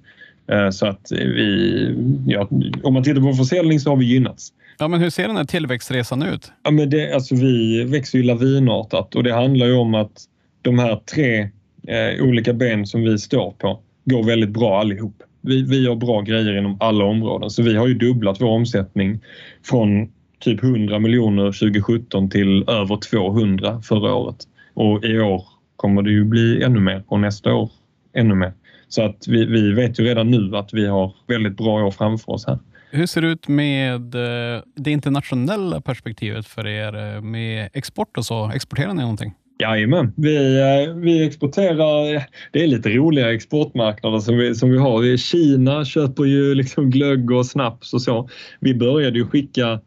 Eh, 0.52 0.70
så 0.70 0.86
att 0.86 1.12
vi, 1.12 1.96
ja, 2.28 2.50
om 2.84 2.94
man 2.94 3.04
tittar 3.04 3.22
på 3.22 3.34
försäljning 3.34 3.80
så 3.80 3.90
har 3.90 3.98
vi 3.98 4.06
gynnats. 4.06 4.54
Ja, 4.80 4.88
men 4.88 5.00
hur 5.00 5.10
ser 5.10 5.28
den 5.28 5.38
här 5.38 5.44
tillväxtresan 5.44 6.24
ut? 6.24 6.52
Ja, 6.64 6.72
men 6.72 6.90
det, 6.90 7.14
alltså 7.14 7.36
vi 7.36 7.84
växer 7.84 8.18
ju 8.18 8.24
lavinartat 8.24 9.16
och 9.16 9.24
det 9.24 9.34
handlar 9.34 9.66
ju 9.66 9.74
om 9.74 9.96
att 9.96 10.24
de 10.62 10.80
här 10.80 10.96
tre 11.14 11.40
eh, 11.88 12.24
olika 12.24 12.54
ben 12.54 12.86
som 12.86 13.02
vi 13.02 13.18
står 13.18 13.52
på 13.52 13.80
går 14.06 14.24
väldigt 14.24 14.50
bra 14.50 14.80
allihop. 14.80 15.24
Vi, 15.42 15.62
vi 15.62 15.84
gör 15.84 15.96
bra 15.96 16.22
grejer 16.22 16.58
inom 16.58 16.78
alla 16.80 17.06
områden 17.06 17.50
så 17.50 17.64
vi 17.64 17.76
har 17.76 17.88
ju 17.88 17.94
dubblat 17.94 18.42
vår 18.42 18.50
omsättning 18.50 19.20
från 19.64 20.12
typ 20.40 20.64
100 20.64 21.00
miljoner 21.00 21.46
2017 21.46 22.30
till 22.30 22.70
över 22.70 22.98
200 22.98 23.82
förra 23.82 24.14
året. 24.14 24.38
Och 24.74 25.04
i 25.04 25.20
år 25.20 25.44
kommer 25.76 26.02
det 26.02 26.12
ju 26.12 26.24
bli 26.24 26.64
ännu 26.64 26.80
mer 26.80 27.04
och 27.08 27.20
nästa 27.20 27.54
år 27.54 27.70
ännu 28.14 28.36
mer. 28.36 28.54
Så 28.90 29.02
att 29.02 29.28
vi, 29.28 29.46
vi 29.46 29.74
vet 29.74 30.00
ju 30.00 30.04
redan 30.04 30.32
nu 30.32 30.58
att 30.58 30.74
vi 30.74 30.86
har 30.86 31.14
väldigt 31.28 31.58
bra 31.58 31.86
år 31.86 31.92
framför 31.92 32.32
oss 32.32 32.48
här. 32.48 32.60
Hur 32.92 33.06
ser 33.06 33.22
det 33.22 33.28
ut 33.28 33.48
med 33.48 34.16
eh, 34.16 34.62
det 34.76 34.92
internationella 34.92 35.82
perspektivet 35.82 36.46
för 36.46 36.68
er 36.68 37.16
eh, 37.16 37.22
med 37.22 37.70
export 37.74 38.18
och 38.18 38.26
så? 38.26 38.52
Exporterar 38.56 38.94
ni 38.94 39.02
någonting? 39.02 39.34
Jajamän, 39.60 40.14
vi, 40.18 40.60
eh, 40.60 40.94
vi 40.96 41.28
exporterar, 41.28 42.24
det 42.52 42.64
är 42.64 42.68
lite 42.68 42.90
roliga 42.90 43.34
exportmarknader 43.34 44.20
som 44.20 44.38
vi, 44.38 44.56
som 44.56 44.70
vi 44.70 44.78
har. 44.78 45.18
Kina 45.18 45.86
köper 45.86 46.24
ju 46.24 46.56
liksom 46.56 46.90
glögg 46.90 47.32
och 47.32 47.46
snaps 47.46 47.94
och 47.94 48.02
så. 48.02 48.30
Vi 48.60 48.76
började 48.76 49.20
ju 49.20 49.28
skicka 49.28 49.80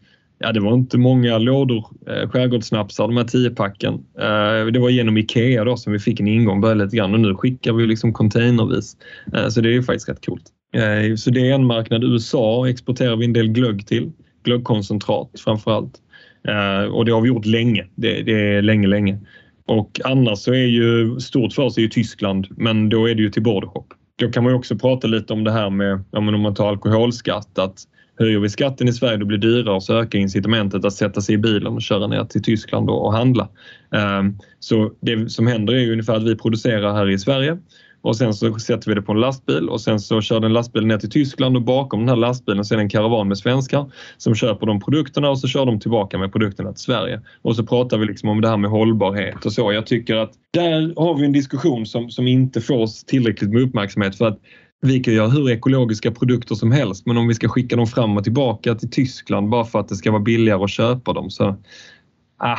Ja, 0.42 0.52
det 0.52 0.60
var 0.60 0.74
inte 0.74 0.98
många 0.98 1.38
lådor 1.38 1.86
eh, 2.06 2.30
skärgårdssnapsar, 2.30 3.06
de 3.06 3.16
här 3.16 3.24
10-packen. 3.24 3.94
Eh, 4.18 4.66
det 4.72 4.78
var 4.78 4.90
genom 4.90 5.16
Ikea 5.16 5.64
då 5.64 5.76
som 5.76 5.92
vi 5.92 5.98
fick 5.98 6.20
en 6.20 6.28
ingång, 6.28 6.60
började 6.60 6.84
lite 6.84 6.96
grann 6.96 7.14
och 7.14 7.20
nu 7.20 7.34
skickar 7.34 7.72
vi 7.72 7.86
liksom 7.86 8.12
containervis. 8.12 8.96
Eh, 9.34 9.48
så 9.48 9.60
det 9.60 9.68
är 9.68 9.72
ju 9.72 9.82
faktiskt 9.82 10.08
rätt 10.08 10.26
coolt. 10.26 10.42
Eh, 10.72 11.14
så 11.16 11.30
det 11.30 11.50
är 11.50 11.54
en 11.54 11.66
marknad. 11.66 12.04
USA 12.04 12.68
exporterar 12.68 13.16
vi 13.16 13.24
en 13.24 13.32
del 13.32 13.48
glögg 13.48 13.86
till. 13.86 14.12
Glöggkoncentrat 14.42 15.30
framför 15.44 15.70
allt. 15.70 15.94
Eh, 16.48 16.94
och 16.94 17.04
det 17.04 17.12
har 17.12 17.20
vi 17.20 17.28
gjort 17.28 17.46
länge. 17.46 17.86
Det, 17.94 18.22
det, 18.22 18.32
är 18.32 18.62
länge, 18.62 18.86
länge. 18.86 19.18
Och 19.66 20.00
annars 20.04 20.38
så 20.38 20.52
är 20.52 20.66
ju 20.66 21.20
stort 21.20 21.52
för 21.52 21.62
oss 21.62 21.78
är 21.78 21.82
ju 21.82 21.88
Tyskland, 21.88 22.46
men 22.50 22.88
då 22.88 23.08
är 23.08 23.14
det 23.14 23.22
ju 23.22 23.30
till 23.30 23.42
bordershop. 23.42 23.86
Då 24.16 24.30
kan 24.30 24.44
man 24.44 24.52
ju 24.52 24.58
också 24.58 24.78
prata 24.78 25.06
lite 25.06 25.32
om 25.32 25.44
det 25.44 25.52
här 25.52 25.70
med, 25.70 26.04
ja, 26.10 26.18
om 26.18 26.42
man 26.42 26.54
tar 26.54 26.68
alkoholskatt, 26.68 27.58
att 27.58 27.84
höjer 28.18 28.38
vi 28.38 28.48
skatten 28.48 28.88
i 28.88 28.92
Sverige 28.92 29.16
då 29.16 29.26
blir 29.26 29.38
det 29.38 29.46
dyrare 29.46 29.80
så 29.80 30.00
ökar 30.00 30.18
incitamentet 30.18 30.84
att 30.84 30.92
sätta 30.92 31.20
sig 31.20 31.34
i 31.34 31.38
bilen 31.38 31.72
och 31.72 31.82
köra 31.82 32.06
ner 32.06 32.24
till 32.24 32.42
Tyskland 32.42 32.90
och 32.90 33.12
handla. 33.12 33.48
Eh, 33.94 34.22
så 34.58 34.92
det 35.00 35.30
som 35.30 35.46
händer 35.46 35.74
är 35.74 35.78
ju 35.78 35.92
ungefär 35.92 36.14
att 36.14 36.24
vi 36.26 36.36
producerar 36.36 36.94
här 36.94 37.10
i 37.10 37.18
Sverige 37.18 37.58
och 38.02 38.16
sen 38.16 38.34
så 38.34 38.58
sätter 38.58 38.88
vi 38.88 38.94
det 38.94 39.02
på 39.02 39.12
en 39.12 39.20
lastbil 39.20 39.68
och 39.68 39.80
sen 39.80 40.00
så 40.00 40.20
kör 40.20 40.40
den 40.40 40.52
lastbilen 40.52 40.88
ner 40.88 40.98
till 40.98 41.10
Tyskland 41.10 41.56
och 41.56 41.62
bakom 41.62 42.00
den 42.00 42.08
här 42.08 42.16
lastbilen 42.16 42.64
så 42.64 42.74
är 42.74 42.76
det 42.76 42.82
en 42.82 42.88
karavan 42.88 43.28
med 43.28 43.38
svenskar 43.38 43.92
som 44.16 44.34
köper 44.34 44.66
de 44.66 44.80
produkterna 44.80 45.30
och 45.30 45.38
så 45.38 45.48
kör 45.48 45.66
de 45.66 45.80
tillbaka 45.80 46.18
med 46.18 46.32
produkterna 46.32 46.72
till 46.72 46.82
Sverige. 46.82 47.20
Och 47.42 47.56
så 47.56 47.66
pratar 47.66 47.98
vi 47.98 48.06
liksom 48.06 48.28
om 48.28 48.40
det 48.40 48.48
här 48.48 48.56
med 48.56 48.70
hållbarhet 48.70 49.46
och 49.46 49.52
så. 49.52 49.72
Jag 49.72 49.86
tycker 49.86 50.16
att 50.16 50.32
där 50.52 50.92
har 50.96 51.14
vi 51.14 51.24
en 51.24 51.32
diskussion 51.32 51.86
som, 51.86 52.10
som 52.10 52.26
inte 52.26 52.60
får 52.60 53.06
tillräckligt 53.06 53.50
med 53.50 53.62
uppmärksamhet 53.62 54.18
för 54.18 54.26
att 54.26 54.38
vi 54.82 55.00
kan 55.00 55.14
göra 55.14 55.28
hur 55.28 55.50
ekologiska 55.50 56.10
produkter 56.10 56.54
som 56.54 56.72
helst 56.72 57.06
men 57.06 57.16
om 57.16 57.28
vi 57.28 57.34
ska 57.34 57.48
skicka 57.48 57.76
dem 57.76 57.86
fram 57.86 58.16
och 58.16 58.24
tillbaka 58.24 58.74
till 58.74 58.90
Tyskland 58.90 59.48
bara 59.48 59.64
för 59.64 59.78
att 59.78 59.88
det 59.88 59.96
ska 59.96 60.10
vara 60.10 60.22
billigare 60.22 60.64
att 60.64 60.70
köpa 60.70 61.12
dem 61.12 61.30
så 61.30 61.56
ah, 62.38 62.58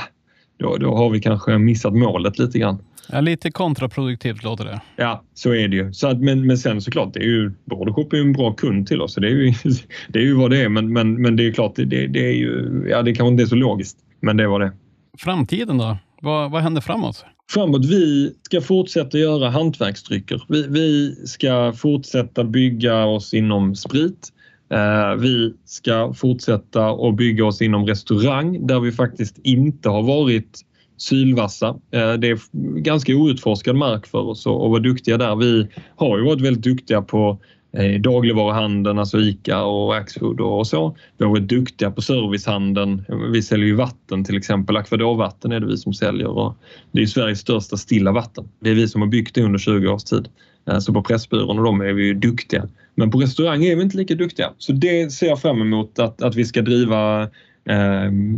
då, 0.57 0.77
då 0.77 0.95
har 0.95 1.09
vi 1.09 1.19
kanske 1.19 1.57
missat 1.57 1.93
målet 1.93 2.39
lite 2.39 2.59
grann. 2.59 2.77
Ja, 3.07 3.21
lite 3.21 3.51
kontraproduktivt 3.51 4.43
låter 4.43 4.65
det. 4.65 4.81
Ja, 4.95 5.23
så 5.33 5.53
är 5.53 5.67
det 5.67 5.75
ju. 5.75 5.93
Så 5.93 6.07
att, 6.07 6.19
men, 6.19 6.47
men 6.47 6.57
sen 6.57 6.81
såklart, 6.81 7.13
det 7.13 7.19
är 7.19 7.23
ju, 7.23 7.51
Bordershop 7.65 8.13
är 8.13 8.17
ju 8.17 8.23
en 8.23 8.33
bra 8.33 8.53
kund 8.53 8.87
till 8.87 9.01
oss. 9.01 9.13
Så 9.13 9.19
det, 9.19 9.27
är 9.27 9.31
ju, 9.31 9.53
det 10.07 10.19
är 10.19 10.23
ju 10.23 10.33
vad 10.33 10.51
det 10.51 10.61
är. 10.61 10.69
Men, 10.69 10.93
men, 10.93 11.21
men 11.21 11.35
det 11.35 11.47
är 11.47 11.51
klart, 11.51 11.75
det, 11.75 12.07
det 12.07 12.25
är 12.27 12.33
ju, 12.33 12.85
ja, 12.89 13.01
det 13.01 13.15
kanske 13.15 13.31
inte 13.31 13.43
är 13.43 13.47
så 13.47 13.55
logiskt. 13.55 13.97
Men 14.19 14.37
det 14.37 14.47
var 14.47 14.59
det. 14.59 14.71
Framtiden 15.17 15.77
då? 15.77 15.97
Vad, 16.21 16.51
vad 16.51 16.61
händer 16.61 16.81
framåt? 16.81 17.25
Framåt, 17.51 17.85
vi 17.85 18.33
ska 18.41 18.61
fortsätta 18.61 19.17
göra 19.17 19.49
hantverksdrycker. 19.49 20.43
Vi, 20.47 20.67
vi 20.67 21.15
ska 21.25 21.73
fortsätta 21.73 22.43
bygga 22.43 23.05
oss 23.05 23.33
inom 23.33 23.75
sprit. 23.75 24.29
Uh, 24.73 25.21
vi 25.21 25.53
ska 25.65 26.13
fortsätta 26.13 26.89
att 26.89 27.15
bygga 27.15 27.45
oss 27.45 27.61
inom 27.61 27.85
restaurang 27.85 28.67
där 28.67 28.79
vi 28.79 28.91
faktiskt 28.91 29.37
inte 29.43 29.89
har 29.89 30.03
varit 30.03 30.61
sylvassa. 31.01 31.67
Eh, 31.67 32.13
det 32.13 32.27
är 32.27 32.39
ganska 32.79 33.15
outforskad 33.15 33.75
mark 33.75 34.07
för 34.07 34.19
oss 34.19 34.47
att 34.47 34.51
vara 34.51 34.79
duktiga 34.79 35.17
där. 35.17 35.35
Vi 35.35 35.67
har 35.95 36.17
ju 36.17 36.23
varit 36.23 36.41
väldigt 36.41 36.63
duktiga 36.63 37.01
på 37.01 37.39
eh, 37.77 38.01
dagligvaruhandeln, 38.01 38.99
alltså 38.99 39.19
ICA 39.19 39.63
och 39.63 39.95
Axfood 39.95 40.41
och 40.41 40.67
så. 40.67 40.95
Vi 41.17 41.25
har 41.25 41.31
varit 41.31 41.49
duktiga 41.49 41.91
på 41.91 42.01
servicehandeln. 42.01 43.03
Vi 43.31 43.41
säljer 43.41 43.67
ju 43.67 43.75
vatten 43.75 44.23
till 44.23 44.37
exempel. 44.37 44.77
Akvadorvatten 44.77 45.51
är 45.51 45.59
det 45.59 45.67
vi 45.67 45.77
som 45.77 45.93
säljer 45.93 46.27
och 46.27 46.55
det 46.91 47.01
är 47.01 47.05
Sveriges 47.05 47.39
största 47.39 47.77
stilla 47.77 48.11
vatten. 48.11 48.49
Det 48.59 48.69
är 48.69 48.75
vi 48.75 48.87
som 48.87 49.01
har 49.01 49.09
byggt 49.09 49.35
det 49.35 49.43
under 49.43 49.59
20 49.59 49.87
års 49.87 50.03
tid. 50.03 50.27
Eh, 50.69 50.79
så 50.79 50.93
på 50.93 51.03
Pressbyrån 51.03 51.59
och 51.59 51.65
de 51.65 51.81
är 51.81 51.93
vi 51.93 52.05
ju 52.05 52.13
duktiga. 52.13 52.67
Men 52.95 53.11
på 53.11 53.19
restaurang 53.19 53.63
är 53.63 53.75
vi 53.75 53.81
inte 53.81 53.97
lika 53.97 54.15
duktiga. 54.15 54.53
Så 54.57 54.71
det 54.71 55.11
ser 55.11 55.27
jag 55.27 55.41
fram 55.41 55.61
emot 55.61 55.99
att, 55.99 56.21
att 56.21 56.35
vi 56.35 56.45
ska 56.45 56.61
driva 56.61 57.29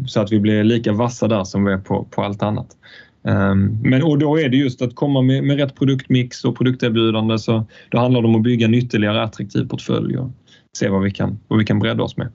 så 0.08 0.22
att 0.22 0.32
vi 0.32 0.40
blir 0.40 0.64
lika 0.64 0.94
vassa 0.94 1.28
där 1.28 1.44
som 1.44 1.66
vi 1.66 1.74
är 1.74 1.78
på, 1.78 2.04
på 2.04 2.24
allt 2.24 2.44
annat. 2.44 2.68
Um, 3.22 3.80
men 3.84 4.04
och 4.04 4.20
då 4.20 4.40
är 4.40 4.50
det 4.50 4.58
just 4.58 4.82
att 4.82 4.96
komma 4.96 5.22
med, 5.22 5.44
med 5.44 5.58
rätt 5.58 5.76
produktmix 5.76 6.46
och 6.46 6.58
produkterbjudande 6.58 7.40
så 7.40 7.66
då 7.90 7.98
handlar 7.98 8.22
det 8.22 8.28
om 8.28 8.36
att 8.36 8.44
bygga 8.44 8.66
en 8.66 8.74
ytterligare 8.74 9.24
attraktiv 9.24 9.68
portfölj 9.68 10.18
och 10.18 10.32
se 10.78 10.90
vad 10.90 11.04
vi 11.04 11.12
kan, 11.12 11.40
vad 11.48 11.60
vi 11.60 11.66
kan 11.66 11.80
bredda 11.80 12.04
oss 12.04 12.18
med. 12.18 12.28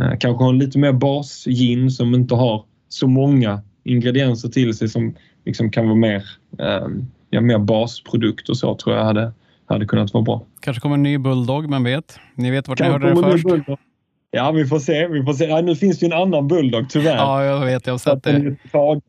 Uh, 0.00 0.10
kanske 0.20 0.44
ha 0.44 0.50
en 0.50 0.58
lite 0.58 0.78
mer 0.78 0.92
bas 0.92 1.44
gin 1.44 1.90
som 1.90 2.14
inte 2.14 2.34
har 2.34 2.64
så 2.88 3.06
många 3.06 3.62
ingredienser 3.84 4.48
till 4.48 4.74
sig 4.74 4.88
som 4.88 5.14
liksom 5.44 5.70
kan 5.70 5.84
vara 5.84 5.96
mer, 5.96 6.22
ja, 7.30 7.40
mer 7.40 7.58
basprodukt 7.58 8.48
och 8.48 8.56
så 8.56 8.74
tror 8.74 8.96
jag 8.96 9.04
hade, 9.04 9.32
hade 9.66 9.86
kunnat 9.86 10.14
vara 10.14 10.24
bra. 10.24 10.46
Kanske 10.60 10.80
kommer 10.80 10.94
en 10.94 11.02
ny 11.02 11.18
Bulldog, 11.18 11.70
vem 11.70 11.84
vet? 11.84 12.18
Ni 12.34 12.50
vet 12.50 12.68
vart 12.68 12.80
ni 12.80 12.86
hörde 12.86 13.08
det 13.08 13.16
först. 13.16 13.46
Ja, 14.34 14.50
vi 14.50 14.66
får 14.66 14.78
se. 14.78 15.06
Vi 15.06 15.22
får 15.22 15.32
se. 15.32 15.44
Ja, 15.44 15.60
nu 15.60 15.76
finns 15.76 15.98
det 15.98 16.06
ju 16.06 16.12
en 16.12 16.18
annan 16.18 16.48
Bulldog 16.48 16.90
tyvärr. 16.90 17.16
Ja, 17.16 17.44
jag 17.44 17.64
vet. 17.64 17.86
Jag 17.86 17.94
har 17.94 17.98
sett 17.98 18.22
det. 18.22 18.56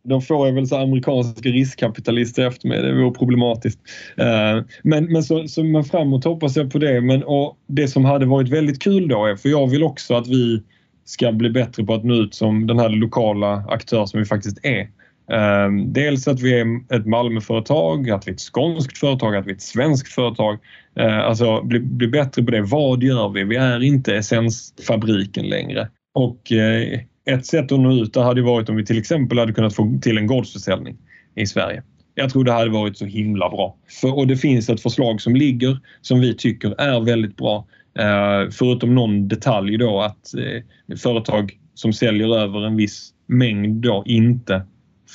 Då 0.03 0.21
får 0.21 0.47
jag 0.47 0.53
väl 0.53 0.67
så 0.67 0.77
amerikanska 0.77 1.49
riskkapitalister 1.49 2.47
efter 2.47 2.67
mig. 2.67 2.81
Det 2.81 2.93
vore 2.93 3.11
problematiskt. 3.11 3.79
Uh, 4.19 4.63
men, 4.83 5.05
men, 5.05 5.23
så, 5.23 5.47
så, 5.47 5.63
men 5.63 5.83
framåt 5.83 6.23
hoppas 6.23 6.55
jag 6.55 6.71
på 6.71 6.77
det. 6.77 7.01
Men, 7.01 7.23
och 7.23 7.57
det 7.67 7.87
som 7.87 8.05
hade 8.05 8.25
varit 8.25 8.49
väldigt 8.49 8.81
kul 8.81 9.07
då 9.07 9.25
är, 9.25 9.35
för 9.35 9.49
jag 9.49 9.67
vill 9.67 9.83
också 9.83 10.15
att 10.15 10.27
vi 10.27 10.63
ska 11.05 11.31
bli 11.31 11.49
bättre 11.49 11.83
på 11.83 11.93
att 11.93 12.03
nå 12.03 12.13
ut 12.13 12.33
som 12.33 12.67
den 12.67 12.79
här 12.79 12.89
lokala 12.89 13.65
aktör 13.69 14.05
som 14.05 14.19
vi 14.19 14.25
faktiskt 14.25 14.65
är. 14.65 14.87
Ehm, 15.31 15.93
dels 15.93 16.27
att 16.27 16.41
vi 16.41 16.59
är 16.59 16.95
ett 16.95 17.05
Malmöföretag, 17.05 18.09
att 18.09 18.27
vi 18.27 18.31
är 18.31 18.33
ett 18.33 18.39
skånskt 18.39 18.97
företag, 18.97 19.35
att 19.35 19.45
vi 19.45 19.51
är 19.51 19.55
ett 19.55 19.61
svenskt 19.61 20.13
företag. 20.13 20.59
Ehm, 20.95 21.19
alltså 21.19 21.61
bli, 21.61 21.79
bli 21.79 22.07
bättre 22.07 22.43
på 22.43 22.51
det. 22.51 22.61
Vad 22.61 23.03
gör 23.03 23.29
vi? 23.29 23.43
Vi 23.43 23.55
är 23.55 23.83
inte 23.83 24.15
essensfabriken 24.15 25.45
längre. 25.45 25.89
Och 26.13 26.51
eh, 26.51 26.99
ett 27.25 27.45
sätt 27.45 27.71
att 27.71 27.79
nå 27.79 27.91
ut 27.91 28.13
det 28.13 28.23
hade 28.23 28.41
varit 28.41 28.69
om 28.69 28.75
vi 28.75 28.85
till 28.85 28.97
exempel 28.97 29.39
hade 29.39 29.53
kunnat 29.53 29.75
få 29.75 29.97
till 30.01 30.17
en 30.17 30.27
gårdsförsäljning 30.27 30.97
i 31.35 31.45
Sverige. 31.45 31.83
Jag 32.15 32.29
tror 32.29 32.43
det 32.43 32.51
hade 32.51 32.69
varit 32.69 32.97
så 32.97 33.05
himla 33.05 33.49
bra. 33.49 33.75
För, 34.01 34.17
och 34.17 34.27
det 34.27 34.37
finns 34.37 34.69
ett 34.69 34.81
förslag 34.81 35.21
som 35.21 35.35
ligger 35.35 35.79
som 36.01 36.19
vi 36.19 36.35
tycker 36.35 36.81
är 36.81 36.99
väldigt 36.99 37.37
bra. 37.37 37.67
Eh, 37.99 38.49
förutom 38.51 38.95
någon 38.95 39.27
detalj 39.27 39.77
då 39.77 40.01
att 40.01 40.33
eh, 40.33 40.97
företag 40.97 41.59
som 41.73 41.93
säljer 41.93 42.37
över 42.37 42.65
en 42.65 42.75
viss 42.75 43.11
mängd 43.27 43.75
då 43.75 44.03
inte 44.05 44.61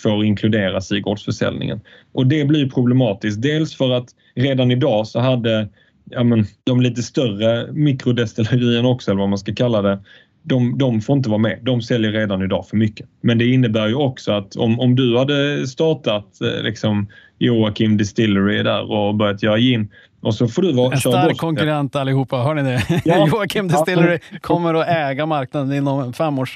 får 0.02 0.24
inkluderas 0.24 0.92
i 0.92 1.00
gårdsförsäljningen. 1.00 1.80
Och 2.12 2.26
det 2.26 2.44
blir 2.44 2.70
problematiskt. 2.70 3.42
Dels 3.42 3.74
för 3.74 3.90
att 3.90 4.08
redan 4.34 4.70
idag 4.70 5.06
så 5.06 5.20
hade 5.20 5.68
ja 6.10 6.24
men, 6.24 6.46
de 6.64 6.80
lite 6.80 7.02
större 7.02 7.72
mikrodestillerierna 7.72 8.88
också, 8.88 9.10
eller 9.10 9.20
vad 9.20 9.28
man 9.28 9.38
ska 9.38 9.54
kalla 9.54 9.82
det, 9.82 9.98
de, 10.42 10.78
de 10.78 11.00
får 11.00 11.16
inte 11.16 11.30
vara 11.30 11.38
med. 11.38 11.58
De 11.62 11.82
säljer 11.82 12.12
redan 12.12 12.42
idag 12.42 12.68
för 12.68 12.76
mycket. 12.76 13.06
Men 13.20 13.38
det 13.38 13.46
innebär 13.46 13.88
ju 13.88 13.94
också 13.94 14.32
att 14.32 14.56
om, 14.56 14.80
om 14.80 14.96
du 14.96 15.18
hade 15.18 15.66
startat 15.66 16.40
eh, 16.40 16.62
liksom, 16.62 17.08
Joakim 17.38 17.96
Distillery 17.96 18.62
där 18.62 18.90
och 18.90 19.14
börjat 19.14 19.42
göra 19.42 19.58
gin 19.58 19.90
och 20.22 20.34
så 20.34 20.48
får 20.48 20.62
du 20.62 20.72
vara, 20.72 20.92
en 20.92 21.00
stark 21.00 21.36
konkurrent 21.36 21.96
allihopa, 21.96 22.36
hör 22.36 22.54
ni 22.54 22.62
det? 22.62 23.02
Ja. 23.04 23.28
Joakim 23.32 23.68
Distillery 23.68 24.18
kommer 24.40 24.74
att 24.74 24.88
äga 24.88 25.26
marknaden 25.26 25.72
inom 25.72 26.12
fem 26.12 26.38
år. 26.38 26.50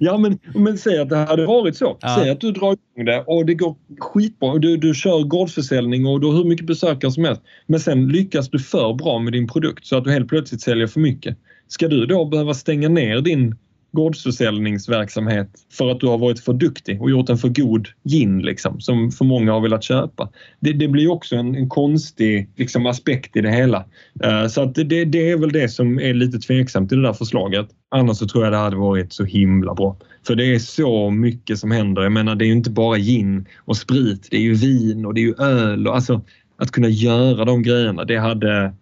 Ja, 0.00 0.18
men, 0.18 0.38
men 0.54 0.78
säg 0.78 0.98
att 0.98 1.08
det 1.08 1.16
hade 1.16 1.46
varit 1.46 1.76
så. 1.76 1.98
Ja. 2.00 2.16
Säg 2.18 2.30
att 2.30 2.40
du 2.40 2.52
drar 2.52 2.72
igång 2.72 3.04
det 3.06 3.24
och 3.26 3.46
det 3.46 3.54
går 3.54 3.76
skitbra. 3.98 4.58
Du, 4.58 4.76
du 4.76 4.94
kör 4.94 5.22
gårdsförsäljning 5.22 6.06
och 6.06 6.20
du 6.20 6.26
har 6.26 6.34
hur 6.34 6.44
mycket 6.44 6.66
besökare 6.66 7.12
som 7.12 7.24
helst. 7.24 7.42
Men 7.66 7.80
sen 7.80 8.08
lyckas 8.08 8.50
du 8.50 8.58
för 8.58 8.94
bra 8.94 9.18
med 9.18 9.32
din 9.32 9.48
produkt 9.48 9.86
så 9.86 9.96
att 9.96 10.04
du 10.04 10.10
helt 10.10 10.28
plötsligt 10.28 10.60
säljer 10.60 10.86
för 10.86 11.00
mycket. 11.00 11.36
Ska 11.68 11.88
du 11.88 12.06
då 12.06 12.24
behöva 12.24 12.54
stänga 12.54 12.88
ner 12.88 13.20
din 13.20 13.56
gårdsförsäljningsverksamhet 13.94 15.48
för 15.72 15.90
att 15.90 16.00
du 16.00 16.06
har 16.06 16.18
varit 16.18 16.40
för 16.40 16.52
duktig 16.52 17.02
och 17.02 17.10
gjort 17.10 17.28
en 17.28 17.38
för 17.38 17.48
god 17.48 17.88
gin 18.04 18.42
liksom, 18.42 18.80
som 18.80 19.10
för 19.10 19.24
många 19.24 19.52
har 19.52 19.60
velat 19.60 19.84
köpa. 19.84 20.30
Det, 20.60 20.72
det 20.72 20.88
blir 20.88 21.10
också 21.10 21.36
en, 21.36 21.54
en 21.54 21.68
konstig 21.68 22.50
liksom, 22.56 22.86
aspekt 22.86 23.36
i 23.36 23.40
det 23.40 23.50
hela. 23.50 23.84
Uh, 24.24 24.46
så 24.48 24.62
att 24.62 24.74
det, 24.74 25.04
det, 25.04 25.30
är 25.30 25.36
väl 25.36 25.52
det 25.52 25.68
som 25.68 25.98
är 26.00 26.14
lite 26.14 26.38
tveksamt 26.38 26.92
i 26.92 26.94
det 26.94 27.02
där 27.02 27.12
förslaget. 27.12 27.68
Annars 27.90 28.16
så 28.16 28.26
tror 28.26 28.44
jag 28.44 28.52
det 28.52 28.58
hade 28.58 28.76
varit 28.76 29.12
så 29.12 29.24
himla 29.24 29.74
bra. 29.74 29.96
För 30.26 30.34
det 30.34 30.54
är 30.54 30.58
så 30.58 31.10
mycket 31.10 31.58
som 31.58 31.70
händer. 31.70 32.02
Jag 32.02 32.12
menar, 32.12 32.34
det 32.34 32.44
är 32.44 32.46
ju 32.46 32.52
inte 32.52 32.70
bara 32.70 32.98
gin 32.98 33.46
och 33.56 33.76
sprit. 33.76 34.28
Det 34.30 34.36
är 34.36 34.40
ju 34.40 34.54
vin 34.54 35.06
och 35.06 35.14
det 35.14 35.20
är 35.20 35.26
ju 35.26 35.34
öl. 35.38 35.88
Och, 35.88 35.94
alltså, 35.94 36.20
att 36.56 36.70
kunna 36.70 36.88
göra 36.88 37.44
de 37.44 37.62
grejerna, 37.62 38.04
det 38.04 38.18
hade 38.18 38.74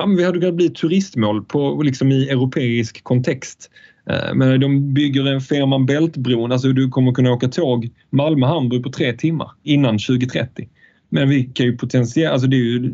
ja, 0.00 0.06
vi 0.06 0.24
hade 0.24 0.40
kunnat 0.40 0.54
bli 0.54 0.70
turistmål 0.70 1.44
på, 1.44 1.82
liksom 1.82 2.12
i 2.12 2.28
europeisk 2.28 3.04
kontext. 3.04 3.70
Eh, 4.10 4.34
men 4.34 4.60
de 4.60 4.94
bygger 4.94 5.26
en 5.26 5.40
Fehmarn 5.40 5.86
Bält-bron, 5.86 6.52
alltså 6.52 6.68
du 6.68 6.88
kommer 6.88 7.12
kunna 7.12 7.32
åka 7.32 7.48
tåg 7.48 7.90
Malmö-Hamburg 8.10 8.82
på 8.82 8.92
tre 8.92 9.12
timmar 9.12 9.50
innan 9.62 9.98
2030. 9.98 10.68
Men 11.08 11.28
vi 11.28 11.44
kan 11.44 11.66
ju 11.66 11.76
potentiellt, 11.76 12.32
alltså 12.32 12.48
det 12.48 12.56
är 12.56 12.58
ju 12.58 12.92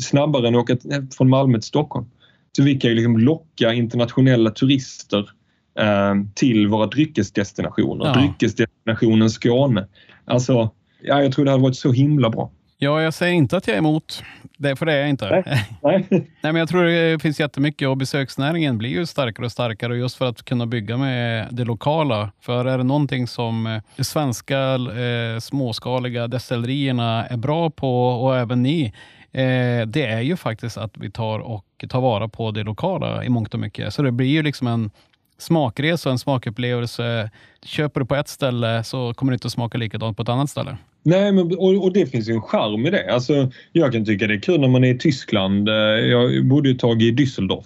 snabbare 0.00 0.48
än 0.48 0.54
att 0.54 0.62
åka 0.62 0.76
från 1.16 1.30
Malmö 1.30 1.58
till 1.58 1.68
Stockholm. 1.68 2.06
Så 2.56 2.62
vi 2.62 2.80
kan 2.80 2.90
ju 2.90 2.96
liksom 2.96 3.18
locka 3.18 3.72
internationella 3.72 4.50
turister 4.50 5.30
eh, 5.78 6.14
till 6.34 6.68
våra 6.68 6.86
dryckesdestinationer. 6.86 8.04
Ja. 8.04 8.12
Dryckesdestinationen 8.12 9.30
Skåne. 9.30 9.86
Alltså, 10.24 10.70
ja, 11.02 11.22
jag 11.22 11.32
tror 11.32 11.44
det 11.44 11.50
hade 11.50 11.62
varit 11.62 11.76
så 11.76 11.92
himla 11.92 12.30
bra. 12.30 12.50
Ja, 12.82 13.02
jag 13.02 13.14
säger 13.14 13.34
inte 13.34 13.56
att 13.56 13.66
jag 13.66 13.74
är 13.74 13.78
emot 13.78 14.24
det, 14.56 14.76
för 14.76 14.86
det 14.86 14.92
är 14.92 14.98
jag 14.98 15.08
inte. 15.08 15.30
Nej. 15.30 15.66
Nej. 15.82 16.06
Nej, 16.10 16.26
men 16.40 16.56
jag 16.56 16.68
tror 16.68 16.84
det 16.84 17.22
finns 17.22 17.40
jättemycket 17.40 17.88
och 17.88 17.96
besöksnäringen 17.96 18.78
blir 18.78 18.90
ju 18.90 19.06
starkare 19.06 19.46
och 19.46 19.52
starkare 19.52 19.96
just 19.96 20.16
för 20.16 20.28
att 20.28 20.42
kunna 20.42 20.66
bygga 20.66 20.96
med 20.96 21.48
det 21.50 21.64
lokala. 21.64 22.32
För 22.40 22.64
är 22.64 22.78
det 22.78 22.84
någonting 22.84 23.26
som 23.26 23.66
eh, 23.66 23.82
de 23.96 24.04
svenska 24.04 24.58
eh, 24.74 25.38
småskaliga 25.40 26.28
destillerierna 26.28 27.26
är 27.26 27.36
bra 27.36 27.70
på 27.70 28.06
och 28.08 28.36
även 28.36 28.62
ni, 28.62 28.84
eh, 29.32 29.86
det 29.86 30.06
är 30.06 30.20
ju 30.20 30.36
faktiskt 30.36 30.76
att 30.76 30.96
vi 30.96 31.10
tar 31.10 31.38
och 31.38 31.84
tar 31.88 32.00
vara 32.00 32.28
på 32.28 32.50
det 32.50 32.62
lokala 32.62 33.24
i 33.24 33.28
mångt 33.28 33.54
och 33.54 33.60
mycket. 33.60 33.94
Så 33.94 34.02
det 34.02 34.12
blir 34.12 34.28
ju 34.28 34.42
liksom 34.42 34.66
en 34.66 34.90
smakresa 35.38 36.10
en 36.10 36.18
smakupplevelse. 36.18 37.30
Köper 37.64 38.00
du 38.00 38.06
på 38.06 38.14
ett 38.14 38.28
ställe 38.28 38.84
så 38.84 39.14
kommer 39.14 39.32
det 39.32 39.34
inte 39.34 39.46
att 39.46 39.52
smaka 39.52 39.78
likadant 39.78 40.16
på 40.16 40.22
ett 40.22 40.28
annat 40.28 40.50
ställe. 40.50 40.76
Nej, 41.02 41.32
men, 41.32 41.56
och, 41.58 41.84
och, 41.84 41.92
det 41.92 42.06
finns 42.06 42.28
ju 42.28 42.32
en 42.32 42.42
charm 42.42 42.86
i 42.86 42.90
det. 42.90 43.14
Alltså, 43.14 43.50
jag 43.72 43.92
kan 43.92 44.04
tycka 44.04 44.26
det 44.26 44.34
är 44.34 44.40
kul 44.40 44.60
när 44.60 44.68
man 44.68 44.84
är 44.84 44.94
i 44.94 44.98
Tyskland. 44.98 45.68
Eh, 45.68 45.74
jag 45.74 46.46
bodde 46.46 46.70
ett 46.70 46.78
tag 46.78 47.02
i 47.02 47.10
Düsseldorf. 47.10 47.64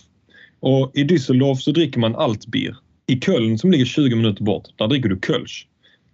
Och 0.60 0.90
I 0.94 1.04
Düsseldorf 1.04 1.56
så 1.56 1.70
dricker 1.70 2.00
man 2.00 2.16
Altbier. 2.16 2.76
I 3.06 3.20
Köln 3.20 3.58
som 3.58 3.70
ligger 3.70 3.84
20 3.84 4.16
minuter 4.16 4.44
bort, 4.44 4.64
där 4.76 4.88
dricker 4.88 5.08
du 5.08 5.20
Kölsch. 5.26 5.66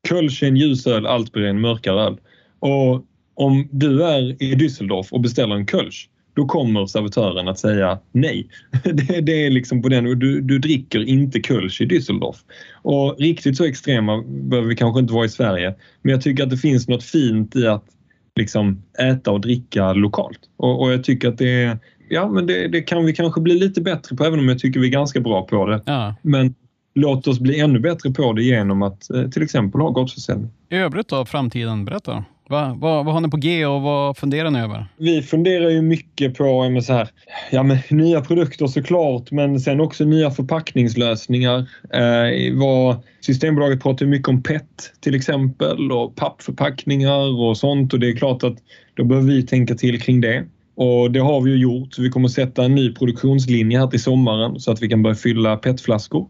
Kölsch 0.09 0.43
är 0.43 0.47
en 0.47 0.57
ljus 0.57 0.87
öl, 0.87 1.07
Altbier 1.07 1.45
är 1.45 1.49
en 1.49 1.61
mörkare 1.61 2.01
öl. 2.01 2.17
Och 2.59 3.05
om 3.35 3.69
du 3.71 4.05
är 4.05 4.43
i 4.43 4.55
Düsseldorf 4.55 5.11
och 5.11 5.21
beställer 5.21 5.55
en 5.55 5.67
Kölsch 5.67 6.09
då 6.35 6.47
kommer 6.47 6.87
servitören 6.87 7.49
att 7.49 7.59
säga 7.59 7.99
nej. 8.13 8.49
Det, 8.85 9.21
det 9.21 9.47
är 9.47 9.51
liksom 9.51 9.83
på 9.83 9.89
den, 9.89 10.19
du, 10.19 10.41
du 10.41 10.59
dricker 10.59 11.09
inte 11.09 11.41
Kölsch 11.41 11.81
i 11.81 11.87
Düsseldorf. 11.87 12.37
Och 12.83 13.19
riktigt 13.19 13.57
så 13.57 13.65
extrema 13.65 14.23
behöver 14.23 14.69
vi 14.69 14.77
kanske 14.77 15.01
inte 15.01 15.15
vara 15.15 15.25
i 15.25 15.29
Sverige. 15.29 15.75
Men 16.03 16.13
jag 16.13 16.23
tycker 16.23 16.43
att 16.43 16.51
det 16.51 16.57
finns 16.57 16.89
något 16.89 17.05
fint 17.05 17.57
i 17.57 17.67
att 17.67 17.85
liksom 18.37 18.83
äta 18.99 19.31
och 19.31 19.41
dricka 19.41 19.93
lokalt. 19.93 20.41
Och, 20.57 20.83
och 20.83 20.93
jag 20.93 21.05
tycker 21.05 21.29
att 21.29 21.39
det, 21.39 21.79
ja, 22.09 22.29
men 22.29 22.47
det, 22.47 22.69
det, 22.69 22.83
kan 22.83 23.05
vi 23.05 23.13
kanske 23.13 23.41
bli 23.41 23.55
lite 23.55 23.81
bättre 23.81 24.17
på 24.17 24.25
även 24.25 24.39
om 24.39 24.49
jag 24.49 24.59
tycker 24.59 24.81
vi 24.81 24.87
är 24.87 24.93
ganska 24.93 25.21
bra 25.21 25.43
på 25.43 25.67
det. 25.67 25.83
Ja. 25.87 26.15
Men 26.23 26.55
låt 26.95 27.27
oss 27.27 27.41
bli 27.41 27.61
ännu 27.61 27.79
bättre 27.79 28.11
på 28.11 28.33
det 28.33 28.43
genom 28.43 28.83
att 28.83 29.11
eh, 29.11 29.29
till 29.29 29.43
exempel 29.43 29.81
ha 29.81 29.91
gårdsförsäljning. 29.91 30.51
I 30.69 30.77
övrigt 30.77 31.09
då, 31.09 31.25
framtiden, 31.25 31.85
berätta. 31.85 32.25
Va, 32.53 32.77
vad, 32.79 33.05
vad 33.05 33.15
har 33.15 33.21
ni 33.21 33.31
på 33.31 33.37
G 33.37 33.67
och 33.67 33.83
vad 33.83 34.17
funderar 34.17 34.51
ni 34.51 34.61
över? 34.61 34.87
Vi 34.97 35.23
funderar 35.23 35.71
ju 35.71 35.83
mycket 35.83 36.35
på 36.35 36.81
så 36.83 36.93
här, 36.93 37.09
ja, 37.51 37.63
men, 37.63 37.79
nya 37.91 38.21
produkter 38.21 38.67
såklart 38.67 39.31
men 39.31 39.61
sen 39.61 39.81
också 39.81 40.05
nya 40.05 40.31
förpackningslösningar. 40.31 41.59
Eh, 41.95 42.59
vad, 42.59 42.97
Systembolaget 43.21 43.83
pratar 43.83 44.07
mycket 44.07 44.29
om 44.29 44.43
PET 44.43 44.93
till 45.01 45.15
exempel 45.15 45.93
och 45.93 46.17
pappförpackningar 46.17 47.41
och 47.41 47.57
sånt 47.57 47.93
och 47.93 48.01
det 48.01 48.09
är 48.09 48.17
klart 48.17 48.45
att 48.45 48.57
då 48.95 49.05
behöver 49.05 49.29
vi 49.29 49.43
tänka 49.43 49.75
till 49.75 50.01
kring 50.01 50.21
det. 50.21 50.45
Och 50.75 51.11
det 51.11 51.21
har 51.21 51.41
vi 51.41 51.51
ju 51.51 51.57
gjort. 51.57 51.95
Så 51.95 52.03
vi 52.03 52.09
kommer 52.09 52.29
sätta 52.29 52.65
en 52.65 52.75
ny 52.75 52.95
produktionslinje 52.95 53.79
här 53.79 53.87
till 53.87 54.03
sommaren 54.03 54.61
så 54.61 54.73
att 54.73 54.83
vi 54.83 54.89
kan 54.89 55.03
börja 55.03 55.17
fylla 55.17 55.57
PET-flaskor. 55.57 56.29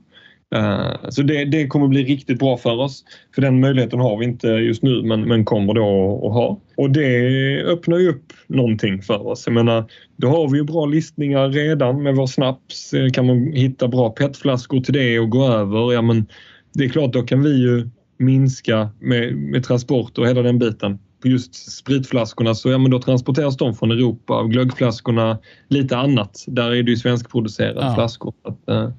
Eh, 0.52 1.08
så 1.08 1.22
det, 1.22 1.44
det, 1.44 1.66
kommer 1.66 1.88
bli 1.88 2.04
riktigt 2.04 2.38
bra 2.38 2.56
för 2.56 2.80
oss. 2.80 3.04
För 3.34 3.42
den 3.42 3.60
möjligheten 3.60 4.00
har 4.00 4.16
vi 4.16 4.24
inte 4.24 4.46
just 4.46 4.82
nu 4.82 5.02
men, 5.02 5.20
men 5.20 5.44
kommer 5.44 5.74
då 5.74 6.14
att 6.26 6.32
ha. 6.32 6.60
Och 6.76 6.90
det 6.90 7.62
öppnar 7.62 7.98
ju 7.98 8.08
upp 8.08 8.32
någonting 8.46 9.02
för 9.02 9.26
oss. 9.26 9.42
Jag 9.46 9.54
menar, 9.54 9.84
då 10.16 10.28
har 10.28 10.48
vi 10.48 10.58
ju 10.58 10.64
bra 10.64 10.86
listningar 10.86 11.48
redan 11.48 12.02
med 12.02 12.16
vår 12.16 12.26
snaps. 12.26 12.94
Eh, 12.94 13.10
kan 13.10 13.26
man 13.26 13.52
hitta 13.52 13.88
bra 13.88 14.10
petflaskor 14.10 14.80
till 14.80 14.94
det 14.94 15.18
och 15.18 15.30
gå 15.30 15.46
över, 15.46 15.92
ja 15.92 16.02
men 16.02 16.26
det 16.74 16.84
är 16.84 16.88
klart 16.88 17.12
då 17.12 17.22
kan 17.22 17.42
vi 17.42 17.62
ju 17.62 17.88
minska 18.18 18.90
med, 19.00 19.36
med 19.36 19.64
transport 19.64 20.18
och 20.18 20.28
hela 20.28 20.42
den 20.42 20.58
biten. 20.58 20.98
På 21.22 21.28
just 21.28 21.72
spritflaskorna 21.72 22.54
så 22.54 22.70
ja, 22.70 22.78
men 22.78 22.90
då 22.90 22.98
transporteras 22.98 23.56
de 23.56 23.74
från 23.74 23.90
Europa. 23.90 24.42
Glöggflaskorna 24.42 25.38
lite 25.68 25.96
annat. 25.96 26.44
Där 26.46 26.70
är 26.70 26.82
det 26.82 26.90
ju 26.90 26.96
svenskproducerade 26.96 27.80
ja. 27.80 27.94
flaskor. 27.94 28.34
Att, 28.44 28.68
Eh, 28.68 28.90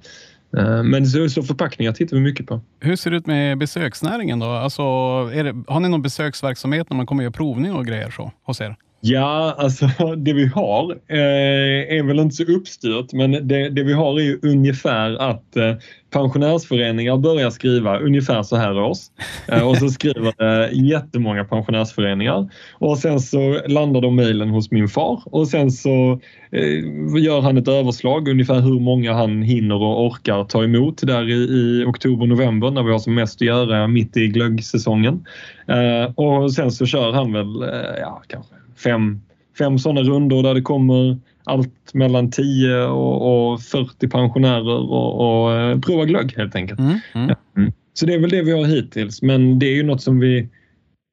Eh, 0.58 0.84
men 0.84 1.06
så, 1.08 1.30
så 1.30 1.43
förpackningar 1.43 1.91
tittar 1.91 2.18
vi 2.18 2.24
mycket 2.24 2.47
på. 2.47 2.62
Hur 2.80 2.95
ser 2.95 3.12
det 3.12 3.18
ut 3.18 3.28
med 3.28 3.58
besöksnäringen 3.58 4.39
då? 4.39 4.45
Alltså, 4.45 4.84
det, 5.26 5.64
har 5.68 5.80
ni 5.80 5.89
någon 5.89 6.01
besöksverksamhet 6.01 6.89
när 6.89 6.97
man 6.97 7.06
kommer 7.06 7.22
och 7.22 7.24
gör 7.24 7.32
provning 7.32 7.74
och 7.74 7.86
grejer 7.86 8.10
så, 8.10 8.32
hos 8.43 8.62
er? 8.62 8.76
Ja, 9.06 9.56
alltså 9.58 9.86
det 10.18 10.34
vi 10.34 10.45
har 10.45 10.91
eh, 10.91 11.97
är 11.97 12.04
väl 12.04 12.20
inte 12.20 12.36
så 12.36 12.43
uppstyrt 12.43 13.14
men 13.14 13.32
det, 13.32 13.70
det 13.70 13.84
vi 13.84 13.93
har 13.93 14.20
är 14.20 14.24
ju 14.24 14.39
ungefär 14.43 15.16
att 15.16 15.56
eh, 15.56 15.76
pensionärsföreningar 16.10 17.18
börjar 17.18 17.49
skriva 17.49 17.99
ungefär 17.99 18.43
så 18.43 18.56
här 18.56 18.80
års. 18.80 18.97
Eh, 19.47 19.68
och 19.68 19.78
så 19.78 19.89
skriver 19.89 20.64
eh, 20.64 20.70
jättemånga 20.74 21.43
pensionärsföreningar. 21.43 22.49
Och 22.74 22.97
sen 22.97 23.20
så 23.20 23.60
landar 23.68 24.01
de 24.01 24.16
mejlen 24.16 24.49
hos 24.49 24.72
min 24.72 24.88
far 24.88 25.24
och 25.26 25.47
sen 25.47 25.72
så 25.72 26.20
eh, 26.51 27.24
gör 27.24 27.41
han 27.41 27.58
ett 27.58 27.68
överslag 27.68 28.28
ungefär 28.28 28.60
hur 28.60 28.80
många 28.80 29.14
han 29.14 29.41
hinner 29.41 29.76
och 29.76 30.06
orkar 30.06 30.43
ta 30.43 30.64
emot 30.64 31.08
där 31.08 31.30
i, 31.30 31.34
i 31.34 31.86
oktober, 31.88 32.26
november 32.26 32.72
när 32.72 32.84
vi 32.84 32.91
har 32.91 32.99
som 32.99 33.16
mest 33.16 33.36
att 33.36 33.47
göra 33.47 33.88
mitt 33.88 34.18
i 34.18 34.28
glöggsäsongen. 34.28 35.26
Eh, 35.68 36.14
och 36.16 36.54
sen 36.54 36.72
så 36.72 36.86
kör 36.86 37.12
han 37.12 37.34
väl, 37.34 37.62
eh, 37.62 37.99
ja 38.01 38.24
kanske 38.28 38.62
fem, 38.76 39.22
fem 39.58 39.80
sådana 39.80 40.02
rundor 40.02 40.44
där 40.44 40.54
det 40.54 40.62
kommer 40.62 41.18
allt 41.44 41.94
mellan 41.94 42.32
10 42.32 42.84
och, 42.86 43.52
och 43.52 43.62
40 43.62 44.08
pensionärer 44.08 44.92
och, 44.92 45.44
och 45.44 45.54
eh, 45.54 45.80
prova 45.80 46.06
glögg 46.06 46.34
helt 46.38 46.56
enkelt. 46.56 46.80
Mm, 46.80 47.00
mm. 47.14 47.36
Mm. 47.58 47.74
Så 47.94 48.06
det 48.06 48.14
är 48.14 48.20
väl 48.20 48.30
det 48.30 48.42
vi 48.42 48.52
har 48.52 48.66
hittills 48.66 49.22
men 49.22 49.60
det 49.60 49.66
är 49.66 49.76
ju 49.76 49.84
något 49.84 50.02
som 50.02 50.20
vi 50.20 50.50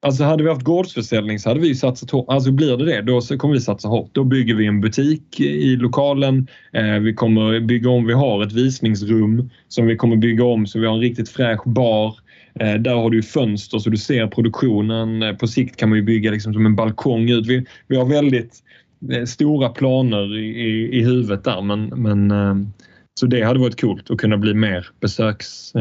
Alltså 0.05 0.23
hade 0.23 0.43
vi 0.43 0.49
haft 0.49 0.63
gårdsförsäljning 0.63 1.39
så 1.39 1.49
hade 1.49 1.59
vi 1.61 1.75
satsat 1.75 2.11
hårt. 2.11 2.25
Alltså 2.27 2.51
blir 2.51 2.77
det 2.77 2.85
det, 2.85 3.01
då 3.01 3.21
kommer 3.21 3.53
vi 3.53 3.61
satsa 3.61 3.87
hårt. 3.87 4.09
Då 4.11 4.23
bygger 4.23 4.55
vi 4.55 4.65
en 4.65 4.81
butik 4.81 5.39
i 5.39 5.75
lokalen. 5.75 6.47
Eh, 6.73 6.99
vi 6.99 7.13
kommer 7.13 7.59
bygga 7.59 7.89
om, 7.89 8.05
vi 8.05 8.13
har 8.13 8.43
ett 8.43 8.51
visningsrum 8.51 9.49
som 9.67 9.85
vi 9.85 9.95
kommer 9.95 10.15
bygga 10.15 10.45
om 10.45 10.67
så 10.67 10.79
vi 10.79 10.85
har 10.85 10.93
en 10.93 10.99
riktigt 10.99 11.29
fräsch 11.29 11.65
bar. 11.65 12.15
Eh, 12.59 12.73
där 12.73 12.95
har 12.95 13.09
du 13.09 13.23
fönster 13.23 13.79
så 13.79 13.89
du 13.89 13.97
ser 13.97 14.27
produktionen. 14.27 15.23
Eh, 15.23 15.35
på 15.35 15.47
sikt 15.47 15.75
kan 15.75 15.89
man 15.89 15.97
ju 15.97 16.03
bygga 16.03 16.31
liksom 16.31 16.53
som 16.53 16.65
en 16.65 16.75
balkong 16.75 17.29
ut. 17.29 17.47
Vi, 17.47 17.65
vi 17.87 17.95
har 17.97 18.05
väldigt 18.05 18.59
eh, 19.11 19.25
stora 19.25 19.69
planer 19.69 20.37
i, 20.37 20.45
i, 20.45 20.99
i 20.99 21.03
huvudet 21.03 21.43
där 21.43 21.61
men, 21.61 21.85
men 21.85 22.73
så 23.13 23.25
det 23.25 23.43
hade 23.43 23.59
varit 23.59 23.81
coolt 23.81 24.11
att 24.11 24.17
kunna 24.17 24.37
bli 24.37 24.53
mer 24.53 24.87
besöks... 24.99 25.71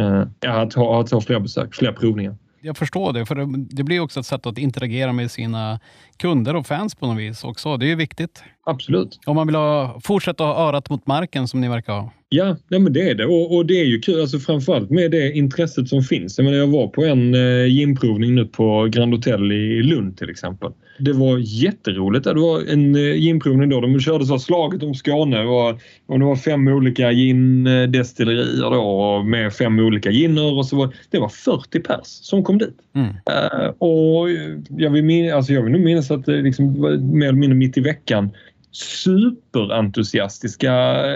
Ja, 0.41 0.63
att 0.63 0.75
ha, 0.75 1.01
att 1.01 1.11
ha 1.11 1.21
fler 1.21 1.41
besök, 1.41 1.75
fler 1.75 1.93
provningar 1.93 2.37
jag 2.63 2.77
förstår 2.77 3.13
det, 3.13 3.27
för 3.27 3.35
det, 3.35 3.47
det, 3.71 3.83
blir 3.85 4.01
också 4.01 4.21
ett 4.21 4.27
sätt 4.27 4.47
att 4.47 4.59
interagera 4.59 5.13
med 5.13 5.31
sina 5.31 5.81
kunder 6.17 6.57
och 6.57 6.67
fans 6.67 6.95
på 6.95 7.07
något 7.07 7.19
vis 7.19 7.45
också. 7.45 7.77
Det 7.77 7.87
är 7.87 7.89
ju 7.89 7.95
viktigt. 7.95 8.43
Absolut. 8.71 9.19
Om 9.27 9.37
man 9.37 9.47
vill 9.47 9.57
ha, 9.57 10.01
fortsätta 10.05 10.45
ha 10.45 10.69
örat 10.69 10.91
mot 10.91 11.07
marken 11.07 11.49
som 11.49 11.61
ni 11.61 11.69
verkar 11.69 11.93
ha. 11.93 12.13
Ja, 12.29 12.57
nej 12.69 12.81
men 12.81 12.93
det 12.93 13.11
är 13.11 13.15
det 13.15 13.27
och, 13.27 13.57
och, 13.57 13.67
det 13.67 13.81
är 13.81 13.85
ju 13.85 14.01
kul, 14.01 14.21
alltså 14.21 14.39
framförallt 14.39 14.91
med 14.91 15.11
det 15.11 15.33
intresset 15.33 15.89
som 15.89 16.03
finns. 16.03 16.39
Jag, 16.39 16.45
menar, 16.45 16.59
jag 16.59 16.67
var 16.67 16.89
på 16.89 17.05
en 17.05 17.35
eh, 17.35 17.67
gymprovning 17.67 18.35
nu 18.35 18.47
på 18.47 18.89
Grand 18.91 19.15
Hotel 19.15 19.53
i 19.53 19.83
Lund 19.83 20.19
till 20.19 20.31
exempel. 20.31 20.73
Det 20.99 21.13
var 21.13 21.39
jätteroligt. 21.39 22.25
Det 22.25 22.35
var 22.35 22.73
en 22.73 22.97
eh, 22.97 23.15
ginprovning 23.15 23.69
då. 23.69 23.81
De 23.81 24.01
körde 24.01 24.27
så 24.27 24.39
slaget 24.39 24.83
om 24.83 24.95
Skåne. 24.95 25.45
Var, 25.45 25.79
och 26.07 26.19
det 26.19 26.25
var 26.25 26.37
fem 26.37 26.69
olika 26.69 27.13
gindestillerier 27.13 28.71
då 28.71 29.23
med 29.23 29.53
fem 29.53 29.79
olika 29.79 30.11
ginner 30.11 30.59
och 30.59 30.67
så 30.67 30.77
var 30.77 30.95
det 31.11 31.19
var 31.19 31.29
40 31.29 31.81
pers 31.81 32.07
som 32.07 32.45
kom 32.45 32.59
dit. 32.59 32.77
Mm. 32.95 33.09
Uh, 33.09 33.69
och 33.79 34.31
jag 34.69 34.91
vill, 34.91 35.05
min, 35.05 35.33
alltså 35.33 35.53
jag 35.53 35.63
vill 35.63 35.73
nog 35.73 35.81
minnas 35.81 36.11
att 36.11 36.27
det 36.27 36.43
liksom 36.43 36.81
var 36.81 36.97
mer 36.97 37.29
eller 37.29 37.39
mindre 37.39 37.57
mitt 37.57 37.77
i 37.77 37.81
veckan 37.81 38.31
superentusiastiska 38.73 40.73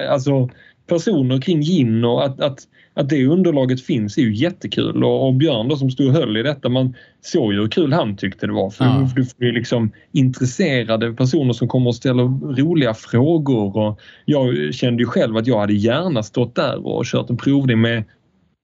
alltså 0.09 0.51
personer 0.87 1.41
kring 1.41 1.63
gin 1.63 2.05
och 2.05 2.25
att, 2.25 2.41
att 2.41 2.67
att 2.95 3.09
det 3.09 3.27
underlaget 3.27 3.83
finns 3.83 4.19
är 4.19 4.23
ju 4.23 4.35
jättekul 4.35 5.05
och, 5.05 5.27
och 5.27 5.35
Björn 5.35 5.69
då 5.69 5.77
som 5.77 5.91
stod 5.91 6.07
och 6.07 6.13
höll 6.13 6.37
i 6.37 6.43
detta, 6.43 6.69
man 6.69 6.95
såg 7.21 7.53
ju 7.53 7.61
hur 7.61 7.69
kul 7.69 7.93
han 7.93 8.17
tyckte 8.17 8.47
det 8.47 8.53
var. 8.53 8.71
För 8.71 8.85
ja. 8.85 9.11
du 9.17 9.25
får 9.25 9.45
ju 9.45 9.53
liksom 9.53 9.93
intresserade 10.13 11.13
personer 11.13 11.53
som 11.53 11.69
kommer 11.69 11.89
och 11.89 11.97
ställer 11.97 12.25
roliga 12.57 12.95
frågor 12.95 13.77
och 13.77 14.01
jag 14.25 14.75
kände 14.75 15.03
ju 15.03 15.07
själv 15.07 15.37
att 15.37 15.47
jag 15.47 15.61
hade 15.61 15.75
gärna 15.75 16.23
stått 16.23 16.55
där 16.55 16.87
och 16.87 17.05
kört 17.05 17.31
en 17.31 17.37
provning 17.37 17.81
med, 17.81 18.05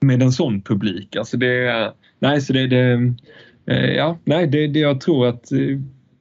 med 0.00 0.22
en 0.22 0.32
sån 0.32 0.62
publik. 0.62 1.16
Alltså 1.16 1.36
det, 1.36 1.92
nej, 2.18 2.40
så 2.40 2.52
det, 2.52 2.66
det 2.66 3.14
eh, 3.66 3.90
ja, 3.90 4.18
nej, 4.24 4.46
det, 4.46 4.66
det 4.66 4.78
jag 4.78 5.00
tror 5.00 5.26
att 5.26 5.52
eh, 5.52 5.58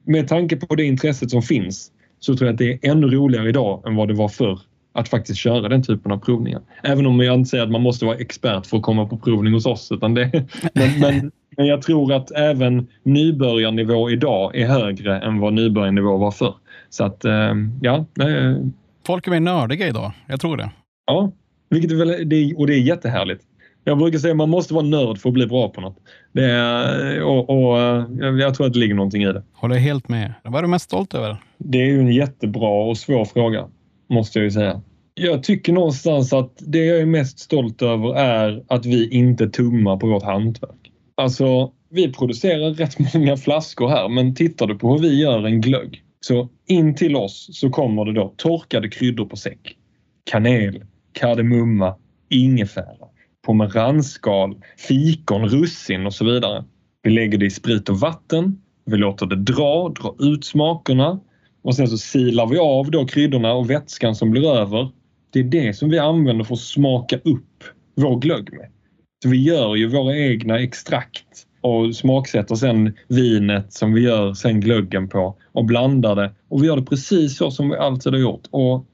med 0.04 0.28
tanke 0.28 0.56
på 0.56 0.74
det 0.74 0.84
intresset 0.84 1.30
som 1.30 1.42
finns 1.42 1.90
så 2.20 2.36
tror 2.36 2.46
jag 2.46 2.52
att 2.52 2.58
det 2.58 2.72
är 2.72 2.90
ännu 2.90 3.06
roligare 3.06 3.48
idag 3.48 3.82
än 3.86 3.96
vad 3.96 4.08
det 4.08 4.14
var 4.14 4.28
förr 4.28 4.60
att 4.92 5.08
faktiskt 5.08 5.40
köra 5.40 5.68
den 5.68 5.82
typen 5.82 6.12
av 6.12 6.18
provningar. 6.18 6.60
Även 6.82 7.06
om 7.06 7.20
jag 7.20 7.34
inte 7.34 7.50
säger 7.50 7.64
att 7.64 7.70
man 7.70 7.82
måste 7.82 8.04
vara 8.04 8.16
expert 8.16 8.66
för 8.66 8.76
att 8.76 8.82
komma 8.82 9.06
på 9.06 9.18
provning 9.18 9.52
hos 9.52 9.66
oss. 9.66 9.92
Utan 9.92 10.14
det, 10.14 10.30
men, 10.74 11.00
men, 11.00 11.32
men 11.56 11.66
jag 11.66 11.82
tror 11.82 12.12
att 12.12 12.30
även 12.30 12.86
nybörjarnivå 13.02 14.10
idag 14.10 14.56
är 14.56 14.66
högre 14.66 15.20
än 15.20 15.38
vad 15.38 15.52
nybörjarnivå 15.52 16.16
var 16.16 16.30
förr. 16.30 16.54
Så 16.90 17.04
att, 17.04 17.24
eh, 17.24 17.54
ja. 17.80 18.04
Folk 19.06 19.26
är 19.26 19.30
mer 19.30 19.40
nördiga 19.40 19.88
idag, 19.88 20.12
jag 20.26 20.40
tror 20.40 20.56
det. 20.56 20.70
Ja, 21.06 21.32
vilket 21.70 21.92
är 21.92 21.96
väl, 21.96 22.10
och 22.56 22.66
det 22.66 22.74
är 22.74 22.80
jättehärligt. 22.80 23.42
Jag 23.84 23.98
brukar 23.98 24.18
säga 24.18 24.30
att 24.30 24.36
man 24.36 24.50
måste 24.50 24.74
vara 24.74 24.84
nörd 24.84 25.18
för 25.18 25.28
att 25.28 25.34
bli 25.34 25.46
bra 25.46 25.68
på 25.68 25.80
något. 25.80 25.96
Det 26.32 26.44
är, 26.44 27.22
och, 27.22 27.50
och, 27.50 27.78
jag 28.40 28.54
tror 28.54 28.66
att 28.66 28.72
det 28.72 28.78
ligger 28.78 28.94
någonting 28.94 29.22
i 29.22 29.32
det. 29.32 29.42
Håller 29.52 29.76
helt 29.76 30.08
med. 30.08 30.34
Vad 30.44 30.54
är 30.54 30.62
du 30.62 30.68
mest 30.68 30.84
stolt 30.84 31.14
över? 31.14 31.36
Det 31.58 31.78
är 31.78 31.86
ju 31.86 32.00
en 32.00 32.12
jättebra 32.12 32.84
och 32.84 32.98
svår 32.98 33.24
fråga, 33.24 33.68
måste 34.08 34.38
jag 34.38 34.44
ju 34.44 34.50
säga. 34.50 34.82
Jag 35.14 35.42
tycker 35.42 35.72
någonstans 35.72 36.32
att 36.32 36.52
det 36.58 36.84
jag 36.84 37.00
är 37.00 37.06
mest 37.06 37.38
stolt 37.38 37.82
över 37.82 38.14
är 38.14 38.64
att 38.68 38.86
vi 38.86 39.10
inte 39.10 39.48
tummar 39.48 39.96
på 39.96 40.06
vårt 40.06 40.22
hantverk. 40.22 40.92
Alltså, 41.14 41.72
vi 41.90 42.12
producerar 42.12 42.70
rätt 42.70 42.98
många 43.14 43.36
flaskor 43.36 43.88
här, 43.88 44.08
men 44.08 44.34
tittar 44.34 44.66
du 44.66 44.78
på 44.78 44.92
hur 44.92 44.98
vi 44.98 45.20
gör 45.20 45.46
en 45.46 45.60
glögg 45.60 46.02
så 46.20 46.48
in 46.66 46.94
till 46.94 47.16
oss 47.16 47.48
så 47.52 47.70
kommer 47.70 48.04
det 48.04 48.12
då 48.12 48.34
torkade 48.36 48.88
kryddor 48.88 49.24
på 49.24 49.36
säck. 49.36 49.76
Kanel, 50.30 50.84
kardemumma, 51.12 51.94
ingefära, 52.28 53.06
Pomeransskal, 53.42 54.56
fikon, 54.88 55.48
russin 55.48 56.06
och 56.06 56.14
så 56.14 56.24
vidare. 56.24 56.64
Vi 57.02 57.10
lägger 57.10 57.38
det 57.38 57.46
i 57.46 57.50
sprit 57.50 57.88
och 57.88 58.00
vatten. 58.00 58.60
Vi 58.84 58.96
låter 58.96 59.26
det 59.26 59.36
dra, 59.36 59.88
dra 59.88 60.14
ut 60.18 60.44
smakerna 60.44 61.20
och 61.62 61.74
sen 61.74 61.88
så 61.88 61.98
silar 61.98 62.46
vi 62.46 62.58
av 62.58 62.90
då 62.90 63.06
kryddorna 63.06 63.52
och 63.52 63.70
vätskan 63.70 64.14
som 64.14 64.30
blir 64.30 64.50
över. 64.56 64.90
Det 65.32 65.40
är 65.40 65.44
det 65.44 65.76
som 65.76 65.90
vi 65.90 65.98
använder 65.98 66.44
för 66.44 66.54
att 66.54 66.60
smaka 66.60 67.16
upp 67.16 67.64
vår 67.94 68.20
glögg 68.20 68.52
med. 68.52 68.68
Så 69.22 69.28
vi 69.28 69.44
gör 69.44 69.76
ju 69.76 69.86
våra 69.86 70.16
egna 70.16 70.60
extrakt 70.60 71.26
och 71.60 71.96
smaksätter 71.96 72.54
sen 72.54 72.92
vinet 73.08 73.72
som 73.72 73.92
vi 73.92 74.00
gör 74.00 74.34
sen 74.34 74.60
glöggen 74.60 75.08
på 75.08 75.36
och 75.52 75.64
blandar 75.64 76.16
det. 76.16 76.32
Och 76.48 76.62
vi 76.62 76.66
gör 76.66 76.76
det 76.76 76.82
precis 76.82 77.36
så 77.36 77.50
som 77.50 77.68
vi 77.68 77.76
alltid 77.76 78.12
har 78.12 78.20
gjort. 78.20 78.46
Och 78.50 78.86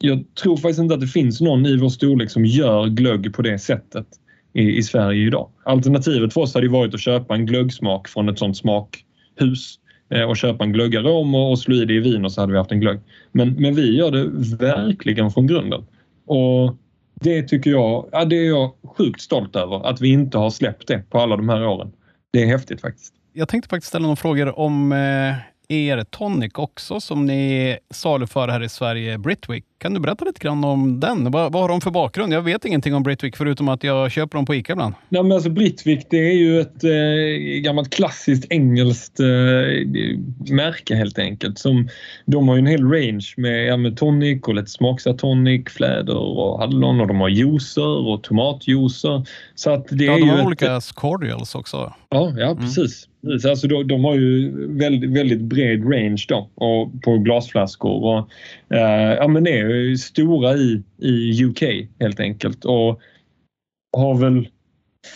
jag 0.00 0.24
tror 0.42 0.56
faktiskt 0.56 0.80
inte 0.80 0.94
att 0.94 1.00
det 1.00 1.06
finns 1.06 1.40
någon 1.40 1.66
i 1.66 1.76
vår 1.76 1.88
storlek 1.88 2.30
som 2.30 2.44
gör 2.44 2.86
glögg 2.86 3.34
på 3.34 3.42
det 3.42 3.58
sättet 3.58 4.06
i, 4.52 4.76
i 4.76 4.82
Sverige 4.82 5.26
idag. 5.26 5.48
Alternativet 5.64 6.34
för 6.34 6.40
oss 6.40 6.54
hade 6.54 6.68
varit 6.68 6.94
att 6.94 7.00
köpa 7.00 7.34
en 7.34 7.46
glöggsmak 7.46 8.08
från 8.08 8.28
ett 8.28 8.38
sånt 8.38 8.56
smakhus 8.56 9.78
eh, 10.10 10.22
och 10.22 10.36
köpa 10.36 10.64
en 10.64 10.72
glöggarom 10.72 11.34
och 11.34 11.58
slå 11.58 11.74
i 11.74 11.84
det 11.84 11.94
i 11.94 12.00
vin 12.00 12.24
och 12.24 12.32
så 12.32 12.40
hade 12.40 12.52
vi 12.52 12.58
haft 12.58 12.72
en 12.72 12.80
glögg. 12.80 13.00
Men, 13.32 13.52
men 13.52 13.74
vi 13.74 13.96
gör 13.96 14.10
det 14.10 14.56
verkligen 14.56 15.30
från 15.30 15.46
grunden. 15.46 15.84
Och 16.26 16.76
det 17.14 17.42
tycker 17.42 17.70
jag, 17.70 18.08
ja, 18.12 18.24
det 18.24 18.36
är 18.36 18.48
jag 18.48 18.72
sjukt 18.96 19.20
stolt 19.20 19.56
över 19.56 19.86
att 19.86 20.00
vi 20.00 20.08
inte 20.08 20.38
har 20.38 20.50
släppt 20.50 20.88
det 20.88 21.10
på 21.10 21.18
alla 21.18 21.36
de 21.36 21.48
här 21.48 21.66
åren 21.66 21.92
det 22.32 22.42
är 22.42 22.46
häftigt 22.46 22.80
faktiskt. 22.80 23.14
Jag 23.32 23.48
tänkte 23.48 23.68
faktiskt 23.68 23.88
ställa 23.88 24.02
några 24.02 24.16
frågor 24.16 24.58
om 24.58 24.92
eh, 24.92 25.34
er 25.68 26.04
tonic 26.04 26.52
också 26.54 27.00
som 27.00 27.26
ni 27.26 27.78
saluför 27.90 28.48
här 28.48 28.62
i 28.62 28.68
Sverige, 28.68 29.18
Britwick. 29.18 29.64
Kan 29.80 29.94
du 29.94 30.00
berätta 30.00 30.24
lite 30.24 30.40
grann 30.40 30.64
om 30.64 31.00
den? 31.00 31.30
Vad, 31.30 31.52
vad 31.52 31.62
har 31.62 31.68
de 31.68 31.80
för 31.80 31.90
bakgrund? 31.90 32.32
Jag 32.32 32.42
vet 32.42 32.64
ingenting 32.64 32.94
om 32.94 33.02
Britwick 33.02 33.36
förutom 33.36 33.68
att 33.68 33.84
jag 33.84 34.10
köper 34.10 34.38
dem 34.38 34.46
på 34.46 34.54
ICA 34.54 34.72
ibland. 34.72 34.94
Nej, 35.08 35.22
men 35.22 35.32
alltså 35.32 35.50
Britwick 35.50 36.06
det 36.10 36.16
är 36.16 36.34
ju 36.34 36.60
ett 36.60 36.84
eh, 36.84 37.60
gammalt 37.62 37.94
klassiskt 37.94 38.46
engelskt 38.50 39.20
eh, 39.20 39.26
märke 40.54 40.94
helt 40.94 41.18
enkelt. 41.18 41.58
Som, 41.58 41.88
de 42.26 42.48
har 42.48 42.54
ju 42.54 42.58
en 42.58 42.66
hel 42.66 42.90
range 42.90 43.34
med, 43.36 43.66
ja, 43.66 43.76
med 43.76 43.96
tonic 43.96 44.42
och 44.42 44.54
lite 44.54 44.70
smaksatt 44.70 45.18
tonic, 45.18 45.68
fläder 45.68 46.16
och 46.16 46.58
hallon 46.58 47.00
och 47.00 47.06
de 47.06 47.20
har 47.20 47.28
juicer 47.28 48.08
och 48.08 48.22
tomatjuicer. 48.22 49.26
Så 49.54 49.70
att 49.70 49.86
det 49.90 50.04
ja, 50.04 50.12
är 50.12 50.20
de 50.20 50.26
ju 50.26 50.30
har 50.30 50.38
ett, 50.38 50.46
olika 50.46 50.80
cordials 50.94 51.54
också. 51.54 51.92
Ja, 52.10 52.32
ja 52.38 52.56
precis. 52.60 53.06
Mm. 53.24 53.38
Alltså 53.50 53.68
de, 53.68 53.88
de, 53.88 54.04
har 54.04 54.14
ju 54.14 54.52
väldigt, 54.78 55.10
väldigt 55.10 55.40
bred 55.40 55.92
range 55.92 56.24
då 56.28 56.50
och 56.54 57.02
på 57.02 57.18
glasflaskor. 57.18 58.04
Och, 58.04 58.30
eh, 58.76 59.14
ja, 59.14 59.28
men 59.28 59.44
det 59.44 59.58
är 59.58 59.64
stora 59.98 60.54
i, 60.54 60.82
i 60.98 61.44
UK 61.44 61.62
helt 62.00 62.20
enkelt 62.20 62.64
och 62.64 63.00
har 63.96 64.18
väl 64.18 64.48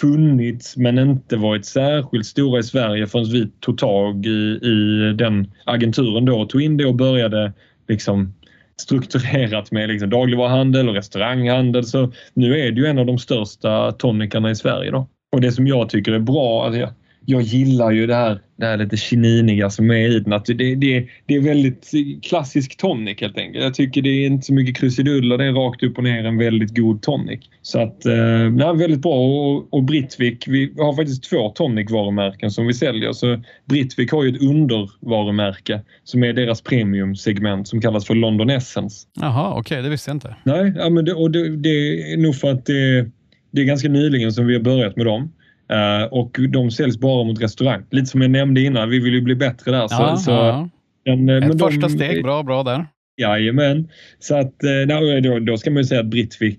funnits 0.01 0.77
men 0.77 0.99
inte 0.99 1.37
varit 1.37 1.65
särskilt 1.67 2.27
stora 2.27 2.61
i 2.61 2.63
Sverige 2.63 3.07
förrän 3.07 3.25
vi 3.25 3.51
tog 3.61 3.79
tag 3.79 4.27
i, 4.27 4.59
i 4.63 5.13
den 5.19 5.53
agenturen 5.65 6.25
då 6.25 6.41
och 6.41 6.49
tog 6.49 6.63
in 6.63 6.77
det 6.77 6.87
och 6.87 6.95
började 6.95 7.53
liksom 7.89 8.35
strukturerat 8.77 9.71
med 9.71 9.89
liksom 9.89 10.11
dagligvaruhandel 10.11 10.89
och 10.89 10.95
restauranghandel. 10.95 11.85
Så 11.85 12.13
nu 12.35 12.59
är 12.59 12.73
det 12.73 12.81
ju 12.81 12.87
en 12.87 12.99
av 12.99 13.07
de 13.07 13.19
största 13.19 13.93
tonikarna 13.93 14.51
i 14.51 14.57
Sverige. 14.57 14.91
Då. 14.91 15.09
Och 15.33 15.41
det 15.41 15.53
som 15.53 15.67
jag 15.67 15.89
tycker 15.89 16.13
är 16.13 16.19
bra, 16.19 16.65
alltså 16.65 16.81
jag, 16.81 16.91
jag 17.27 17.43
gillar 17.43 17.91
ju 17.91 18.07
det 18.07 18.15
här, 18.15 18.41
det 18.57 18.67
här 18.67 18.77
lite 18.77 18.97
kininiga 18.97 19.71
som 19.71 19.91
är 19.91 20.17
i 20.17 20.21
den. 20.21 20.33
Att 20.33 20.45
det, 20.45 20.75
det, 20.75 21.07
det 21.27 21.35
är 21.35 21.41
väldigt 21.41 21.91
klassisk 22.23 22.77
tonic 22.77 23.21
helt 23.21 23.39
enkelt. 23.39 23.65
Jag 23.65 23.75
tycker 23.75 24.03
det 24.03 24.09
är 24.09 24.27
inte 24.27 24.47
så 24.47 24.55
mycket 24.55 24.77
krusiduller. 24.77 25.39
Det 25.39 25.45
är 25.45 25.53
rakt 25.53 25.83
upp 25.83 25.99
och 25.99 26.05
ner 26.05 26.25
en 26.25 26.39
väldigt 26.39 26.77
god 26.77 27.03
tonic. 27.03 27.41
Så 27.63 27.83
att, 27.83 28.07
eh, 28.07 28.51
nej, 28.51 28.77
väldigt 28.77 29.03
bra. 29.03 29.15
Och, 29.15 29.75
och 29.75 29.83
Britvic, 29.83 30.39
vi 30.47 30.73
har 30.79 30.97
faktiskt 30.97 31.31
två 31.31 31.49
tonic-varumärken 31.49 32.51
som 32.51 32.67
vi 32.67 32.75
säljer. 32.75 33.13
Så 33.13 33.43
Britvic 33.65 34.13
har 34.13 34.25
ju 34.25 34.31
ett 34.31 34.43
undervarumärke 34.43 35.81
som 36.05 36.25
är 36.25 36.33
deras 36.33 36.61
premiumsegment 36.61 37.69
som 37.69 37.81
kallas 37.81 38.07
för 38.07 38.15
London 38.15 38.51
Essence. 38.51 39.07
Jaha, 39.15 39.51
okej, 39.51 39.61
okay, 39.61 39.83
det 39.83 39.89
visste 39.89 40.11
jag 40.11 40.17
inte. 40.17 40.37
Nej, 40.45 40.73
ja, 40.77 40.91
men 40.91 41.05
det, 41.05 41.15
och 41.15 41.31
det, 41.31 41.57
det 41.57 42.13
är 42.13 42.17
nog 42.17 42.35
för 42.35 42.51
att 42.51 42.67
det, 42.67 43.11
det 43.51 43.61
är 43.61 43.65
ganska 43.65 43.89
nyligen 43.89 44.33
som 44.33 44.47
vi 44.47 44.55
har 44.55 44.63
börjat 44.63 44.97
med 44.97 45.07
dem. 45.07 45.33
Uh, 45.73 46.05
och 46.13 46.37
de 46.49 46.71
säljs 46.71 46.99
bara 46.99 47.25
mot 47.25 47.43
restaurang. 47.43 47.83
Lite 47.91 48.07
som 48.07 48.23
jag 48.23 48.31
nämnde 48.31 48.61
innan, 48.61 48.91
vi 48.91 48.99
vill 48.99 49.15
ju 49.15 49.21
bli 49.21 49.35
bättre 49.35 49.71
där. 49.71 49.87
Ja, 49.91 50.17
så, 50.17 50.31
ja. 50.31 50.69
Den, 51.05 51.29
eh, 51.29 51.37
Ett 51.37 51.61
första 51.61 51.81
de, 51.81 51.91
steg, 51.91 52.23
bra, 52.23 52.43
bra 52.43 52.63
där. 52.63 52.87
Jajamän. 53.17 53.89
Så 54.19 54.37
att 54.37 54.65
eh, 54.65 55.21
då, 55.23 55.39
då 55.39 55.57
ska 55.57 55.71
man 55.71 55.77
ju 55.77 55.85
säga 55.85 56.01
att 56.01 56.07
Britvic, 56.07 56.59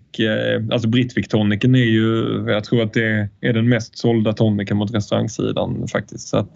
alltså 0.71 0.89
Britvic 0.89 1.27
tonicen 1.27 1.75
är 1.75 1.79
ju, 1.79 2.43
jag 2.47 2.63
tror 2.63 2.83
att 2.83 2.93
det 2.93 3.29
är 3.41 3.53
den 3.53 3.69
mest 3.69 3.97
sålda 3.97 4.33
tonicen 4.33 4.77
mot 4.77 4.93
restaurangsidan 4.93 5.87
faktiskt. 5.87 6.27
Så 6.27 6.37
att 6.37 6.55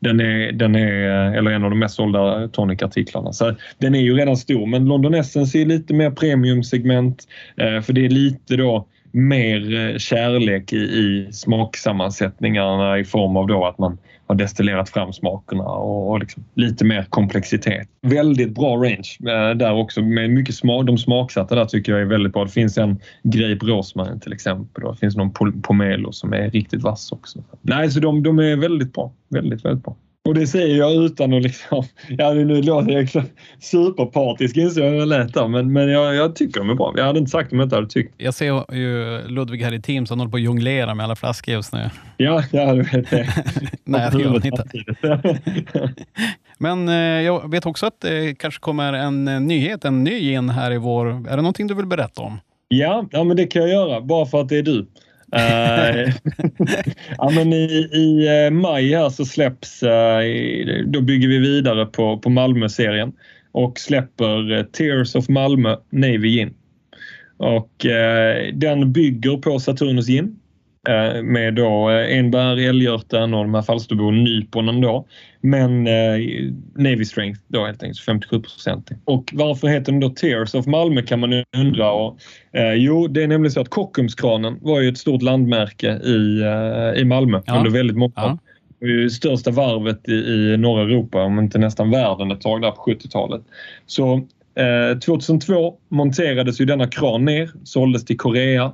den 0.00 0.20
är, 0.20 0.52
den 0.52 0.74
är, 0.74 1.34
eller 1.38 1.50
en 1.50 1.64
av 1.64 1.70
de 1.70 1.78
mest 1.78 1.94
sålda 1.94 2.48
tonicartiklarna. 2.48 3.32
Så 3.32 3.54
den 3.78 3.94
är 3.94 4.00
ju 4.00 4.14
redan 4.14 4.36
stor, 4.36 4.66
men 4.66 4.84
London 4.84 5.14
Essence 5.14 5.58
är 5.58 5.66
lite 5.66 5.94
mer 5.94 6.10
premiumsegment 6.10 7.24
för 7.56 7.92
det 7.92 8.04
är 8.04 8.10
lite 8.10 8.56
då 8.56 8.88
mer 9.12 9.74
eh, 9.74 9.98
kärlek 9.98 10.72
i, 10.72 10.76
i 10.76 11.28
smaksammansättningarna 11.32 12.98
i 12.98 13.04
form 13.04 13.36
av 13.36 13.46
då 13.46 13.66
att 13.66 13.78
man 13.78 13.98
har 14.26 14.34
destillerat 14.34 14.88
fram 14.88 15.12
smakerna 15.12 15.64
och, 15.64 16.10
och 16.10 16.20
liksom 16.20 16.44
lite 16.54 16.84
mer 16.84 17.06
komplexitet. 17.10 17.88
Väldigt 18.02 18.54
bra 18.54 18.76
range 18.76 19.16
eh, 19.20 19.56
där 19.56 19.72
också. 19.72 20.02
Med 20.02 20.30
mycket 20.30 20.54
smak, 20.54 20.86
de 20.86 20.98
smaksatta 20.98 21.54
där 21.54 21.64
tycker 21.64 21.92
jag 21.92 22.00
är 22.00 22.04
väldigt 22.06 22.32
bra. 22.32 22.44
Det 22.44 22.50
finns 22.50 22.78
en 22.78 23.00
Grape 23.22 23.66
Rosmarin 23.66 24.20
till 24.20 24.32
exempel. 24.32 24.84
och 24.84 24.94
Det 24.94 24.98
finns 24.98 25.16
någon 25.16 25.62
Pomelo 25.62 26.12
som 26.12 26.32
är 26.32 26.50
riktigt 26.50 26.82
vass 26.82 27.12
också. 27.12 27.44
Nej, 27.62 27.90
så 27.90 28.00
de, 28.00 28.22
de 28.22 28.38
är 28.38 28.56
väldigt 28.56 28.92
bra. 28.92 29.12
Väldigt, 29.28 29.64
väldigt 29.64 29.84
bra. 29.84 29.96
Och 30.26 30.34
det 30.34 30.46
säger 30.46 30.76
jag 30.76 30.94
utan 30.94 31.34
att 31.34 31.42
liksom... 31.42 31.84
Ja, 32.08 32.34
nu 32.34 32.62
låter 32.62 32.92
jag 32.92 33.00
liksom 33.00 33.22
superpartisk 33.60 34.56
inser 34.56 34.84
jag 34.84 34.94
jag 34.94 35.08
lät 35.08 35.34
där, 35.34 35.48
men, 35.48 35.72
men 35.72 35.88
jag, 35.88 36.14
jag, 36.14 36.36
tycker 36.36 36.60
de 36.60 36.70
är 36.70 36.74
bra. 36.74 36.94
Jag 36.96 37.04
hade 37.04 37.18
inte 37.18 37.30
sagt 37.30 37.52
om 37.52 37.58
jag 37.58 37.66
inte 37.66 37.76
hade 37.76 37.88
tyckt. 37.88 38.14
Jag 38.16 38.34
ser 38.34 38.74
ju 38.74 39.20
Ludvig 39.28 39.62
här 39.62 39.74
i 39.74 39.82
Teams, 39.82 40.10
han 40.10 40.18
håller 40.18 40.30
på 40.30 40.36
att 40.36 40.42
jonglera 40.42 40.94
med 40.94 41.04
alla 41.04 41.16
flaskor 41.16 41.54
just 41.54 41.72
nu. 41.72 41.90
Ja, 42.16 42.42
ja 42.52 42.74
du 42.74 42.82
vet 42.82 43.10
det. 43.10 43.28
Nej, 43.84 44.10
det 44.12 44.22
gör 44.22 44.30
han 44.30 44.46
inte. 44.46 44.64
men 46.58 46.88
eh, 46.88 46.94
jag 47.22 47.50
vet 47.50 47.66
också 47.66 47.86
att 47.86 48.00
det 48.00 48.38
kanske 48.38 48.60
kommer 48.60 48.92
en 48.92 49.28
eh, 49.28 49.40
nyhet, 49.40 49.84
en 49.84 50.04
ny 50.04 50.20
gin 50.20 50.48
här 50.48 50.72
i 50.72 50.78
vår. 50.78 51.06
Är 51.06 51.36
det 51.36 51.36
någonting 51.36 51.66
du 51.66 51.74
vill 51.74 51.86
berätta 51.86 52.22
om? 52.22 52.38
Ja, 52.68 53.08
ja 53.10 53.24
men 53.24 53.36
det 53.36 53.46
kan 53.46 53.62
jag 53.62 53.70
göra, 53.70 54.00
bara 54.00 54.26
för 54.26 54.40
att 54.40 54.48
det 54.48 54.58
är 54.58 54.62
du. 54.62 54.86
Eh, 55.36 56.14
ja, 57.18 57.30
men 57.30 57.52
i, 57.52 57.88
i 57.92 58.26
eh, 58.44 58.50
maj 58.50 58.94
här 58.94 59.10
så 59.10 59.24
släpps, 59.24 59.82
eh, 59.82 60.22
då 60.86 61.00
bygger 61.00 61.28
vi 61.28 61.38
vidare 61.38 61.86
på, 61.86 62.18
på 62.18 62.30
Malmö-serien 62.30 63.12
och 63.52 63.78
släpper 63.78 64.64
Tears 64.72 65.14
of 65.14 65.28
Malmö 65.28 65.76
Navy 65.90 66.28
Gin. 66.28 66.54
Och 67.38 67.86
den 68.52 68.92
bygger 68.92 69.36
på 69.36 69.60
Saturnus 69.60 70.06
Gin 70.06 70.38
med 71.22 71.54
då 71.54 71.90
eh, 71.90 72.18
enbär, 72.18 72.68
älgörten 72.68 73.34
och 73.34 73.44
de 73.44 73.54
här 73.54 73.62
Falsterbo 73.62 74.10
nyponen 74.10 74.80
då. 74.80 75.06
Men 75.40 75.86
eh, 75.86 76.18
Navy 76.74 77.04
Strength 77.04 77.40
då 77.48 77.66
helt 77.66 77.82
enkelt, 77.82 78.00
57 78.00 78.40
procent. 78.40 78.90
Och 79.04 79.30
varför 79.32 79.68
heter 79.68 79.92
den 79.92 80.00
då 80.00 80.08
Tears 80.08 80.54
of 80.54 80.66
Malmö 80.66 81.02
kan 81.02 81.20
man 81.20 81.44
undra. 81.56 81.92
Och, 81.92 82.18
eh, 82.52 82.72
jo, 82.72 83.06
det 83.06 83.22
är 83.22 83.28
nämligen 83.28 83.52
så 83.52 83.60
att 83.60 83.68
Kockumskranen 83.68 84.58
var 84.60 84.80
ju 84.80 84.88
ett 84.88 84.98
stort 84.98 85.22
landmärke 85.22 85.90
i, 86.04 86.40
eh, 86.40 87.00
i 87.00 87.04
Malmö 87.04 87.40
ja. 87.46 87.58
under 87.58 87.70
väldigt 87.70 87.96
många 87.96 88.12
år. 88.16 88.38
Ja. 88.78 89.08
Största 89.10 89.50
varvet 89.50 90.08
i, 90.08 90.12
i 90.12 90.56
norra 90.56 90.82
Europa, 90.82 91.22
om 91.22 91.38
inte 91.38 91.58
nästan 91.58 91.90
världen 91.90 92.30
ett 92.30 92.40
tag 92.40 92.62
där 92.62 92.70
på 92.70 92.90
70-talet. 92.90 93.42
Så 93.86 94.26
2002 95.04 95.74
monterades 95.88 96.60
ju 96.60 96.64
denna 96.64 96.86
kran 96.86 97.24
ner, 97.24 97.50
såldes 97.64 98.04
till 98.04 98.16
Korea 98.16 98.72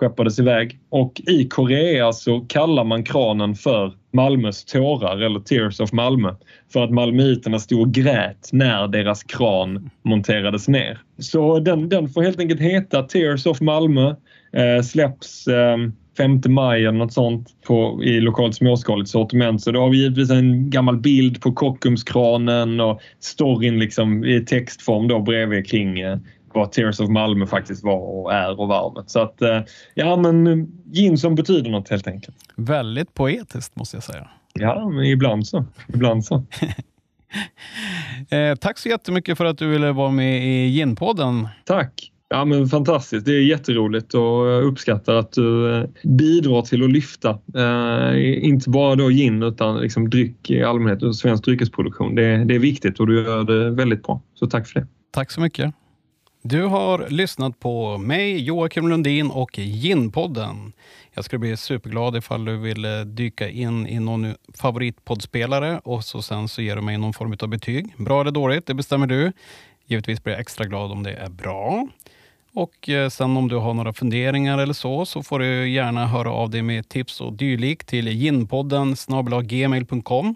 skeppades 0.00 0.38
iväg. 0.38 0.78
Och 0.90 1.20
i 1.26 1.48
Korea 1.48 2.12
så 2.12 2.40
kallar 2.40 2.84
man 2.84 3.04
kranen 3.04 3.54
för 3.54 3.92
Malmös 4.12 4.64
tårar 4.64 5.18
eller 5.18 5.40
Tears 5.40 5.80
of 5.80 5.92
Malmö. 5.92 6.34
För 6.72 6.84
att 6.84 6.90
malmöiterna 6.90 7.58
stod 7.58 7.80
och 7.80 7.92
grät 7.92 8.48
när 8.52 8.88
deras 8.88 9.22
kran 9.22 9.90
monterades 10.02 10.68
ner. 10.68 10.98
Så 11.18 11.58
den, 11.58 11.88
den 11.88 12.08
får 12.08 12.22
helt 12.22 12.40
enkelt 12.40 12.60
heta 12.60 13.02
Tears 13.02 13.46
of 13.46 13.60
Malmö. 13.60 14.14
Eh, 14.52 14.82
släpps 14.82 15.46
eh, 15.46 15.76
5 16.16 16.40
maj 16.48 16.80
eller 16.84 16.98
något 16.98 17.12
sånt 17.12 17.48
på, 17.66 18.04
i 18.04 18.20
lokalt 18.20 18.54
småskaligt 18.54 19.10
sortiment. 19.10 19.62
Så 19.62 19.70
då 19.72 19.80
har 19.80 19.90
vi 19.90 20.02
givetvis 20.02 20.30
en 20.30 20.70
gammal 20.70 20.96
bild 20.96 21.40
på 21.40 21.52
Kockumskranen 21.52 22.80
och 22.80 23.00
storyn 23.20 23.78
liksom 23.78 24.24
i 24.24 24.40
textform 24.40 25.08
då 25.08 25.20
bredvid 25.20 25.66
kring 25.66 26.00
eh, 26.00 26.18
vad 26.54 26.72
Tears 26.72 27.00
of 27.00 27.08
Malmö 27.08 27.46
faktiskt 27.46 27.84
var 27.84 27.98
och 27.98 28.32
är 28.32 28.60
och 28.60 28.68
varvet. 28.68 29.10
Så 29.10 29.20
att, 29.20 29.42
eh, 29.42 29.60
ja 29.94 30.16
men 30.16 30.66
gin 30.92 31.18
som 31.18 31.34
betyder 31.34 31.70
något 31.70 31.88
helt 31.88 32.06
enkelt. 32.06 32.36
Väldigt 32.56 33.14
poetiskt 33.14 33.76
måste 33.76 33.96
jag 33.96 34.04
säga. 34.04 34.28
Ja, 34.54 34.88
men 34.88 35.04
ibland 35.04 35.46
så. 35.46 35.64
Ibland 35.88 36.24
så. 36.24 36.34
eh, 38.36 38.54
tack 38.60 38.78
så 38.78 38.88
jättemycket 38.88 39.38
för 39.38 39.44
att 39.44 39.58
du 39.58 39.68
ville 39.68 39.92
vara 39.92 40.10
med 40.10 40.44
i 40.44 40.66
Ginpodden. 40.66 41.48
Tack! 41.64 42.12
Ja, 42.32 42.44
men 42.44 42.66
fantastiskt. 42.66 43.26
Det 43.26 43.32
är 43.32 43.40
jätteroligt 43.40 44.14
och 44.14 44.46
jag 44.46 44.64
uppskattar 44.64 45.14
att 45.14 45.32
du 45.32 45.76
eh, 45.76 45.84
bidrar 46.04 46.62
till 46.62 46.84
att 46.84 46.90
lyfta, 46.90 47.38
eh, 47.56 48.44
inte 48.44 48.70
bara 48.70 48.94
då 48.94 49.10
gin 49.10 49.42
utan 49.42 49.80
liksom 49.80 50.10
dryck 50.10 50.50
i 50.50 50.62
allmänhet 50.62 51.02
och 51.02 51.16
svensk 51.16 51.44
dryckesproduktion. 51.44 52.14
Det, 52.14 52.44
det 52.44 52.54
är 52.54 52.58
viktigt 52.58 53.00
och 53.00 53.06
du 53.06 53.24
gör 53.24 53.44
det 53.44 53.70
väldigt 53.70 54.02
bra. 54.02 54.22
Så 54.34 54.46
tack 54.46 54.68
för 54.68 54.80
det. 54.80 54.86
Tack 55.10 55.30
så 55.30 55.40
mycket. 55.40 55.74
Du 56.42 56.62
har 56.62 57.08
lyssnat 57.08 57.60
på 57.60 57.98
mig, 57.98 58.40
Joakim 58.42 58.88
Lundin 58.88 59.30
och 59.30 59.58
Ginpodden. 59.58 60.72
Jag 61.14 61.24
skulle 61.24 61.38
bli 61.38 61.56
superglad 61.56 62.16
ifall 62.16 62.44
du 62.44 62.56
ville 62.56 63.00
eh, 63.00 63.04
dyka 63.04 63.48
in 63.48 63.86
i 63.86 64.00
någon 64.00 64.34
favoritpoddspelare 64.54 65.80
och 65.84 66.04
så 66.04 66.22
sen 66.22 66.48
så 66.48 66.62
ger 66.62 66.76
du 66.76 66.82
mig 66.82 66.98
någon 66.98 67.12
form 67.12 67.36
av 67.40 67.48
betyg. 67.48 67.94
Bra 67.96 68.20
eller 68.20 68.30
dåligt, 68.30 68.66
det 68.66 68.74
bestämmer 68.74 69.06
du. 69.06 69.32
Givetvis 69.86 70.24
blir 70.24 70.32
jag 70.34 70.40
extra 70.40 70.64
glad 70.64 70.92
om 70.92 71.02
det 71.02 71.12
är 71.12 71.28
bra. 71.28 71.88
Och 72.54 72.88
eh, 72.88 73.08
sen 73.08 73.36
om 73.36 73.48
du 73.48 73.56
har 73.56 73.74
några 73.74 73.92
funderingar 73.92 74.58
eller 74.58 74.74
så, 74.74 75.06
så 75.06 75.22
får 75.22 75.38
du 75.38 75.68
gärna 75.68 76.06
höra 76.06 76.32
av 76.32 76.50
dig 76.50 76.62
med 76.62 76.88
tips 76.88 77.20
och 77.20 77.32
dylikt 77.32 77.88
till 77.88 78.08
ginpodden 78.08 78.96
gmail.com. 79.42 80.34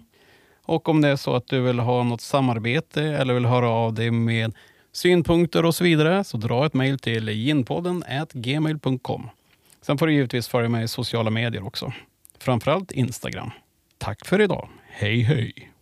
Och 0.65 0.89
om 0.89 1.01
det 1.01 1.07
är 1.07 1.15
så 1.15 1.35
att 1.35 1.47
du 1.47 1.61
vill 1.61 1.79
ha 1.79 2.03
något 2.03 2.21
samarbete 2.21 3.03
eller 3.03 3.33
vill 3.33 3.45
höra 3.45 3.69
av 3.69 3.93
dig 3.93 4.11
med 4.11 4.53
synpunkter 4.95 5.65
och 5.65 5.75
så 5.75 5.83
vidare, 5.83 6.23
så 6.23 6.37
dra 6.37 6.65
ett 6.65 6.73
mejl 6.73 6.99
till 6.99 7.29
ginpodden 7.29 8.03
gmail.com. 8.33 9.29
Sen 9.81 9.97
får 9.97 10.07
du 10.07 10.13
givetvis 10.13 10.47
följa 10.47 10.69
mig 10.69 10.83
i 10.83 10.87
sociala 10.87 11.29
medier 11.29 11.65
också. 11.65 11.93
Framförallt 12.39 12.91
Instagram. 12.91 13.51
Tack 13.97 14.25
för 14.25 14.41
idag. 14.41 14.69
Hej 14.87 15.21
hej! 15.21 15.74